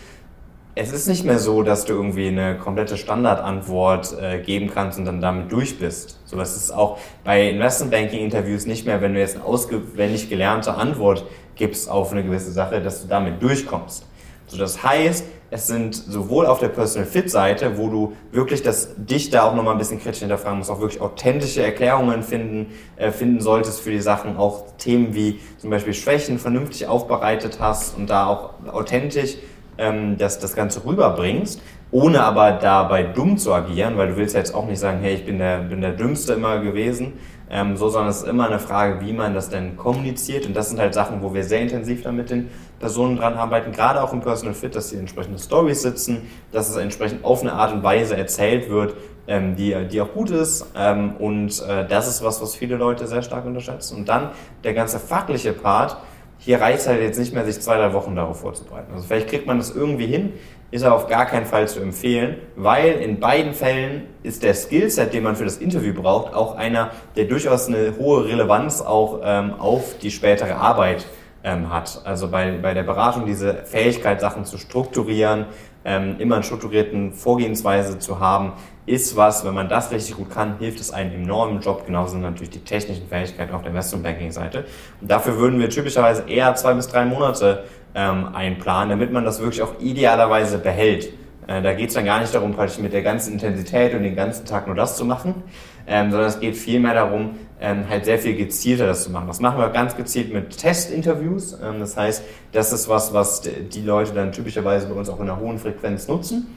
es 0.74 0.94
ist 0.94 1.08
nicht 1.08 1.26
mehr 1.26 1.38
so, 1.38 1.64
dass 1.64 1.86
du 1.86 1.94
irgendwie 1.94 2.30
eine 2.30 2.58
komplette 2.58 2.96
Standardantwort 2.96 4.18
äh, 4.20 4.40
geben 4.40 4.72
kannst 4.74 4.98
und 4.98 5.06
dann 5.06 5.20
damit 5.20 5.52
durch 5.52 5.78
bist. 5.78 6.20
So, 6.26 6.38
das 6.38 6.56
ist 6.56 6.72
auch 6.72 6.98
bei 7.26 7.50
Investmentbanking-Interviews 7.50 8.66
nicht 8.66 8.86
mehr, 8.86 9.02
wenn 9.02 9.14
du 9.14 9.20
jetzt 9.20 9.36
eine 9.36 9.46
auswendig 9.46 10.30
gelernte 10.30 10.74
Antwort 10.76 11.26
gibst 11.56 11.90
auf 11.90 12.12
eine 12.12 12.24
gewisse 12.24 12.52
Sache, 12.52 12.82
dass 12.82 13.02
du 13.02 13.08
damit 13.08 13.44
durchkommst. 13.44 14.06
So, 14.52 14.58
das 14.58 14.84
heißt, 14.84 15.24
es 15.50 15.68
sind 15.68 15.96
sowohl 15.96 16.46
auf 16.46 16.60
der 16.60 16.68
Personal 16.68 17.08
Fit 17.08 17.32
Seite, 17.32 17.78
wo 17.78 17.88
du 17.88 18.14
wirklich 18.34 18.64
das 18.64 18.90
dich 18.98 19.30
da 19.30 19.44
auch 19.44 19.56
nochmal 19.56 19.76
ein 19.76 19.78
bisschen 19.78 20.02
kritisch 20.02 20.20
hinterfragen 20.20 20.58
musst, 20.58 20.70
auch 20.70 20.82
wirklich 20.82 21.00
authentische 21.00 21.64
Erklärungen 21.64 22.22
finden, 22.22 22.74
äh, 22.98 23.12
finden 23.12 23.40
solltest 23.40 23.80
für 23.80 23.92
die 23.92 24.02
Sachen, 24.02 24.36
auch 24.36 24.66
Themen 24.78 25.16
wie 25.16 25.40
zum 25.58 25.70
Beispiel 25.70 25.94
Schwächen 25.94 26.38
vernünftig 26.38 26.86
aufbereitet 26.86 27.60
hast 27.62 27.96
und 27.98 28.10
da 28.10 28.28
auch 28.28 28.50
authentisch 28.74 29.38
ähm, 29.78 30.18
das, 30.18 30.40
das 30.40 30.54
Ganze 30.54 30.84
rüberbringst, 30.86 31.62
ohne 31.92 32.24
aber 32.24 32.52
dabei 32.52 33.04
dumm 33.04 33.38
zu 33.38 33.54
agieren, 33.54 33.96
weil 33.96 34.10
du 34.10 34.18
willst 34.18 34.36
jetzt 34.36 34.54
auch 34.54 34.68
nicht 34.68 34.80
sagen, 34.80 35.00
hey, 35.02 35.14
ich 35.14 35.26
bin 35.26 35.38
der, 35.38 35.60
bin 35.60 35.80
der 35.80 35.94
Dümmste 35.94 36.34
immer 36.34 36.60
gewesen, 36.60 37.14
ähm, 37.52 37.76
so, 37.76 37.90
sondern 37.90 38.10
es 38.10 38.22
ist 38.22 38.28
immer 38.28 38.48
eine 38.48 38.60
Frage, 38.60 39.02
wie 39.06 39.12
man 39.12 39.34
das 39.34 39.50
denn 39.50 39.76
kommuniziert. 39.76 40.46
Und 40.46 40.56
das 40.56 40.70
sind 40.70 40.80
halt 40.80 40.94
Sachen, 40.94 41.22
wo 41.22 41.34
wir 41.34 41.44
sehr 41.44 41.60
intensiv 41.60 42.02
dann 42.02 42.16
mit 42.16 42.30
den 42.30 42.50
Personen 42.80 43.18
dran 43.18 43.34
arbeiten, 43.34 43.74
gerade 43.74 44.02
auch 44.02 44.14
im 44.14 44.22
Personal 44.22 44.54
Fit, 44.54 44.74
dass 44.74 44.90
sie 44.90 44.98
entsprechende 44.98 45.38
Stories 45.38 45.82
sitzen, 45.82 46.30
dass 46.54 46.70
es 46.70 46.78
entsprechend 46.78 47.26
auf 47.26 47.42
eine 47.42 47.52
Art 47.52 47.74
und 47.74 47.84
Weise 47.84 48.16
erzählt 48.16 48.70
wird, 48.70 48.96
ähm, 49.28 49.58
die, 49.58 49.76
die 49.92 50.00
auch 50.00 50.14
gut 50.14 50.30
ist. 50.30 50.66
Ähm, 50.78 51.18
und 51.18 51.62
äh, 51.68 51.86
das 51.86 52.08
ist 52.08 52.24
was, 52.24 52.42
was 52.42 52.56
viele 52.56 52.78
Leute 52.78 53.06
sehr 53.06 53.22
stark 53.22 53.46
unterschätzen. 53.46 53.98
Und 53.98 54.08
dann 54.08 54.30
der 54.64 54.74
ganze 54.74 54.98
fachliche 54.98 55.52
Part, 55.52 55.98
hier 56.38 56.62
reicht 56.62 56.80
es 56.80 56.88
halt 56.88 57.02
jetzt 57.02 57.20
nicht 57.20 57.34
mehr, 57.34 57.46
sich 57.46 57.60
zwei, 57.60 57.76
drei 57.76 57.92
Wochen 57.92 58.16
darauf 58.16 58.40
vorzubereiten. 58.40 58.94
Also 58.94 59.06
vielleicht 59.06 59.28
kriegt 59.28 59.46
man 59.46 59.58
das 59.58 59.76
irgendwie 59.76 60.08
hin, 60.08 60.34
ist 60.72 60.84
aber 60.84 60.96
auf 60.96 61.08
gar 61.08 61.26
keinen 61.26 61.46
Fall 61.46 61.68
zu 61.68 61.82
empfehlen, 61.82 62.38
weil 62.56 62.94
in 62.94 63.20
beiden 63.20 63.54
Fällen 63.54 64.04
ist 64.24 64.42
der 64.42 64.54
Skillset, 64.54 65.14
den 65.14 65.24
man 65.24 65.36
für 65.36 65.44
das 65.44 65.58
Interview 65.58 65.94
braucht, 65.94 66.34
auch 66.34 66.56
einer, 66.56 66.92
der 67.18 67.26
durchaus 67.26 67.68
eine 67.68 67.98
hohe 68.00 68.26
Relevanz 68.26 68.82
auch 68.82 69.20
ähm, 69.24 69.54
auf 69.60 69.98
die 70.02 70.12
spätere 70.12 70.56
Arbeit 70.56 71.06
ähm, 71.44 71.72
hat. 71.74 72.02
Also 72.06 72.30
bei, 72.30 72.58
bei 72.62 72.74
der 72.74 72.84
Beratung 72.84 73.26
diese 73.26 73.66
Fähigkeit, 73.66 74.22
Sachen 74.22 74.46
zu 74.46 74.58
strukturieren, 74.58 75.46
ähm, 75.84 76.16
immer 76.20 76.36
eine 76.36 76.44
strukturierten 76.44 77.14
Vorgehensweise 77.14 78.00
zu 78.00 78.20
haben, 78.20 78.54
ist 78.86 79.16
was, 79.16 79.46
wenn 79.46 79.54
man 79.54 79.70
das 79.70 79.92
richtig 79.92 80.16
gut 80.16 80.32
kann, 80.32 80.58
hilft 80.58 80.80
es 80.80 80.92
einem 80.92 81.14
enorm 81.14 81.58
im 81.58 81.60
Job. 81.62 81.86
Genauso 81.86 82.14
sind 82.14 82.22
natürlich 82.22 82.50
die 82.50 82.64
technischen 82.64 83.08
Fähigkeiten 83.08 83.54
auf 83.54 83.62
der 83.62 83.72
Investmentbanking-Seite. 83.72 84.66
Und 85.00 85.12
dafür 85.12 85.38
würden 85.38 85.60
wir 85.60 85.70
typischerweise 85.70 86.24
eher 86.28 86.54
zwei 86.56 86.74
bis 86.74 86.88
drei 86.88 87.06
Monate 87.06 87.64
ähm, 87.94 88.34
einplanen, 88.34 88.90
damit 88.90 89.12
man 89.12 89.24
das 89.24 89.40
wirklich 89.40 89.62
auch 89.62 89.80
idealerweise 89.80 90.58
behält. 90.58 91.14
Äh, 91.48 91.62
da 91.62 91.74
geht 91.74 91.90
es 91.90 91.96
dann 91.96 92.06
gar 92.06 92.20
nicht 92.20 92.34
darum, 92.34 92.54
praktisch 92.54 92.80
mit 92.80 92.94
der 92.94 93.02
ganzen 93.02 93.34
Intensität 93.34 93.94
und 93.94 94.04
den 94.04 94.16
ganzen 94.16 94.46
Tag 94.46 94.68
nur 94.68 94.76
das 94.76 94.98
zu 94.98 95.06
machen, 95.06 95.44
ähm, 95.88 96.12
sondern 96.12 96.30
es 96.30 96.40
geht 96.40 96.56
vielmehr 96.56 96.94
darum, 96.94 97.38
ähm, 97.60 97.88
halt 97.90 98.06
sehr 98.06 98.18
viel 98.18 98.36
gezielter 98.36 98.88
das 98.88 99.04
zu 99.04 99.12
machen. 99.12 99.28
Das 99.28 99.40
machen 99.40 99.60
wir 99.60 99.70
ganz 99.70 99.96
gezielt 99.96 100.34
mit 100.34 100.58
Testinterviews. 100.58 101.54
Ähm, 101.62 101.80
das 101.80 101.98
heißt, 101.98 102.24
das 102.52 102.74
ist 102.74 102.90
was, 102.90 103.14
was 103.14 103.42
die 103.42 103.82
Leute 103.82 104.14
dann 104.14 104.32
typischerweise 104.32 104.88
bei 104.88 104.96
uns 104.96 105.10
auch 105.10 105.20
in 105.20 105.30
einer 105.30 105.40
hohen 105.40 105.60
Frequenz 105.60 106.08
nutzen. 106.08 106.56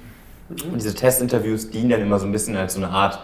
Und 0.49 0.75
diese 0.75 0.95
Testinterviews 0.95 1.71
dienen 1.71 1.91
dann 1.91 2.01
immer 2.03 2.19
so 2.19 2.27
ein 2.27 2.33
bisschen 2.33 2.57
als 2.57 2.75
so 2.75 2.81
eine 2.83 2.91
Art, 2.91 3.19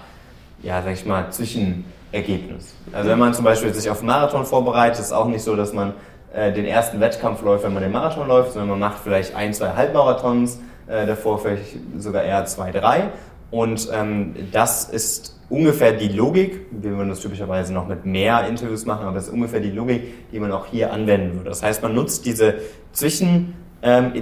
ja, 0.63 0.83
sag 0.83 0.95
ich 0.95 1.05
mal, 1.05 1.31
Zwischenergebnis. 1.31 2.75
Also 2.93 3.11
wenn 3.11 3.19
man 3.19 3.35
zum 3.35 3.45
Beispiel 3.45 3.73
sich 3.75 3.91
auf 3.91 3.99
einen 3.99 4.07
Marathon 4.07 4.45
vorbereitet, 4.47 4.99
ist 4.99 5.07
es 5.07 5.13
auch 5.13 5.27
nicht 5.27 5.43
so, 5.43 5.55
dass 5.55 5.73
man 5.73 5.93
äh, 6.33 6.53
den 6.53 6.65
ersten 6.65 7.01
Wettkampf 7.01 7.43
läuft, 7.43 7.65
wenn 7.65 7.75
man 7.75 7.83
den 7.83 7.93
Marathon 7.93 8.27
läuft, 8.27 8.53
sondern 8.53 8.71
man 8.71 8.79
macht 8.79 9.01
vielleicht 9.03 9.35
ein, 9.35 9.53
zwei 9.53 9.71
Halbmarathons, 9.71 10.61
äh, 10.87 11.07
davor 11.07 11.39
vielleicht 11.39 11.77
sogar 11.99 12.23
eher 12.23 12.45
zwei, 12.47 12.71
drei. 12.71 13.11
Und 13.51 13.89
ähm, 13.93 14.35
das 14.53 14.89
ist 14.89 15.39
ungefähr 15.51 15.93
die 15.93 16.09
Logik, 16.09 16.67
wir 16.71 16.97
würden 16.97 17.09
das 17.09 17.21
typischerweise 17.21 17.75
noch 17.75 17.89
mit 17.89 18.07
mehr 18.07 18.47
Interviews 18.47 18.87
machen, 18.87 19.05
aber 19.05 19.17
das 19.17 19.25
ist 19.25 19.33
ungefähr 19.33 19.61
die 19.61 19.73
Logik, 19.73 20.31
die 20.31 20.39
man 20.39 20.53
auch 20.53 20.67
hier 20.67 20.93
anwenden 20.93 21.35
würde. 21.35 21.51
Das 21.51 21.63
heißt, 21.63 21.83
man 21.83 21.95
nutzt 21.95 22.25
diese 22.25 22.55
Zwischenetappen 22.93 23.60
ähm, 23.83 24.13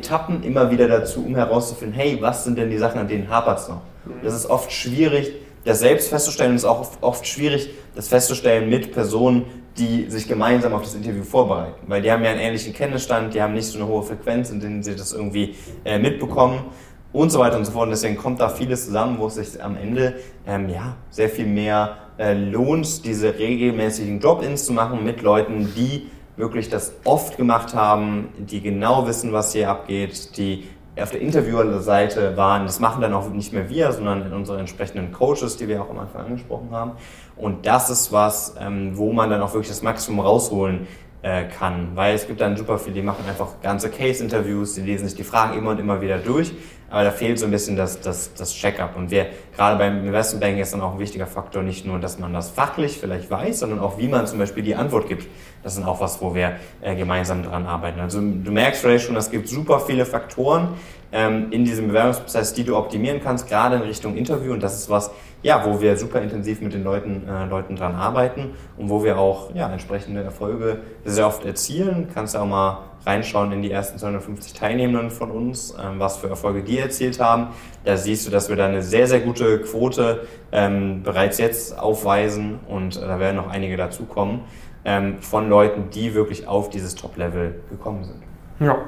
immer 0.42 0.70
wieder 0.70 0.88
dazu, 0.88 1.24
um 1.24 1.34
herauszufinden, 1.34 1.98
hey, 1.98 2.18
was 2.20 2.44
sind 2.44 2.58
denn 2.58 2.70
die 2.70 2.78
Sachen, 2.78 3.00
an 3.00 3.08
denen 3.08 3.28
hapert 3.28 3.58
es 3.60 3.68
noch? 3.68 3.82
Das 4.22 4.34
ist 4.34 4.46
oft 4.46 4.72
schwierig, 4.72 5.32
das 5.64 5.80
selbst 5.80 6.08
festzustellen 6.08 6.50
und 6.50 6.56
es 6.56 6.62
ist 6.62 6.68
auch 6.68 6.86
oft 7.00 7.26
schwierig, 7.26 7.70
das 7.94 8.08
festzustellen 8.08 8.68
mit 8.68 8.92
Personen, 8.92 9.44
die 9.76 10.10
sich 10.10 10.26
gemeinsam 10.26 10.72
auf 10.72 10.82
das 10.82 10.94
Interview 10.94 11.22
vorbereiten. 11.22 11.74
Weil 11.86 12.02
die 12.02 12.10
haben 12.10 12.24
ja 12.24 12.30
einen 12.30 12.40
ähnlichen 12.40 12.72
Kenntnisstand, 12.72 13.34
die 13.34 13.42
haben 13.42 13.54
nicht 13.54 13.66
so 13.66 13.78
eine 13.78 13.86
hohe 13.86 14.02
Frequenz, 14.02 14.50
in 14.50 14.60
denen 14.60 14.82
sie 14.82 14.96
das 14.96 15.12
irgendwie 15.12 15.54
äh, 15.84 15.98
mitbekommen 15.98 16.64
und 17.12 17.30
so 17.30 17.38
weiter 17.38 17.56
und 17.56 17.64
so 17.64 17.72
fort. 17.72 17.84
Und 17.84 17.90
deswegen 17.90 18.16
kommt 18.16 18.40
da 18.40 18.48
vieles 18.48 18.86
zusammen, 18.86 19.18
wo 19.18 19.26
es 19.26 19.34
sich 19.34 19.62
am 19.62 19.76
Ende 19.76 20.14
ähm, 20.46 20.68
ja, 20.68 20.96
sehr 21.10 21.28
viel 21.28 21.46
mehr 21.46 21.96
äh, 22.18 22.34
lohnt, 22.34 23.04
diese 23.04 23.38
regelmäßigen 23.38 24.20
Drop-ins 24.20 24.66
zu 24.66 24.72
machen 24.72 25.04
mit 25.04 25.22
Leuten, 25.22 25.72
die 25.76 26.08
wirklich 26.38 26.68
das 26.68 26.94
oft 27.04 27.36
gemacht 27.36 27.74
haben, 27.74 28.28
die 28.38 28.60
genau 28.60 29.06
wissen, 29.06 29.32
was 29.32 29.52
hier 29.52 29.68
abgeht, 29.68 30.36
die 30.38 30.68
auf 31.00 31.10
der 31.10 31.20
Interviewerseite 31.20 32.36
waren. 32.36 32.64
Das 32.64 32.80
machen 32.80 33.02
dann 33.02 33.12
auch 33.12 33.28
nicht 33.30 33.52
mehr 33.52 33.68
wir, 33.68 33.92
sondern 33.92 34.32
unsere 34.32 34.58
entsprechenden 34.58 35.12
Coaches, 35.12 35.56
die 35.56 35.68
wir 35.68 35.82
auch 35.82 35.90
am 35.90 35.98
Anfang 35.98 36.26
angesprochen 36.26 36.70
haben. 36.70 36.92
Und 37.36 37.66
das 37.66 37.90
ist 37.90 38.12
was, 38.12 38.54
ähm, 38.60 38.96
wo 38.96 39.12
man 39.12 39.30
dann 39.30 39.42
auch 39.42 39.52
wirklich 39.52 39.68
das 39.68 39.82
Maximum 39.82 40.20
rausholen 40.20 40.88
äh, 41.22 41.44
kann. 41.44 41.90
Weil 41.94 42.14
es 42.14 42.26
gibt 42.26 42.40
dann 42.40 42.56
super 42.56 42.78
viele, 42.78 42.94
die 42.94 43.02
machen 43.02 43.24
einfach 43.28 43.60
ganze 43.62 43.90
Case-Interviews, 43.90 44.74
die 44.74 44.82
lesen 44.82 45.08
sich 45.08 45.16
die 45.16 45.24
Fragen 45.24 45.56
immer 45.58 45.70
und 45.70 45.80
immer 45.80 46.00
wieder 46.00 46.18
durch. 46.18 46.52
Aber 46.90 47.04
da 47.04 47.10
fehlt 47.10 47.38
so 47.38 47.44
ein 47.44 47.50
bisschen 47.50 47.76
das, 47.76 48.00
das, 48.00 48.32
das 48.34 48.54
Check-up. 48.54 48.96
Und 48.96 49.10
wir, 49.10 49.26
gerade 49.54 49.76
beim 49.76 50.06
Investmentbanking 50.06 50.62
ist 50.62 50.72
dann 50.72 50.80
auch 50.80 50.94
ein 50.94 50.98
wichtiger 50.98 51.26
Faktor, 51.26 51.62
nicht 51.62 51.84
nur, 51.84 51.98
dass 51.98 52.18
man 52.18 52.32
das 52.32 52.50
fachlich 52.50 52.98
vielleicht 52.98 53.30
weiß, 53.30 53.58
sondern 53.58 53.80
auch, 53.80 53.98
wie 53.98 54.08
man 54.08 54.26
zum 54.26 54.38
Beispiel 54.38 54.62
die 54.62 54.74
Antwort 54.74 55.06
gibt. 55.06 55.26
Das 55.68 55.74
sind 55.74 55.84
auch 55.84 56.00
was, 56.00 56.22
wo 56.22 56.34
wir 56.34 56.56
äh, 56.80 56.96
gemeinsam 56.96 57.42
dran 57.42 57.66
arbeiten. 57.66 58.00
Also 58.00 58.20
du 58.20 58.50
merkst 58.50 58.80
vielleicht 58.80 59.04
schon, 59.04 59.16
es 59.16 59.30
gibt 59.30 59.50
super 59.50 59.80
viele 59.80 60.06
Faktoren 60.06 60.68
ähm, 61.12 61.48
in 61.50 61.66
diesem 61.66 61.88
Bewerbungsprozess, 61.88 62.54
die 62.54 62.64
du 62.64 62.74
optimieren 62.74 63.20
kannst, 63.22 63.46
gerade 63.50 63.76
in 63.76 63.82
Richtung 63.82 64.16
Interview. 64.16 64.54
Und 64.54 64.62
das 64.62 64.78
ist 64.78 64.88
was, 64.88 65.10
ja, 65.42 65.66
wo 65.66 65.78
wir 65.82 65.98
super 65.98 66.22
intensiv 66.22 66.62
mit 66.62 66.72
den 66.72 66.84
Leuten, 66.84 67.28
äh, 67.28 67.44
Leuten 67.44 67.76
dran 67.76 67.94
arbeiten 67.96 68.52
und 68.78 68.88
wo 68.88 69.04
wir 69.04 69.18
auch 69.18 69.54
ja, 69.54 69.70
entsprechende 69.70 70.22
Erfolge 70.22 70.78
sehr 71.04 71.26
oft 71.26 71.44
erzielen. 71.44 72.08
Kannst 72.14 72.34
du 72.34 72.38
auch 72.38 72.46
mal 72.46 72.78
reinschauen 73.04 73.52
in 73.52 73.60
die 73.60 73.70
ersten 73.70 73.98
250 73.98 74.54
Teilnehmenden 74.54 75.10
von 75.10 75.30
uns, 75.30 75.74
ähm, 75.78 75.98
was 75.98 76.16
für 76.16 76.30
Erfolge 76.30 76.62
die 76.62 76.78
erzielt 76.78 77.20
haben. 77.20 77.48
Da 77.84 77.98
siehst 77.98 78.26
du, 78.26 78.30
dass 78.30 78.48
wir 78.48 78.56
da 78.56 78.66
eine 78.66 78.82
sehr, 78.82 79.06
sehr 79.06 79.20
gute 79.20 79.60
Quote 79.60 80.26
ähm, 80.50 81.02
bereits 81.02 81.36
jetzt 81.36 81.78
aufweisen 81.78 82.58
und 82.68 82.96
äh, 82.96 83.00
da 83.00 83.20
werden 83.20 83.36
noch 83.36 83.48
einige 83.48 83.76
dazukommen 83.76 84.40
ähm, 84.84 85.18
von 85.20 85.48
Leuten, 85.48 85.90
die 85.90 86.14
wirklich 86.14 86.46
auf 86.46 86.70
dieses 86.70 86.94
Top-Level 86.94 87.60
gekommen 87.70 88.04
sind. 88.04 88.22
Ja, 88.60 88.78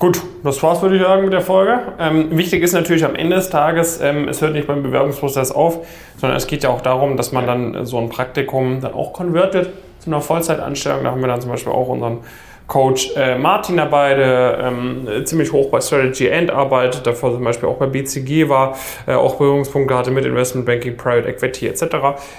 Gut, 0.00 0.20
das 0.42 0.60
war's, 0.60 0.82
würde 0.82 0.96
ich 0.96 1.02
sagen, 1.02 1.22
mit 1.22 1.32
der 1.32 1.40
Folge. 1.40 1.80
Ähm, 2.00 2.36
wichtig 2.36 2.64
ist 2.64 2.72
natürlich 2.72 3.04
am 3.04 3.14
Ende 3.14 3.36
des 3.36 3.48
Tages, 3.48 4.00
ähm, 4.00 4.28
es 4.28 4.42
hört 4.42 4.52
nicht 4.52 4.66
beim 4.66 4.82
Bewerbungsprozess 4.82 5.52
auf, 5.52 5.86
sondern 6.16 6.36
es 6.36 6.48
geht 6.48 6.64
ja 6.64 6.70
auch 6.70 6.80
darum, 6.80 7.16
dass 7.16 7.30
man 7.30 7.46
dann 7.46 7.86
so 7.86 7.98
ein 7.98 8.08
Praktikum 8.08 8.80
dann 8.80 8.92
auch 8.92 9.12
konvertiert 9.12 9.70
zu 10.00 10.10
einer 10.10 10.20
Vollzeitanstellung. 10.20 11.04
Da 11.04 11.12
haben 11.12 11.20
wir 11.20 11.28
dann 11.28 11.40
zum 11.40 11.50
Beispiel 11.50 11.72
auch 11.72 11.88
unseren 11.88 12.18
Coach 12.66 13.12
äh, 13.16 13.36
Martin 13.36 13.76
dabei, 13.76 14.14
der 14.14 14.58
ähm, 14.62 15.06
ziemlich 15.26 15.52
hoch 15.52 15.68
bei 15.68 15.80
Strategy 15.80 16.28
End 16.28 16.50
arbeitet, 16.50 17.06
davor 17.06 17.32
zum 17.32 17.44
Beispiel 17.44 17.68
auch 17.68 17.76
bei 17.76 17.86
BCG 17.86 18.48
war, 18.48 18.76
äh, 19.06 19.12
auch 19.12 19.36
Berührungspunkte 19.36 19.96
hatte 19.96 20.10
mit 20.10 20.24
Investment 20.24 20.64
Banking, 20.64 20.96
Private 20.96 21.28
Equity 21.28 21.68
etc., 21.68 21.84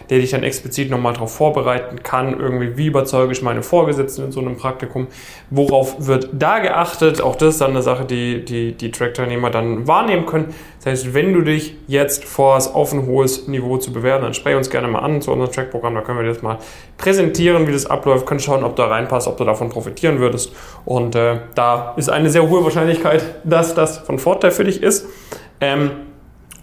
der 0.09 0.19
dich 0.19 0.31
dann 0.31 0.43
explizit 0.43 0.89
nochmal 0.89 1.13
darauf 1.13 1.35
vorbereiten 1.35 2.01
kann, 2.01 2.39
irgendwie 2.39 2.75
wie 2.75 2.87
überzeuge 2.87 3.33
ich 3.33 3.43
meine 3.43 3.61
Vorgesetzten 3.61 4.25
in 4.25 4.31
so 4.31 4.39
einem 4.39 4.57
Praktikum, 4.57 5.07
worauf 5.51 6.07
wird 6.07 6.29
da 6.33 6.57
geachtet, 6.59 7.21
auch 7.21 7.35
das 7.35 7.55
ist 7.55 7.61
dann 7.61 7.71
eine 7.71 7.83
Sache, 7.83 8.05
die 8.05 8.43
die, 8.43 8.71
die 8.73 8.91
Track-Teilnehmer 8.91 9.51
dann 9.51 9.87
wahrnehmen 9.87 10.25
können. 10.25 10.55
Das 10.83 10.91
heißt, 10.91 11.13
wenn 11.13 11.33
du 11.33 11.41
dich 11.41 11.75
jetzt 11.87 12.25
vorhast, 12.25 12.75
auf 12.75 12.93
ein 12.93 13.07
hohes 13.07 13.47
Niveau 13.47 13.77
zu 13.77 13.91
bewerben, 13.91 14.23
dann 14.23 14.33
spreche 14.33 14.57
uns 14.57 14.69
gerne 14.69 14.87
mal 14.87 14.99
an 14.99 15.21
zu 15.21 15.31
unserem 15.31 15.51
Track-Programm, 15.51 15.95
da 15.95 16.01
können 16.01 16.19
wir 16.19 16.23
dir 16.23 16.33
das 16.33 16.43
mal 16.43 16.59
präsentieren, 16.97 17.67
wie 17.67 17.71
das 17.71 17.85
abläuft, 17.85 18.25
können 18.25 18.39
schauen, 18.39 18.63
ob 18.63 18.75
da 18.75 18.85
reinpasst, 18.85 19.27
ob 19.27 19.37
du 19.37 19.45
davon 19.45 19.69
profitieren 19.69 20.14
investieren 20.15 20.19
würdest. 20.19 20.51
Und 20.85 21.15
äh, 21.15 21.39
da 21.55 21.93
ist 21.97 22.09
eine 22.09 22.29
sehr 22.29 22.47
hohe 22.47 22.63
Wahrscheinlichkeit, 22.63 23.23
dass 23.43 23.75
das 23.75 23.99
von 23.99 24.19
Vorteil 24.19 24.51
für 24.51 24.63
dich 24.63 24.81
ist. 24.81 25.05
Ähm, 25.61 25.91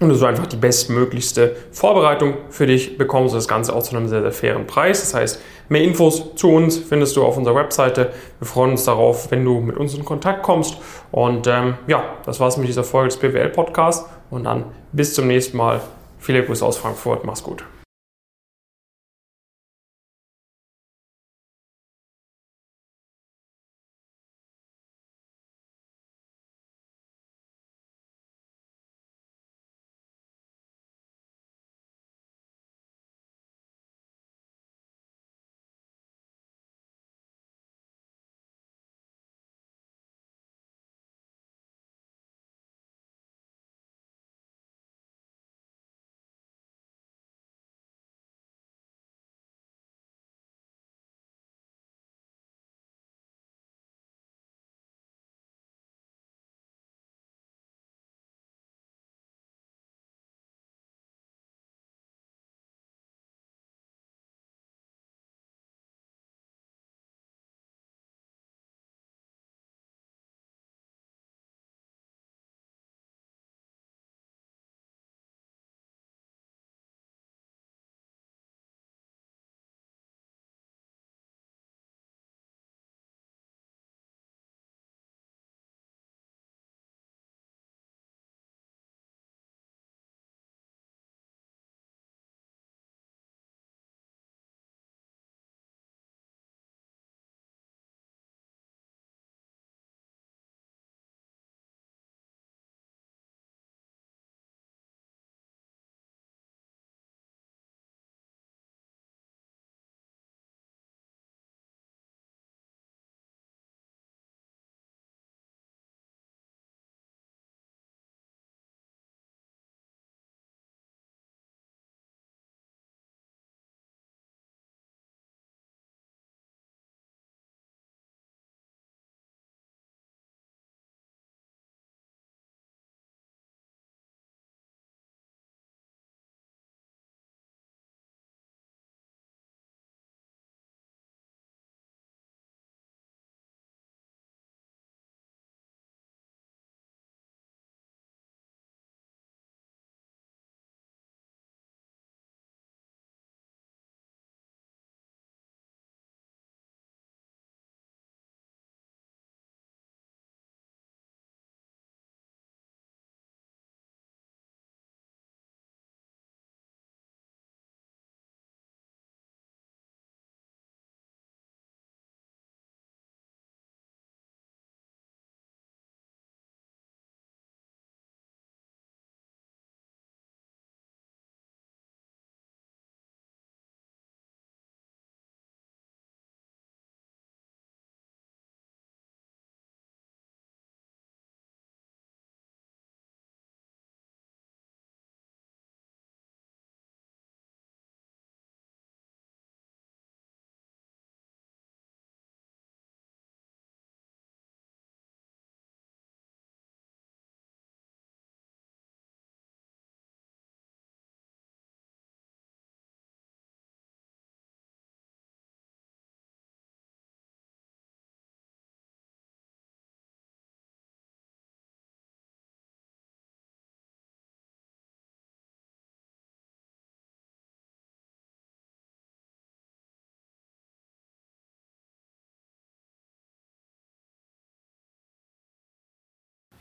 und 0.01 0.09
du 0.09 0.17
so 0.17 0.27
einfach 0.27 0.47
die 0.47 0.57
bestmöglichste 0.57 1.55
Vorbereitung 1.71 2.35
für 2.51 2.67
dich 2.67 2.99
bekommst. 2.99 3.37
Das 3.37 3.47
Ganze 3.47 3.73
auch 3.73 3.85
zu 3.85 3.97
einem 3.97 4.09
sehr, 4.09 4.23
sehr 4.23 4.33
fairen 4.33 4.67
Preis. 4.67 5.01
Das 5.01 5.15
heißt, 5.15 5.41
mehr 5.69 5.83
Infos 5.83 6.35
zu 6.35 6.51
uns 6.51 6.77
findest 6.77 7.17
du 7.17 7.23
auf 7.23 7.37
unserer 7.37 7.55
Webseite. 7.55 8.11
Wir 8.41 8.49
freuen 8.49 8.73
uns 8.73 8.85
darauf, 8.85 9.31
wenn 9.31 9.45
du 9.45 9.61
mit 9.61 9.77
uns 9.77 9.95
in 9.95 10.05
Kontakt 10.05 10.43
kommst. 10.43 10.79
Und 11.13 11.47
ähm, 11.47 11.75
ja, 11.87 12.03
das 12.27 12.41
war's 12.41 12.57
mit 12.57 12.67
dieser 12.67 12.83
Folge 12.83 13.11
des 13.11 13.19
BWL-Podcasts. 13.19 14.09
Und 14.31 14.45
dann 14.45 14.65
bis 14.91 15.15
zum 15.15 15.29
nächsten 15.29 15.57
Mal. 15.57 15.81
Viele 16.19 16.45
Grüße 16.45 16.65
aus 16.65 16.79
Frankfurt. 16.79 17.25
Mach's 17.25 17.43
gut. 17.43 17.65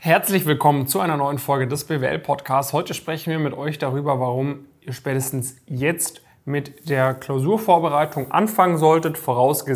Herzlich 0.04 0.46
willkommen 0.46 0.88
zu 0.88 0.98
einer 0.98 1.16
neuen 1.16 1.38
Folge 1.38 1.68
des 1.68 1.84
BWL-Podcasts. 1.84 2.72
Heute 2.72 2.92
sprechen 2.92 3.30
wir 3.30 3.38
mit 3.38 3.54
euch 3.54 3.78
darüber, 3.78 4.18
warum 4.18 4.66
ihr 4.80 4.94
spätestens 4.94 5.58
jetzt 5.66 6.22
mit 6.44 6.90
der 6.90 7.14
Klausurvorbereitung 7.14 8.32
anfangen 8.32 8.78
solltet, 8.78 9.16
vorausgesetzt, 9.16 9.68